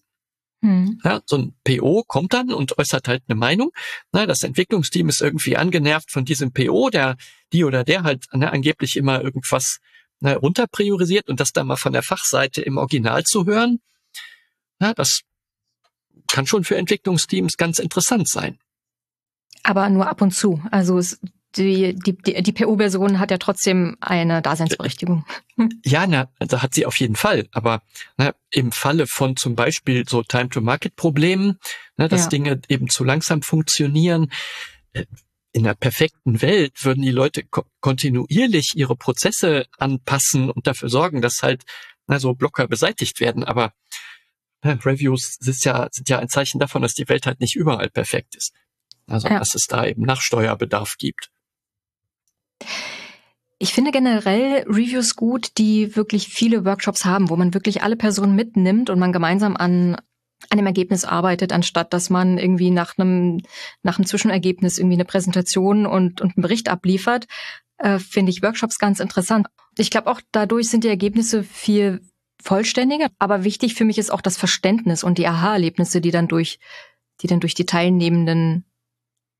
Mhm. 0.61 1.01
Ja, 1.05 1.21
so 1.27 1.37
ein 1.37 1.55
PO 1.65 2.05
kommt 2.07 2.33
dann 2.33 2.53
und 2.53 2.79
äußert 2.79 3.09
halt 3.09 3.23
eine 3.29 3.39
Meinung. 3.39 3.73
Na, 4.13 4.27
das 4.27 4.43
Entwicklungsteam 4.43 5.09
ist 5.09 5.21
irgendwie 5.21 5.57
angenervt 5.57 6.11
von 6.11 6.25
diesem 6.25 6.53
PO, 6.53 6.91
der 6.91 7.17
die 7.53 7.65
oder 7.65 7.85
der 7.85 8.03
halt 8.03 8.25
ne, 8.33 8.51
angeblich 8.51 8.97
immer 8.97 9.23
irgendwas 9.23 9.79
ne, 10.21 10.37
runterpriorisiert 10.37 11.29
und 11.29 11.41
das 11.41 11.53
dann 11.53 11.67
mal 11.67 11.77
von 11.77 11.93
der 11.93 12.03
Fachseite 12.03 12.63
im 12.63 12.79
Original 12.79 13.25
zu 13.25 13.47
hören. 13.47 13.81
Ja, 14.81 14.95
das 14.95 15.21
kann 16.29 16.47
schon 16.47 16.65
für 16.65 16.77
Entwicklungsteams 16.77 17.57
ganz 17.57 17.79
interessant 17.79 18.29
sein. 18.29 18.59
Aber 19.67 19.89
nur 19.91 20.09
ab 20.09 20.23
und 20.23 20.31
zu. 20.31 20.63
Also 20.71 20.97
es, 20.97 21.19
die, 21.57 21.97
die, 21.97 22.17
die, 22.17 22.41
die 22.41 22.53
PO-Version 22.53 23.19
hat 23.19 23.33
ja 23.33 23.39
trotzdem 23.39 23.97
eine 24.01 24.41
Daseinsberechtigung. 24.41 25.25
Ja, 25.87 26.07
na, 26.07 26.29
da 26.39 26.61
hat 26.61 26.75
sie 26.75 26.85
auf 26.85 27.01
jeden 27.01 27.17
Fall. 27.17 27.49
Aber 27.51 27.81
na, 28.19 28.35
im 28.51 28.73
Falle 28.73 29.07
von 29.07 29.37
zum 29.37 29.57
Beispiel 29.57 30.07
so 30.07 30.23
Time-to-Market-Problemen, 30.23 31.59
na, 31.97 32.09
dass 32.09 32.25
ja. 32.25 32.29
Dinge 32.29 32.61
eben 32.69 32.91
zu 32.91 33.05
langsam 33.05 33.41
funktionieren, 33.41 34.31
äh, 34.93 35.07
in 35.53 35.65
der 35.65 35.75
perfekten 35.75 36.43
Welt 36.43 36.85
würden 36.85 37.03
die 37.03 37.11
Leute 37.11 37.43
ko 37.43 37.65
kontinuierlich 37.81 38.77
ihre 38.77 38.95
Prozesse 38.95 39.65
anpassen 39.79 40.51
und 40.51 40.67
dafür 40.67 40.91
sorgen, 40.91 41.23
dass 41.23 41.43
halt 41.43 41.65
na, 42.07 42.21
so 42.21 42.35
Blocker 42.35 42.69
beseitigt 42.69 43.19
werden. 43.19 43.43
Aber 43.43 43.73
na, 44.63 44.73
Reviews 44.85 45.39
sind 45.41 45.65
ja, 45.65 45.89
sind 45.91 46.11
ja 46.11 46.19
ein 46.19 46.29
Zeichen 46.29 46.59
davon, 46.61 46.83
dass 46.83 46.93
die 46.93 47.09
Welt 47.09 47.27
halt 47.27 47.41
nicht 47.41 47.57
überall 47.57 47.89
perfekt 47.89 48.37
ist. 48.37 48.53
Also 49.09 49.29
ja. 49.29 49.39
dass 49.39 49.55
es 49.55 49.67
da 49.67 49.85
eben 49.85 50.03
Nachsteuerbedarf 50.03 50.97
gibt. 50.99 51.31
Ich 53.59 53.73
finde 53.73 53.91
generell 53.91 54.65
Reviews 54.69 55.17
gut, 55.17 55.57
die 55.57 55.97
wirklich 55.97 56.29
viele 56.29 56.65
Workshops 56.65 57.05
haben, 57.05 57.31
wo 57.31 57.37
man 57.37 57.55
wirklich 57.55 57.83
alle 57.83 57.97
Personen 57.97 58.35
mitnimmt 58.35 58.91
und 58.91 58.99
man 58.99 59.13
gemeinsam 59.13 59.57
an 59.57 59.97
an 60.51 60.59
dem 60.59 60.67
Ergebnis 60.67 61.05
arbeitet, 61.05 61.53
anstatt 61.53 61.93
dass 61.93 62.11
man 62.11 62.39
irgendwie 62.39 62.71
nach 62.71 62.99
einem 62.99 63.41
nach 63.83 63.99
einem 63.99 64.07
Zwischenergebnis 64.07 64.79
irgendwie 64.79 64.97
eine 64.97 65.07
Präsentation 65.07 65.87
und, 65.87 66.21
und 66.21 66.37
einen 66.37 66.43
Bericht 66.43 66.69
abliefert, 66.69 67.27
äh, 67.79 67.99
finde 67.99 68.31
ich 68.31 68.43
Workshops 68.43 68.79
ganz 68.79 69.01
interessant. 69.01 69.47
Ich 69.79 69.91
glaube 69.91 70.11
auch 70.11 70.21
dadurch 70.33 70.69
sind 70.69 70.85
die 70.85 70.89
Ergebnisse 70.89 71.43
viel 71.43 72.03
vollständiger, 72.43 73.09
aber 73.19 73.45
wichtig 73.45 73.75
für 73.75 73.85
mich 73.85 73.99
ist 73.99 74.13
auch 74.13 74.21
das 74.21 74.37
Verständnis 74.37 75.03
und 75.03 75.19
die 75.19 75.27
Aha-Erlebnisse, 75.27 76.01
die 76.01 76.11
dann 76.11 76.29
durch 76.29 76.59
die 77.23 77.27
dann 77.27 77.41
durch 77.41 77.55
die 77.55 77.67
Teilnehmenden 77.67 78.67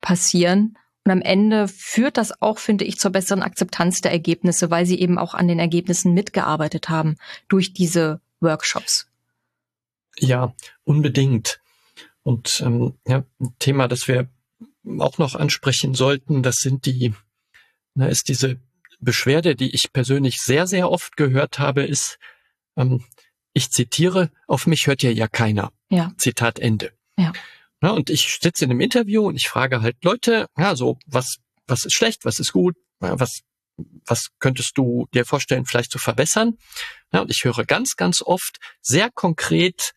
passieren 0.01 0.77
und 1.07 1.13
am 1.13 1.23
Ende 1.23 1.69
führt 1.69 2.17
das 2.17 2.43
auch, 2.43 2.59
finde 2.59 2.85
ich, 2.85 2.99
zur 2.99 3.13
besseren 3.13 3.43
Akzeptanz 3.43 4.01
der 4.01 4.11
Ergebnisse, 4.11 4.73
weil 4.73 4.87
sie 4.87 4.99
eben 4.99 5.19
auch 5.19 5.35
an 5.35 5.47
den 5.47 5.61
Ergebnissen 5.61 6.15
mitgearbeitet 6.15 6.89
haben 6.89 7.17
durch 7.47 7.73
diese 7.73 8.21
Workshops. 8.41 9.09
Ja, 10.19 10.53
unbedingt. 10.83 11.61
Und 12.25 12.61
ähm, 12.67 12.95
ja, 13.07 13.25
ein 13.41 13.55
Thema, 13.61 13.87
das 13.87 14.09
wir 14.09 14.29
auch 14.99 15.19
noch 15.19 15.37
ansprechen 15.37 15.95
sollten, 15.95 16.43
das 16.43 16.57
sind 16.57 16.87
die, 16.87 17.15
na, 17.95 18.09
ist 18.09 18.29
diese 18.29 18.59
Beschwerde, 18.99 19.55
die 19.55 19.73
ich 19.75 19.93
persönlich 19.93 20.41
sehr, 20.41 20.67
sehr 20.67 20.91
oft 20.91 21.17
gehört 21.17 21.61
habe, 21.61 21.85
ist, 21.85 22.19
ähm, 22.77 23.05
ich 23.53 23.71
zitiere, 23.71 24.33
auf 24.49 24.67
mich 24.67 24.89
hört 24.89 25.05
ja 25.05 25.11
ja 25.11 25.29
keiner. 25.29 25.71
Ja. 25.89 26.13
Zitat 26.19 26.59
Ende. 26.59 26.93
Ja. 27.17 27.33
Ja, 27.83 27.91
und 27.91 28.11
ich 28.11 28.39
sitze 28.41 28.65
in 28.65 28.71
einem 28.71 28.81
Interview 28.81 29.27
und 29.27 29.37
ich 29.37 29.49
frage 29.49 29.83
halt 29.83 30.03
Leute, 30.03 30.47
ja, 30.57 30.77
so, 30.77 30.99
was, 31.07 31.37
was 31.67 31.85
ist 31.85 31.95
schlecht, 31.95 32.25
was 32.25 32.39
ist 32.39 32.53
gut, 32.53 32.75
was, 33.01 33.43
was 34.07 34.29
könntest 34.39 34.79
du 34.79 35.07
dir 35.13 35.25
vorstellen, 35.25 35.67
vielleicht 35.67 35.91
zu 35.91 35.99
verbessern? 35.99 36.57
Ja, 37.13 37.21
und 37.21 37.31
ich 37.31 37.45
höre 37.45 37.65
ganz, 37.65 37.97
ganz 37.97 38.23
oft 38.23 38.59
sehr 38.81 39.11
konkret 39.11 39.93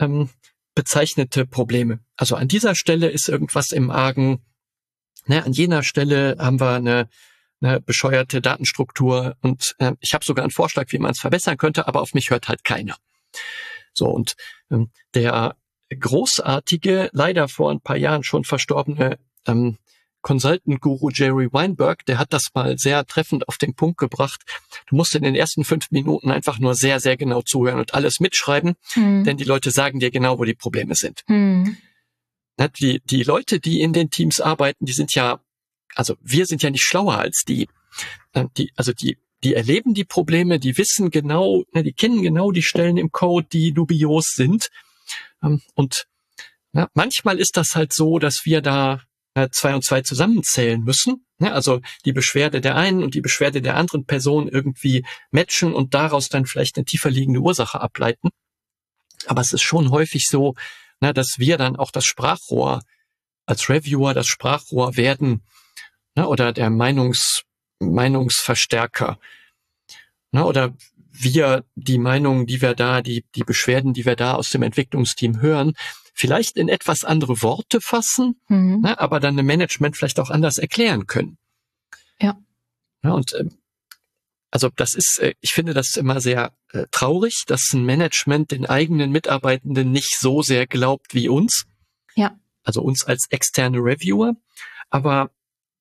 ähm, 0.00 0.30
bezeichnete 0.74 1.46
Probleme. 1.46 2.00
Also 2.16 2.36
an 2.36 2.48
dieser 2.48 2.74
Stelle 2.74 3.08
ist 3.08 3.28
irgendwas 3.28 3.72
im 3.72 3.90
Argen, 3.90 4.44
ne, 5.26 5.44
an 5.44 5.52
jener 5.52 5.82
Stelle 5.82 6.36
haben 6.38 6.60
wir 6.60 6.72
eine, 6.72 7.08
eine 7.60 7.80
bescheuerte 7.80 8.40
Datenstruktur 8.40 9.36
und 9.40 9.74
äh, 9.78 9.92
ich 10.00 10.14
habe 10.14 10.24
sogar 10.24 10.44
einen 10.44 10.52
Vorschlag, 10.52 10.86
wie 10.90 10.98
man 10.98 11.12
es 11.12 11.20
verbessern 11.20 11.56
könnte, 11.58 11.86
aber 11.86 12.00
auf 12.00 12.14
mich 12.14 12.30
hört 12.30 12.48
halt 12.48 12.64
keiner. 12.64 12.96
So, 13.92 14.06
und 14.06 14.34
ähm, 14.70 14.90
der 15.14 15.56
großartige, 15.90 17.10
leider 17.12 17.48
vor 17.48 17.70
ein 17.70 17.80
paar 17.80 17.96
Jahren 17.96 18.22
schon 18.22 18.44
verstorbene 18.44 19.18
ähm, 19.46 19.78
Consultant-Guru 20.22 21.10
Jerry 21.10 21.48
Weinberg, 21.52 22.04
der 22.06 22.18
hat 22.18 22.32
das 22.32 22.48
mal 22.54 22.76
sehr 22.76 23.06
treffend 23.06 23.48
auf 23.48 23.56
den 23.56 23.74
Punkt 23.74 23.98
gebracht. 23.98 24.42
Du 24.88 24.96
musst 24.96 25.14
in 25.14 25.22
den 25.22 25.34
ersten 25.34 25.64
fünf 25.64 25.90
Minuten 25.90 26.30
einfach 26.30 26.58
nur 26.58 26.74
sehr, 26.74 27.00
sehr 27.00 27.16
genau 27.16 27.42
zuhören 27.42 27.78
und 27.78 27.94
alles 27.94 28.20
mitschreiben, 28.20 28.74
hm. 28.92 29.24
denn 29.24 29.36
die 29.36 29.44
Leute 29.44 29.70
sagen 29.70 30.00
dir 30.00 30.10
genau, 30.10 30.38
wo 30.38 30.44
die 30.44 30.54
Probleme 30.54 30.94
sind. 30.94 31.22
Hm. 31.26 31.76
Die, 32.80 33.00
die 33.04 33.22
Leute, 33.22 33.60
die 33.60 33.80
in 33.80 33.92
den 33.92 34.10
Teams 34.10 34.40
arbeiten, 34.40 34.84
die 34.84 34.92
sind 34.92 35.14
ja, 35.14 35.40
also 35.94 36.16
wir 36.20 36.44
sind 36.44 36.62
ja 36.62 36.70
nicht 36.70 36.82
schlauer 36.82 37.16
als 37.16 37.44
die. 37.46 37.68
Äh, 38.32 38.46
die 38.56 38.72
also 38.74 38.92
die, 38.92 39.16
die 39.44 39.54
erleben 39.54 39.94
die 39.94 40.04
Probleme, 40.04 40.58
die 40.58 40.76
wissen 40.76 41.10
genau, 41.10 41.62
ne, 41.72 41.84
die 41.84 41.92
kennen 41.92 42.22
genau 42.22 42.50
die 42.50 42.62
Stellen 42.62 42.96
im 42.96 43.12
Code, 43.12 43.46
die 43.52 43.72
dubios 43.72 44.32
sind 44.34 44.70
und 45.74 46.06
ja, 46.72 46.88
manchmal 46.94 47.38
ist 47.38 47.56
das 47.56 47.74
halt 47.74 47.92
so, 47.92 48.18
dass 48.18 48.44
wir 48.44 48.60
da 48.60 49.02
äh, 49.34 49.48
zwei 49.50 49.74
und 49.74 49.84
zwei 49.84 50.02
zusammenzählen 50.02 50.80
müssen. 50.82 51.24
Ja, 51.40 51.52
also 51.52 51.80
die 52.04 52.12
Beschwerde 52.12 52.60
der 52.60 52.74
einen 52.76 53.02
und 53.02 53.14
die 53.14 53.20
Beschwerde 53.20 53.62
der 53.62 53.76
anderen 53.76 54.04
Person 54.04 54.48
irgendwie 54.48 55.04
matchen 55.30 55.72
und 55.72 55.94
daraus 55.94 56.28
dann 56.28 56.46
vielleicht 56.46 56.76
eine 56.76 56.84
tiefer 56.84 57.10
liegende 57.10 57.40
Ursache 57.40 57.80
ableiten. 57.80 58.30
Aber 59.26 59.40
es 59.40 59.52
ist 59.52 59.62
schon 59.62 59.90
häufig 59.90 60.26
so, 60.26 60.54
na, 61.00 61.12
dass 61.12 61.38
wir 61.38 61.56
dann 61.56 61.76
auch 61.76 61.90
das 61.90 62.04
Sprachrohr 62.04 62.82
als 63.46 63.68
Reviewer 63.68 64.14
das 64.14 64.26
Sprachrohr 64.26 64.96
werden 64.96 65.42
oder 66.16 66.52
der 66.52 66.70
Meinungs, 66.70 67.44
Meinungsverstärker. 67.78 69.18
Oder 70.32 70.74
wir 71.20 71.64
die 71.74 71.98
Meinungen, 71.98 72.46
die 72.46 72.62
wir 72.62 72.74
da, 72.74 73.02
die, 73.02 73.24
die 73.34 73.44
Beschwerden, 73.44 73.92
die 73.92 74.04
wir 74.04 74.16
da 74.16 74.34
aus 74.34 74.50
dem 74.50 74.62
Entwicklungsteam 74.62 75.40
hören, 75.40 75.74
vielleicht 76.14 76.56
in 76.56 76.68
etwas 76.68 77.04
andere 77.04 77.42
Worte 77.42 77.80
fassen, 77.80 78.40
mhm. 78.48 78.80
ne, 78.82 78.98
aber 78.98 79.20
dann 79.20 79.38
im 79.38 79.46
Management 79.46 79.96
vielleicht 79.96 80.18
auch 80.20 80.30
anders 80.30 80.58
erklären 80.58 81.06
können. 81.06 81.38
Ja. 82.20 82.38
ja 83.02 83.10
und 83.12 83.32
äh, 83.34 83.44
also 84.50 84.70
das 84.74 84.94
ist, 84.94 85.18
äh, 85.20 85.34
ich 85.40 85.52
finde 85.52 85.74
das 85.74 85.96
immer 85.96 86.20
sehr 86.20 86.52
äh, 86.72 86.86
traurig, 86.90 87.44
dass 87.46 87.72
ein 87.72 87.84
Management 87.84 88.50
den 88.50 88.66
eigenen 88.66 89.10
Mitarbeitenden 89.10 89.92
nicht 89.92 90.18
so 90.18 90.42
sehr 90.42 90.66
glaubt 90.66 91.14
wie 91.14 91.28
uns. 91.28 91.64
Ja. 92.14 92.38
Also 92.64 92.82
uns 92.82 93.04
als 93.04 93.26
externe 93.30 93.78
Reviewer. 93.78 94.34
Aber 94.90 95.30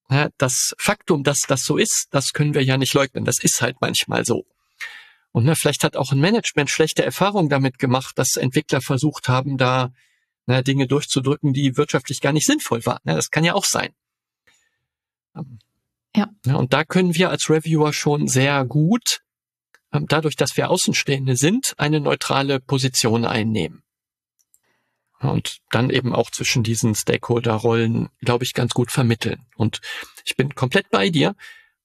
ja, 0.09 0.29
das 0.37 0.73
Faktum, 0.77 1.23
dass 1.23 1.41
das 1.47 1.63
so 1.63 1.77
ist, 1.77 2.07
das 2.11 2.31
können 2.33 2.53
wir 2.53 2.63
ja 2.63 2.77
nicht 2.77 2.93
leugnen. 2.93 3.25
Das 3.25 3.41
ist 3.41 3.61
halt 3.61 3.77
manchmal 3.81 4.25
so. 4.25 4.45
Und 5.37 5.43
ne, 5.43 5.55
vielleicht 5.55 5.83
hat 5.83 5.95
auch 5.95 6.11
ein 6.11 6.19
Management 6.19 6.71
schlechte 6.71 7.05
Erfahrungen 7.05 7.47
damit 7.47 7.77
gemacht, 7.77 8.17
dass 8.17 8.37
Entwickler 8.37 8.81
versucht 8.81 9.29
haben, 9.29 9.59
da 9.59 9.91
ne, 10.47 10.63
Dinge 10.63 10.87
durchzudrücken, 10.87 11.53
die 11.53 11.77
wirtschaftlich 11.77 12.21
gar 12.21 12.33
nicht 12.33 12.47
sinnvoll 12.47 12.83
waren. 12.87 13.01
Ne, 13.03 13.13
das 13.13 13.29
kann 13.29 13.43
ja 13.43 13.53
auch 13.53 13.65
sein. 13.65 13.93
Ähm, 15.35 15.59
ja. 16.15 16.27
ja. 16.43 16.55
Und 16.55 16.73
da 16.73 16.83
können 16.83 17.13
wir 17.13 17.29
als 17.29 17.51
Reviewer 17.51 17.93
schon 17.93 18.27
sehr 18.27 18.65
gut, 18.65 19.21
ähm, 19.93 20.07
dadurch, 20.07 20.37
dass 20.37 20.57
wir 20.57 20.71
Außenstehende 20.71 21.37
sind, 21.37 21.75
eine 21.77 21.99
neutrale 22.01 22.59
Position 22.59 23.23
einnehmen. 23.23 23.83
Und 25.19 25.59
dann 25.69 25.91
eben 25.91 26.15
auch 26.15 26.31
zwischen 26.31 26.63
diesen 26.63 26.95
Stakeholder-Rollen, 26.95 28.09
glaube 28.21 28.43
ich, 28.43 28.53
ganz 28.53 28.73
gut 28.73 28.89
vermitteln. 28.89 29.45
Und 29.55 29.81
ich 30.25 30.35
bin 30.35 30.55
komplett 30.55 30.89
bei 30.89 31.11
dir. 31.11 31.35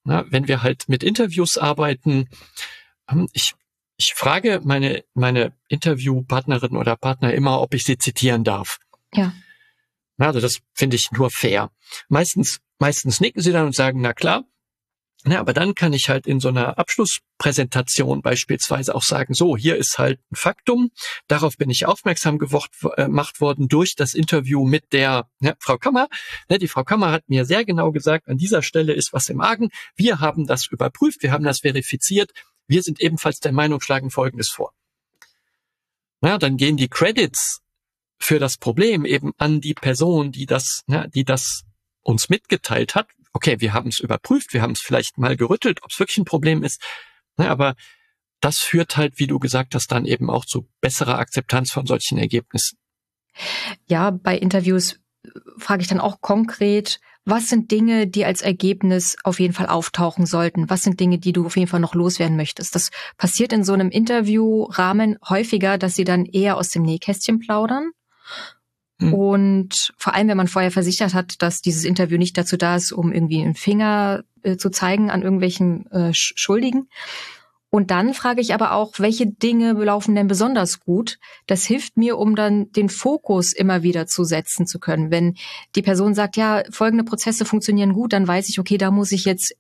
Na, 0.05 0.25
wenn 0.31 0.49
wir 0.49 0.63
halt 0.63 0.89
mit 0.89 1.05
Interviews 1.05 1.59
arbeiten, 1.59 2.31
ich, 3.33 3.55
ich 3.97 4.15
frage 4.15 4.61
meine, 4.65 5.05
meine 5.15 5.53
Interviewpartnerin 5.69 6.77
oder 6.77 6.97
Partner 6.97 7.33
immer, 7.35 7.61
ob 7.61 7.75
ich 7.75 7.85
sie 7.85 7.99
zitieren 7.99 8.45
darf. 8.45 8.79
Ja. 9.15 9.33
Also 10.19 10.41
das 10.41 10.61
finde 10.75 10.97
ich 10.97 11.11
nur 11.11 11.31
fair. 11.31 11.71
Meistens, 12.09 12.61
meistens 12.79 13.21
nicken 13.21 13.43
sie 13.43 13.53
dann 13.53 13.67
und 13.67 13.75
sagen, 13.75 14.01
na 14.01 14.13
klar. 14.13 14.45
Na, 15.25 15.39
aber 15.39 15.53
dann 15.53 15.77
kann 15.77 15.93
ich 15.93 16.09
halt 16.09 16.27
in 16.27 16.41
so 16.41 16.49
einer 16.49 16.79
Abschlusspräsentation 16.79 18.23
beispielsweise 18.23 18.93
auch 18.93 19.05
sagen, 19.05 19.35
so, 19.35 19.57
hier 19.57 19.77
ist 19.77 19.97
halt 19.99 20.19
ein 20.33 20.35
Faktum. 20.35 20.91
Darauf 21.29 21.57
bin 21.57 21.71
ich 21.71 21.87
aufmerksam 21.87 22.41
äh, 22.41 23.07
gemacht 23.07 23.41
worden 23.41 23.69
durch 23.69 23.95
das 23.95 24.15
Interview 24.15 24.65
mit 24.67 24.93
der 24.93 25.29
ja, 25.39 25.55
Frau 25.61 25.79
Kammer. 25.79 26.09
Ne, 26.49 26.59
die 26.59 26.67
Frau 26.67 26.83
Kammer 26.83 27.13
hat 27.13 27.29
mir 27.29 27.45
sehr 27.45 27.65
genau 27.65 27.93
gesagt, 27.93 28.27
an 28.27 28.37
dieser 28.37 28.63
Stelle 28.63 28.95
ist 28.95 29.13
was 29.13 29.29
im 29.29 29.41
Argen. 29.41 29.69
Wir 29.95 30.19
haben 30.19 30.49
das 30.49 30.67
überprüft, 30.67 31.23
wir 31.23 31.31
haben 31.31 31.45
das 31.45 31.61
verifiziert. 31.61 32.33
Wir 32.73 32.83
sind 32.83 33.03
ebenfalls 33.03 33.39
der 33.39 33.53
Meinung, 33.53 33.83
schlagen 33.83 34.11
Folgendes 34.11 34.49
vor. 34.49 34.73
Na, 36.23 36.39
dann 36.39 36.57
gehen 36.57 36.79
die 36.79 36.89
Credits 36.89 37.61
für 38.19 38.39
das 38.39 38.57
Problem 38.57 39.05
eben 39.05 39.33
an 39.37 39.61
die 39.61 39.75
Person, 39.75 40.33
die 40.33 40.47
das, 40.47 40.83
ja, 40.87 41.07
die 41.07 41.25
das 41.25 41.65
uns 42.01 42.31
mitgeteilt 42.31 42.95
hat. 42.95 43.09
Okay, 43.35 43.61
wir 43.61 43.75
haben 43.75 43.91
es 43.91 44.01
überprüft, 44.01 44.55
wir 44.55 44.63
haben 44.63 44.73
es 44.73 44.81
vielleicht 44.81 45.19
mal 45.19 45.37
gerüttelt, 45.37 45.83
ob 45.83 45.91
es 45.91 45.99
wirklich 45.99 46.17
ein 46.17 46.25
Problem 46.25 46.63
ist. 46.65 46.81
Na, 47.37 47.51
aber 47.51 47.75
das 48.41 48.61
führt 48.61 48.97
halt, 48.97 49.19
wie 49.19 49.27
du 49.27 49.39
gesagt 49.39 49.75
hast, 49.75 49.89
dann 49.89 50.07
eben 50.07 50.31
auch 50.31 50.47
zu 50.47 50.67
besserer 50.81 51.19
Akzeptanz 51.19 51.73
von 51.73 51.85
solchen 51.85 52.17
Ergebnissen. 52.17 52.79
Ja, 53.87 54.11
bei 54.11 54.39
Interviews 54.39 54.99
frage 55.59 55.83
ich 55.83 55.89
dann 55.89 56.01
auch 56.01 56.21
konkret, 56.21 57.01
was 57.25 57.49
sind 57.49 57.71
Dinge, 57.71 58.09
die 58.09 58.25
als 58.25 58.43
Ergebnis 58.43 59.17
auf 59.23 59.39
jeden 59.39 59.55
Fall 59.55 59.67
auftauchen 59.67 60.27
sollten? 60.27 60.69
Was 60.69 60.83
sind 60.83 60.99
Dinge, 60.99 61.19
die 61.19 61.33
du 61.33 61.47
auf 61.47 61.57
jeden 61.57 61.69
Fall 61.69 61.81
noch 61.81 61.95
loswerden 61.95 62.37
möchtest? 62.37 62.75
Das 62.75 62.91
passiert 63.17 63.53
in 63.53 63.63
so 63.63 63.73
einem 63.73 63.91
Interviewrahmen 63.91 65.19
häufiger, 65.29 65.79
dass 65.79 65.95
sie 65.95 66.05
dann 66.05 66.27
eher 66.27 66.57
aus 66.57 66.71
dem 66.71 66.83
Nähkästchen 66.83 67.39
plaudern. 67.39 67.93
Hm. 68.99 69.15
Und 69.15 69.93
vor 69.97 70.15
allem, 70.15 70.29
wenn 70.29 70.37
man 70.37 70.49
vorher 70.49 70.73
versichert 70.73 71.15
hat, 71.15 71.41
dass 71.43 71.61
dieses 71.61 71.85
Interview 71.85 72.19
nicht 72.19 72.37
dazu 72.37 72.57
da 72.57 72.75
ist, 72.75 72.91
um 72.91 73.13
irgendwie 73.13 73.41
einen 73.41 73.55
Finger 73.55 74.25
äh, 74.43 74.57
zu 74.57 74.71
zeigen 74.71 75.09
an 75.09 75.23
irgendwelchen 75.23 75.87
äh, 75.93 76.11
Schuldigen, 76.13 76.89
und 77.75 77.91
dann 77.91 78.13
frage 78.13 78.43
ich 78.43 78.53
aber 78.53 78.73
auch, 78.73 78.99
welche 78.99 79.27
Dinge 79.27 79.73
laufen 79.73 80.15
denn 80.15 80.27
besonders 80.27 80.79
gut? 80.79 81.19
Das 81.47 81.65
hilft 81.65 81.97
mir, 81.97 82.19
um 82.19 82.37
dann 82.37 82.71
den 82.73 82.91
Fokus 82.91 83.55
immer 83.55 83.83
wieder 83.83 84.07
zu 84.07 84.25
setzen 84.25 84.67
zu 84.67 84.79
können. 84.79 85.11
Wenn 85.11 85.39
die 85.75 85.81
Person 85.81 86.15
sagt, 86.15 86.37
ja, 86.37 86.65
folgende 86.71 87.03
Prozesse 87.03 87.47
funktionieren 87.47 87.95
gut, 87.95 88.13
dann 88.13 88.29
weiß 88.29 88.51
ich, 88.51 88.59
okay, 88.61 88.77
da 88.77 88.91
muss 88.91 89.11
ich 89.11 89.25
jetzt 89.25 89.55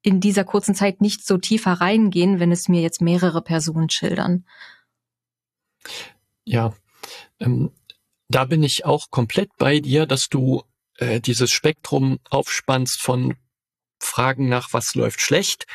in 0.00 0.18
dieser 0.18 0.44
kurzen 0.44 0.74
Zeit 0.74 1.02
nicht 1.02 1.26
so 1.26 1.36
tiefer 1.36 1.72
reingehen, 1.72 2.40
wenn 2.40 2.52
es 2.52 2.68
mir 2.68 2.80
jetzt 2.80 3.02
mehrere 3.02 3.42
Personen 3.42 3.90
schildern. 3.90 4.46
Ja, 6.46 6.72
ähm, 7.38 7.70
da 8.28 8.46
bin 8.46 8.62
ich 8.62 8.86
auch 8.86 9.10
komplett 9.10 9.50
bei 9.58 9.80
dir, 9.80 10.06
dass 10.06 10.30
du 10.30 10.62
äh, 10.96 11.20
dieses 11.20 11.50
Spektrum 11.50 12.18
aufspannst 12.30 12.98
von 12.98 13.36
Fragen 14.00 14.48
nach, 14.48 14.72
was 14.72 14.94
läuft 14.94 15.20
schlecht, 15.20 15.66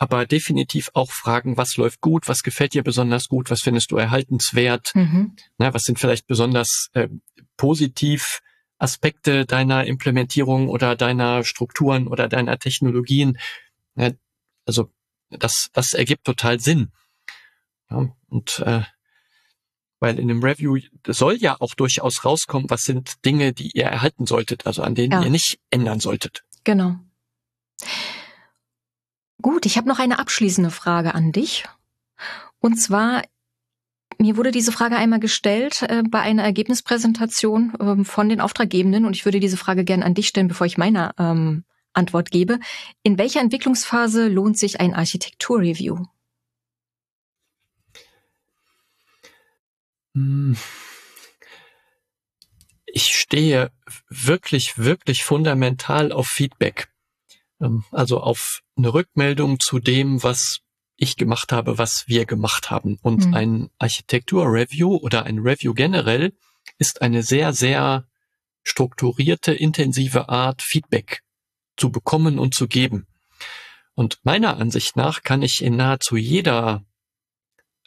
aber 0.00 0.24
definitiv 0.24 0.90
auch 0.94 1.12
fragen, 1.12 1.58
was 1.58 1.76
läuft 1.76 2.00
gut, 2.00 2.26
was 2.26 2.42
gefällt 2.42 2.72
dir 2.72 2.82
besonders 2.82 3.28
gut, 3.28 3.50
was 3.50 3.60
findest 3.60 3.90
du 3.90 3.98
erhaltenswert, 3.98 4.92
mhm. 4.94 5.36
Na, 5.58 5.74
was 5.74 5.82
sind 5.82 5.98
vielleicht 5.98 6.26
besonders 6.26 6.88
äh, 6.94 7.08
positiv 7.58 8.40
Aspekte 8.78 9.44
deiner 9.44 9.84
Implementierung 9.84 10.70
oder 10.70 10.96
deiner 10.96 11.44
Strukturen 11.44 12.08
oder 12.08 12.28
deiner 12.28 12.58
Technologien. 12.58 13.38
Ja, 13.94 14.12
also 14.64 14.90
das, 15.28 15.68
das 15.74 15.92
ergibt 15.92 16.24
total 16.24 16.60
Sinn. 16.60 16.92
Ja, 17.90 18.08
und 18.30 18.58
äh, 18.60 18.80
weil 19.98 20.18
in 20.18 20.28
dem 20.28 20.42
Review 20.42 20.78
soll 21.06 21.36
ja 21.36 21.60
auch 21.60 21.74
durchaus 21.74 22.24
rauskommen, 22.24 22.70
was 22.70 22.84
sind 22.84 23.22
Dinge, 23.26 23.52
die 23.52 23.72
ihr 23.74 23.84
erhalten 23.84 24.24
solltet, 24.24 24.66
also 24.66 24.82
an 24.82 24.94
denen 24.94 25.12
ja. 25.12 25.22
ihr 25.22 25.30
nicht 25.30 25.58
ändern 25.68 26.00
solltet. 26.00 26.42
Genau. 26.64 26.96
Gut, 29.42 29.66
ich 29.66 29.76
habe 29.76 29.88
noch 29.88 29.98
eine 29.98 30.18
abschließende 30.18 30.70
Frage 30.70 31.14
an 31.14 31.32
dich. 31.32 31.64
Und 32.58 32.76
zwar, 32.76 33.22
mir 34.18 34.36
wurde 34.36 34.50
diese 34.50 34.72
Frage 34.72 34.96
einmal 34.96 35.20
gestellt 35.20 35.82
äh, 35.82 36.02
bei 36.08 36.20
einer 36.20 36.42
Ergebnispräsentation 36.42 37.72
ähm, 37.80 38.04
von 38.04 38.28
den 38.28 38.40
Auftraggebenden 38.40 39.04
und 39.04 39.16
ich 39.16 39.24
würde 39.24 39.40
diese 39.40 39.56
Frage 39.56 39.84
gerne 39.84 40.04
an 40.04 40.14
dich 40.14 40.28
stellen, 40.28 40.48
bevor 40.48 40.66
ich 40.66 40.76
meine 40.76 41.12
ähm, 41.18 41.64
Antwort 41.92 42.30
gebe. 42.30 42.58
In 43.02 43.18
welcher 43.18 43.40
Entwicklungsphase 43.40 44.28
lohnt 44.28 44.58
sich 44.58 44.80
ein 44.80 44.94
Architekturreview? 44.94 46.04
Hm. 50.14 50.56
Ich 52.92 53.14
stehe 53.14 53.70
wirklich, 54.08 54.76
wirklich 54.76 55.22
fundamental 55.22 56.12
auf 56.12 56.26
Feedback. 56.26 56.89
Ähm, 57.60 57.84
also 57.90 58.20
auf 58.20 58.60
eine 58.76 58.92
Rückmeldung 58.92 59.60
zu 59.60 59.78
dem, 59.78 60.22
was 60.22 60.60
ich 60.96 61.16
gemacht 61.16 61.52
habe, 61.52 61.78
was 61.78 62.04
wir 62.06 62.26
gemacht 62.26 62.70
haben. 62.70 62.98
Und 63.02 63.26
mhm. 63.26 63.34
ein 63.34 63.70
Architektur-Review 63.78 64.96
oder 64.96 65.24
ein 65.24 65.38
Review 65.38 65.72
generell 65.72 66.32
ist 66.78 67.02
eine 67.02 67.22
sehr, 67.22 67.52
sehr 67.52 68.06
strukturierte, 68.62 69.52
intensive 69.52 70.28
Art, 70.28 70.62
Feedback 70.62 71.22
zu 71.76 71.90
bekommen 71.90 72.38
und 72.38 72.54
zu 72.54 72.68
geben. 72.68 73.06
Und 73.94 74.18
meiner 74.22 74.58
Ansicht 74.58 74.96
nach 74.96 75.22
kann 75.22 75.42
ich 75.42 75.62
in 75.62 75.76
nahezu 75.76 76.16
jeder 76.16 76.84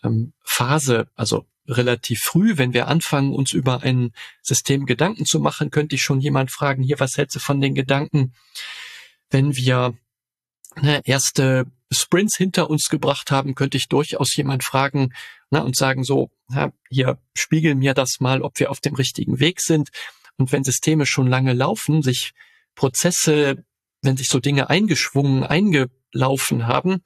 ähm, 0.03 0.33
Phase, 0.43 1.07
also 1.15 1.45
relativ 1.67 2.21
früh, 2.21 2.57
wenn 2.57 2.73
wir 2.73 2.87
anfangen, 2.87 3.33
uns 3.33 3.53
über 3.53 3.83
ein 3.83 4.11
System 4.41 4.85
Gedanken 4.85 5.25
zu 5.25 5.39
machen, 5.39 5.71
könnte 5.71 5.95
ich 5.95 6.03
schon 6.03 6.19
jemand 6.19 6.51
fragen, 6.51 6.83
hier, 6.83 6.99
was 6.99 7.17
hältst 7.17 7.35
du 7.35 7.39
von 7.39 7.61
den 7.61 7.73
Gedanken? 7.73 8.33
Wenn 9.33 9.55
wir 9.57 9.97
ne, 10.79 11.01
erste 11.03 11.65
Sprints 11.91 12.37
hinter 12.37 12.69
uns 12.69 12.87
gebracht 12.87 13.31
haben, 13.31 13.55
könnte 13.55 13.77
ich 13.77 13.89
durchaus 13.89 14.35
jemand 14.35 14.63
fragen 14.63 15.13
ne, 15.49 15.63
und 15.63 15.75
sagen 15.75 16.03
so, 16.03 16.29
ja, 16.49 16.71
hier 16.89 17.19
spiegel 17.35 17.75
mir 17.75 17.93
das 17.93 18.19
mal, 18.19 18.41
ob 18.41 18.59
wir 18.59 18.71
auf 18.71 18.79
dem 18.79 18.95
richtigen 18.95 19.39
Weg 19.39 19.59
sind. 19.59 19.89
Und 20.37 20.51
wenn 20.51 20.63
Systeme 20.63 21.05
schon 21.05 21.27
lange 21.27 21.53
laufen, 21.53 22.01
sich 22.01 22.33
Prozesse, 22.75 23.65
wenn 24.01 24.17
sich 24.17 24.29
so 24.29 24.39
Dinge 24.39 24.69
eingeschwungen, 24.69 25.43
eingelaufen 25.43 26.67
haben, 26.67 27.03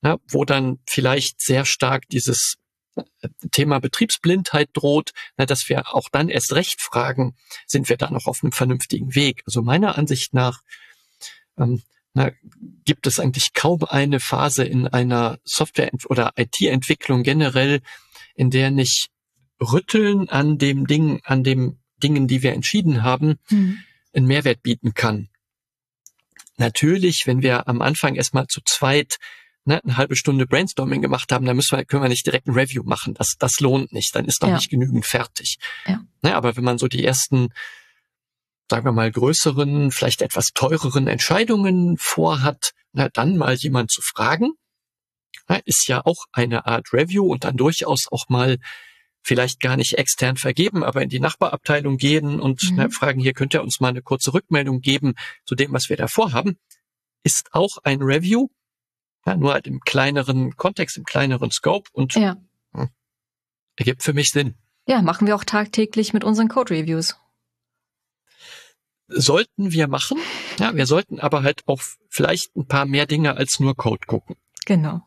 na, 0.00 0.16
wo 0.28 0.44
dann 0.44 0.78
vielleicht 0.86 1.40
sehr 1.42 1.64
stark 1.64 2.08
dieses 2.08 2.56
äh, 2.94 3.02
Thema 3.50 3.80
Betriebsblindheit 3.80 4.70
droht, 4.72 5.12
na, 5.36 5.46
dass 5.46 5.68
wir 5.68 5.94
auch 5.94 6.08
dann 6.10 6.28
erst 6.28 6.52
recht 6.54 6.80
fragen, 6.80 7.34
sind 7.66 7.88
wir 7.88 7.96
da 7.96 8.10
noch 8.10 8.26
auf 8.26 8.42
einem 8.42 8.52
vernünftigen 8.52 9.14
Weg? 9.14 9.42
Also 9.46 9.62
meiner 9.62 9.98
Ansicht 9.98 10.32
nach 10.32 10.60
ähm, 11.58 11.82
na, 12.14 12.30
gibt 12.84 13.06
es 13.06 13.20
eigentlich 13.20 13.52
kaum 13.52 13.84
eine 13.84 14.20
Phase 14.20 14.64
in 14.64 14.88
einer 14.88 15.38
Software- 15.44 15.90
oder 16.08 16.32
IT-Entwicklung 16.36 17.22
generell, 17.22 17.80
in 18.34 18.50
der 18.50 18.70
nicht 18.70 19.08
Rütteln 19.60 20.28
an 20.28 20.58
dem 20.58 20.86
Ding, 20.86 21.20
an 21.24 21.42
dem 21.44 21.78
Dingen, 22.02 22.26
die 22.26 22.42
wir 22.42 22.52
entschieden 22.52 23.02
haben, 23.02 23.38
mhm. 23.50 23.78
einen 24.14 24.26
Mehrwert 24.26 24.62
bieten 24.62 24.94
kann. 24.94 25.28
Natürlich, 26.56 27.26
wenn 27.26 27.42
wir 27.42 27.68
am 27.68 27.82
Anfang 27.82 28.14
erstmal 28.14 28.46
zu 28.46 28.60
zweit 28.64 29.18
ne, 29.64 29.82
eine 29.84 29.96
halbe 29.96 30.16
Stunde 30.16 30.46
Brainstorming 30.46 31.02
gemacht 31.02 31.32
haben, 31.32 31.44
dann 31.44 31.56
müssen 31.56 31.76
wir, 31.76 31.84
können 31.84 32.02
wir 32.02 32.08
nicht 32.08 32.24
direkt 32.24 32.46
ein 32.46 32.54
Review 32.54 32.82
machen. 32.84 33.14
Das, 33.14 33.34
das 33.38 33.60
lohnt 33.60 33.92
nicht. 33.92 34.14
Dann 34.14 34.24
ist 34.24 34.42
doch 34.42 34.48
ja. 34.48 34.56
nicht 34.56 34.70
genügend 34.70 35.04
fertig. 35.04 35.58
Ja. 35.86 36.00
Ne, 36.22 36.34
aber 36.34 36.56
wenn 36.56 36.64
man 36.64 36.78
so 36.78 36.88
die 36.88 37.04
ersten 37.04 37.48
sagen 38.70 38.84
wir 38.84 38.92
mal, 38.92 39.10
größeren, 39.10 39.90
vielleicht 39.90 40.22
etwas 40.22 40.48
teureren 40.52 41.06
Entscheidungen 41.06 41.96
vorhat, 41.98 42.72
na, 42.92 43.08
dann 43.08 43.36
mal 43.36 43.54
jemand 43.54 43.90
zu 43.90 44.02
fragen, 44.02 44.52
na, 45.48 45.60
ist 45.64 45.86
ja 45.88 46.04
auch 46.04 46.24
eine 46.32 46.66
Art 46.66 46.92
Review 46.92 47.26
und 47.30 47.44
dann 47.44 47.56
durchaus 47.56 48.06
auch 48.10 48.28
mal 48.28 48.58
vielleicht 49.22 49.60
gar 49.60 49.76
nicht 49.76 49.94
extern 49.94 50.36
vergeben, 50.36 50.84
aber 50.84 51.02
in 51.02 51.08
die 51.08 51.20
Nachbarabteilung 51.20 51.96
gehen 51.96 52.40
und 52.40 52.62
mhm. 52.70 52.76
na, 52.76 52.88
fragen, 52.90 53.20
hier 53.20 53.34
könnt 53.34 53.54
ihr 53.54 53.62
uns 53.62 53.80
mal 53.80 53.88
eine 53.88 54.02
kurze 54.02 54.34
Rückmeldung 54.34 54.80
geben 54.80 55.14
zu 55.44 55.54
dem, 55.54 55.72
was 55.72 55.88
wir 55.88 55.96
da 55.96 56.08
vorhaben, 56.08 56.58
ist 57.22 57.52
auch 57.52 57.78
ein 57.82 58.02
Review, 58.02 58.48
ja, 59.26 59.36
nur 59.36 59.52
halt 59.52 59.66
im 59.66 59.80
kleineren 59.80 60.56
Kontext, 60.56 60.96
im 60.96 61.04
kleineren 61.04 61.50
Scope 61.50 61.90
und 61.92 62.14
ja. 62.14 62.36
hm, 62.72 62.88
ergibt 63.76 64.02
für 64.02 64.12
mich 64.12 64.30
Sinn. 64.30 64.54
Ja, 64.88 65.02
machen 65.02 65.26
wir 65.26 65.34
auch 65.34 65.44
tagtäglich 65.44 66.12
mit 66.12 66.22
unseren 66.22 66.48
Code 66.48 66.72
Reviews 66.74 67.16
sollten 69.08 69.72
wir 69.72 69.88
machen. 69.88 70.18
Ja, 70.58 70.74
wir 70.74 70.86
sollten 70.86 71.20
aber 71.20 71.42
halt 71.42 71.62
auch 71.66 71.80
vielleicht 72.08 72.56
ein 72.56 72.66
paar 72.66 72.86
mehr 72.86 73.06
Dinge 73.06 73.36
als 73.36 73.60
nur 73.60 73.76
Code 73.76 74.06
gucken. 74.06 74.36
Genau. 74.64 75.02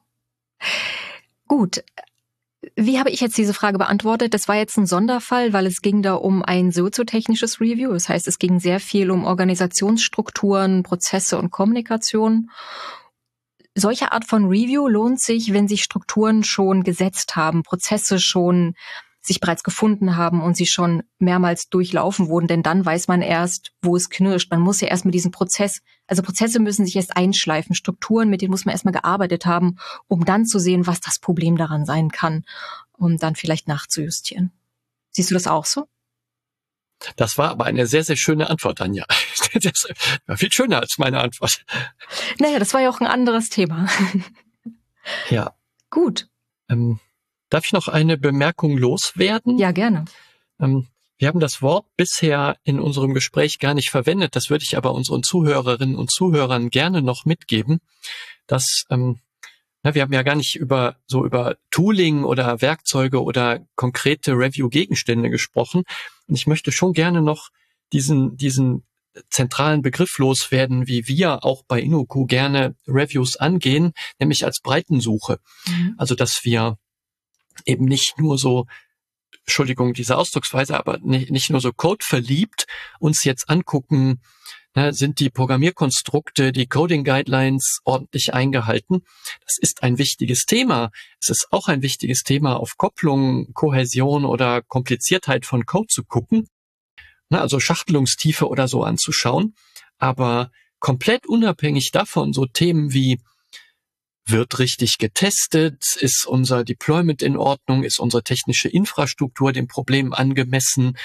Gut. 1.48 1.84
Wie 2.76 3.00
habe 3.00 3.10
ich 3.10 3.22
jetzt 3.22 3.38
diese 3.38 3.54
Frage 3.54 3.78
beantwortet? 3.78 4.34
Das 4.34 4.48
war 4.48 4.56
jetzt 4.56 4.78
ein 4.78 4.86
Sonderfall, 4.86 5.54
weil 5.54 5.66
es 5.66 5.82
ging 5.82 6.02
da 6.02 6.16
um 6.16 6.44
ein 6.44 6.72
soziotechnisches 6.72 7.62
Review. 7.62 7.94
Das 7.94 8.10
heißt, 8.10 8.28
es 8.28 8.38
ging 8.38 8.60
sehr 8.60 8.80
viel 8.80 9.12
um 9.12 9.24
Organisationsstrukturen, 9.24 10.84
Prozesse 10.84 11.38
und 11.38 11.52
Kommunikation. 11.52 12.50
Solche 13.76 14.12
Art 14.12 14.26
von 14.26 14.46
Review 14.46 14.88
lohnt 14.88 15.22
sich, 15.22 15.54
wenn 15.54 15.70
sich 15.70 15.84
Strukturen 15.84 16.44
schon 16.44 16.84
gesetzt 16.84 17.38
haben, 17.38 17.64
Prozesse 17.64 18.20
schon 18.20 18.76
sich 19.22 19.40
bereits 19.40 19.64
gefunden 19.64 20.16
haben 20.16 20.42
und 20.42 20.56
sie 20.56 20.66
schon 20.66 21.04
mehrmals 21.18 21.70
durchlaufen 21.70 22.30
wurden, 22.30 22.48
denn 22.48 22.64
dann 22.64 22.86
weiß 22.86 23.08
man 23.08 23.22
erst, 23.22 23.72
wo 23.82 23.96
es 23.96 24.10
knirscht. 24.10 24.50
Man 24.52 24.62
muss 24.62 24.82
ja 24.82 24.88
erst 24.88 25.06
mit 25.06 25.14
diesem 25.14 25.32
Prozess, 25.32 25.82
also 26.08 26.22
Prozesse 26.22 26.60
müssen 26.60 26.86
sich 26.86 26.96
erst 26.96 27.18
einschleifen, 27.18 27.76
Strukturen, 27.76 28.30
mit 28.30 28.42
denen 28.42 28.52
muss 28.52 28.66
man 28.66 28.72
erstmal 28.72 28.94
gearbeitet 28.94 29.46
haben, 29.46 29.78
um 30.08 30.26
dann 30.26 30.46
zu 30.46 30.60
sehen, 30.60 30.88
was 30.88 31.02
das 31.02 31.20
Problem 31.20 31.58
daran 31.58 31.86
sein 31.86 32.10
kann, 32.10 32.46
um 32.94 33.18
dann 33.18 33.36
vielleicht 33.36 33.68
nachzujustieren. 33.68 34.52
Siehst 35.12 35.32
du 35.32 35.36
das 35.36 35.48
auch 35.48 35.66
so? 35.66 35.88
Das 37.16 37.38
war 37.38 37.50
aber 37.50 37.66
eine 37.66 37.88
sehr, 37.88 38.04
sehr 38.04 38.18
schöne 38.18 38.50
Antwort, 38.50 38.82
Anja. 38.82 39.06
Das 39.52 39.88
war 40.28 40.38
viel 40.38 40.52
schöner 40.52 40.80
als 40.80 41.00
meine 41.00 41.20
Antwort. 41.22 41.66
Naja, 42.38 42.60
das 42.60 42.76
war 42.76 42.82
ja 42.82 42.90
auch 42.92 43.00
ein 43.00 43.08
anderes 43.08 43.50
Thema. 43.50 43.88
Ja. 45.32 45.56
Gut. 45.90 46.30
Ähm, 46.70 47.00
Darf 47.50 47.66
ich 47.66 47.74
noch 47.74 47.88
eine 47.88 48.18
Bemerkung 48.18 48.78
loswerden? 48.78 49.58
Ja, 49.58 49.72
gerne. 49.72 50.06
Ähm, 50.60 50.88
wir 51.18 51.28
haben 51.28 51.40
das 51.40 51.62
Wort 51.62 51.86
bisher 51.98 52.58
in 52.64 52.80
unserem 52.80 53.14
Gespräch 53.14 53.60
gar 53.60 53.74
nicht 53.74 53.90
verwendet. 53.90 54.36
Das 54.36 54.50
würde 54.50 54.64
ich 54.64 54.78
aber 54.78 54.94
unseren 54.94 55.24
Zuhörerinnen 55.24 55.96
und 55.96 56.12
Zuhörern 56.12 56.70
gerne 56.70 57.02
noch 57.02 57.26
mitgeben, 57.26 57.80
dass 58.48 58.84
ähm, 58.90 59.20
Na, 59.84 59.96
wir 59.96 60.02
haben 60.02 60.14
ja 60.14 60.24
gar 60.24 60.36
nicht 60.36 60.56
über 60.56 60.96
so 61.08 61.26
über 61.26 61.58
Tooling 61.72 62.24
oder 62.24 62.62
Werkzeuge 62.62 63.22
oder 63.24 63.66
konkrete 63.76 64.34
Review-Gegenstände 64.34 65.30
gesprochen. 65.30 65.84
Und 66.28 66.36
ich 66.36 66.48
möchte 66.48 66.72
schon 66.72 66.94
gerne 66.94 67.22
noch 67.22 67.50
diesen, 67.92 68.38
diesen 68.38 68.84
zentralen 69.30 69.82
Begriff 69.82 70.18
loswerden, 70.18 70.88
wie 70.88 71.08
wir 71.08 71.44
auch 71.44 71.64
bei 71.68 71.82
Inoku 71.82 72.26
gerne 72.26 72.76
Reviews 72.88 73.36
angehen, 73.38 73.94
nämlich 74.20 74.46
als 74.46 74.62
Breitensuche. 74.62 75.40
Mhm. 75.68 75.96
Also, 75.98 76.16
dass 76.16 76.42
wir 76.44 76.78
eben 77.66 77.86
nicht 77.86 78.18
nur 78.20 78.38
so 78.38 78.66
Entschuldigung, 79.46 79.94
diese 79.94 80.18
Ausdrucksweise, 80.18 80.78
aber 80.78 81.00
nicht, 81.00 81.32
nicht 81.32 81.50
nur 81.50 81.60
so 81.60 81.72
Code 81.74 82.06
verliebt 82.06 82.68
uns 83.00 83.24
jetzt 83.24 83.50
angucken, 83.50 84.22
ne, 84.76 84.94
sind 84.94 85.20
die 85.20 85.30
Programmierkonstrukte, 85.30 86.52
die 86.52 86.68
Coding 86.68 87.04
Guidelines 87.04 87.80
ordentlich 87.84 88.34
eingehalten. 88.34 89.04
Das 89.46 89.58
ist 89.58 89.84
ein 89.84 89.98
wichtiges 89.98 90.46
Thema. 90.46 90.92
Es 91.20 91.30
ist 91.30 91.48
auch 91.52 91.68
ein 91.68 91.82
wichtiges 91.82 92.24
Thema, 92.24 92.58
auf 92.58 92.78
Kopplung, 92.78 93.54
Kohäsion 93.54 94.26
oder 94.26 94.62
Kompliziertheit 94.62 95.46
von 95.46 95.66
Code 95.66 95.88
zu 95.88 96.04
gucken. 96.04 96.48
Ne, 97.30 97.42
also 97.42 97.60
Schachtelungstiefe 97.60 98.48
oder 98.48 98.68
so 98.68 98.84
anzuschauen. 98.84 99.56
Aber 99.98 100.52
komplett 100.80 101.28
unabhängig 101.28 101.92
davon 101.92 102.34
so 102.34 102.46
Themen 102.46 102.94
wie 102.94 103.20
wird 104.32 104.60
richtig 104.60 104.98
getestet? 104.98 105.96
Ist 106.00 106.26
unser 106.26 106.64
Deployment 106.64 107.22
in 107.22 107.38
Ordnung? 107.38 107.84
Ist 107.84 108.00
unsere 108.00 108.24
technische 108.24 108.70
Infrastruktur 108.70 109.52
dem 109.52 109.68
Problem 109.68 110.14
angemessen? 110.14 110.98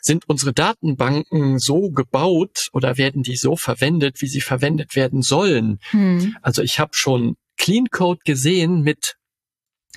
Sind 0.00 0.28
unsere 0.28 0.52
Datenbanken 0.52 1.58
so 1.58 1.90
gebaut 1.90 2.68
oder 2.72 2.98
werden 2.98 3.22
die 3.22 3.36
so 3.36 3.56
verwendet, 3.56 4.20
wie 4.20 4.28
sie 4.28 4.40
verwendet 4.40 4.96
werden 4.96 5.22
sollen? 5.22 5.78
Hm. 5.90 6.36
Also 6.42 6.62
ich 6.62 6.78
habe 6.78 6.92
schon 6.94 7.36
Clean 7.56 7.86
Code 7.90 8.20
gesehen 8.24 8.82
mit 8.82 9.16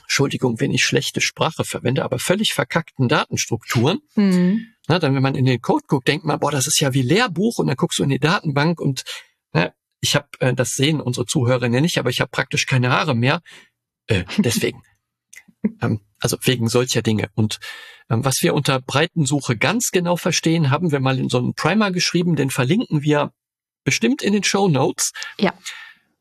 Entschuldigung, 0.06 0.60
wenn 0.60 0.72
ich 0.72 0.86
schlechte 0.86 1.20
Sprache 1.20 1.64
verwende, 1.64 2.04
aber 2.04 2.20
völlig 2.20 2.54
verkackten 2.54 3.08
Datenstrukturen. 3.08 4.00
Mhm. 4.16 4.68
Na, 4.88 5.00
dann, 5.00 5.16
wenn 5.16 5.24
man 5.24 5.34
in 5.34 5.46
den 5.46 5.62
Code 5.62 5.86
guckt, 5.88 6.08
denkt 6.08 6.26
man, 6.26 6.40
boah, 6.40 6.52
das 6.52 6.68
ist 6.68 6.80
ja 6.80 6.94
wie 6.94 7.02
Lehrbuch 7.02 7.58
und 7.58 7.68
dann 7.68 7.76
guckst 7.76 7.98
du 7.98 8.04
in 8.04 8.10
die 8.10 8.20
Datenbank 8.20 8.80
und 8.80 9.04
ich 10.06 10.16
habe, 10.16 10.28
äh, 10.40 10.54
das 10.54 10.74
sehen 10.74 11.02
unsere 11.02 11.26
Zuhörerinnen 11.26 11.82
nicht, 11.82 11.98
aber 11.98 12.12
ich 12.12 12.22
habe 12.22 12.30
praktisch 12.30 12.68
keine 12.68 12.92
Haare 12.92 13.16
mehr. 13.16 13.42
Äh, 14.06 14.24
deswegen. 14.38 14.84
ähm, 15.82 16.02
also 16.20 16.38
wegen 16.44 16.70
solcher 16.70 17.02
Dinge. 17.02 17.30
Und 17.34 17.60
ähm, 18.10 18.24
was 18.24 18.42
wir 18.42 18.54
unter 18.54 18.80
Breitensuche 18.80 19.58
ganz 19.58 19.90
genau 19.92 20.16
verstehen, 20.16 20.70
haben 20.70 20.92
wir 20.92 21.00
mal 21.00 21.18
in 21.18 21.30
so 21.30 21.40
einem 21.40 21.56
Primer 21.56 21.92
geschrieben, 21.92 22.36
den 22.36 22.52
verlinken 22.52 23.02
wir 23.02 23.32
bestimmt 23.84 24.22
in 24.22 24.34
den 24.34 24.44
Show 24.44 24.68
Notes. 24.68 25.12
Ja. 25.40 25.54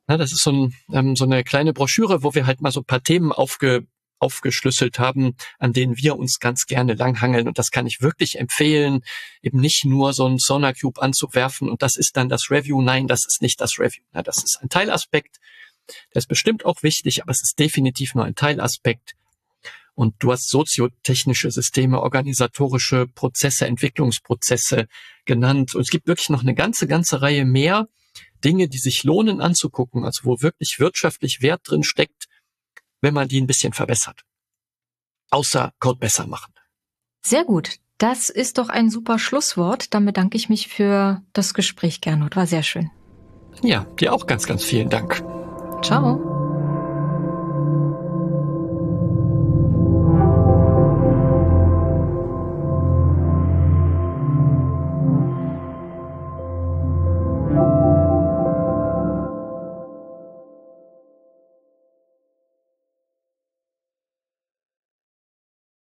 Na, 0.06 0.16
das 0.16 0.32
ist 0.32 0.42
so, 0.42 0.52
ein, 0.52 0.74
ähm, 0.92 1.14
so 1.14 1.24
eine 1.24 1.44
kleine 1.44 1.74
Broschüre, 1.74 2.22
wo 2.22 2.34
wir 2.34 2.46
halt 2.46 2.62
mal 2.62 2.72
so 2.72 2.80
ein 2.80 2.86
paar 2.86 3.02
Themen 3.02 3.32
aufge, 3.32 3.86
aufgeschlüsselt 4.24 4.98
haben, 4.98 5.36
an 5.58 5.72
denen 5.74 5.96
wir 5.98 6.16
uns 6.16 6.38
ganz 6.40 6.64
gerne 6.64 6.94
langhangeln. 6.94 7.46
Und 7.46 7.58
das 7.58 7.70
kann 7.70 7.86
ich 7.86 8.00
wirklich 8.00 8.38
empfehlen, 8.38 9.02
eben 9.42 9.60
nicht 9.60 9.84
nur 9.84 10.14
so 10.14 10.26
ein 10.26 10.38
Sonar 10.38 10.72
Cube 10.72 11.00
anzuwerfen 11.00 11.68
und 11.68 11.82
das 11.82 11.96
ist 11.96 12.16
dann 12.16 12.30
das 12.30 12.50
Review. 12.50 12.80
Nein, 12.80 13.06
das 13.06 13.26
ist 13.26 13.42
nicht 13.42 13.60
das 13.60 13.78
Review. 13.78 14.02
Na, 14.12 14.22
das 14.22 14.38
ist 14.38 14.58
ein 14.62 14.70
Teilaspekt. 14.70 15.36
Der 16.14 16.20
ist 16.20 16.28
bestimmt 16.28 16.64
auch 16.64 16.82
wichtig, 16.82 17.22
aber 17.22 17.32
es 17.32 17.42
ist 17.42 17.58
definitiv 17.58 18.14
nur 18.14 18.24
ein 18.24 18.34
Teilaspekt. 18.34 19.12
Und 19.94 20.14
du 20.18 20.32
hast 20.32 20.48
soziotechnische 20.48 21.50
Systeme, 21.50 22.00
organisatorische 22.00 23.06
Prozesse, 23.06 23.66
Entwicklungsprozesse 23.66 24.88
genannt. 25.24 25.74
Und 25.74 25.82
es 25.82 25.90
gibt 25.90 26.08
wirklich 26.08 26.30
noch 26.30 26.42
eine 26.42 26.54
ganze, 26.54 26.88
ganze 26.88 27.22
Reihe 27.22 27.44
mehr 27.44 27.86
Dinge, 28.44 28.68
die 28.68 28.78
sich 28.78 29.04
lohnen 29.04 29.40
anzugucken, 29.40 30.04
also 30.04 30.24
wo 30.24 30.42
wirklich 30.42 30.78
wirtschaftlich 30.78 31.42
Wert 31.42 31.62
drin 31.64 31.82
steckt, 31.84 32.26
wenn 33.04 33.14
man 33.14 33.28
die 33.28 33.40
ein 33.40 33.46
bisschen 33.46 33.72
verbessert. 33.72 34.22
Außer 35.30 35.72
Code 35.78 36.00
besser 36.00 36.26
machen. 36.26 36.52
Sehr 37.24 37.44
gut. 37.44 37.76
Das 37.98 38.28
ist 38.28 38.58
doch 38.58 38.68
ein 38.68 38.90
super 38.90 39.20
Schlusswort. 39.20 39.94
Dann 39.94 40.04
bedanke 40.04 40.36
ich 40.36 40.48
mich 40.48 40.66
für 40.68 41.22
das 41.32 41.54
Gespräch, 41.54 42.00
Gernot. 42.00 42.34
War 42.34 42.46
sehr 42.46 42.64
schön. 42.64 42.90
Ja, 43.62 43.84
dir 44.00 44.12
auch 44.12 44.26
ganz, 44.26 44.46
ganz 44.46 44.64
vielen 44.64 44.90
Dank. 44.90 45.22
Ciao. 45.82 46.33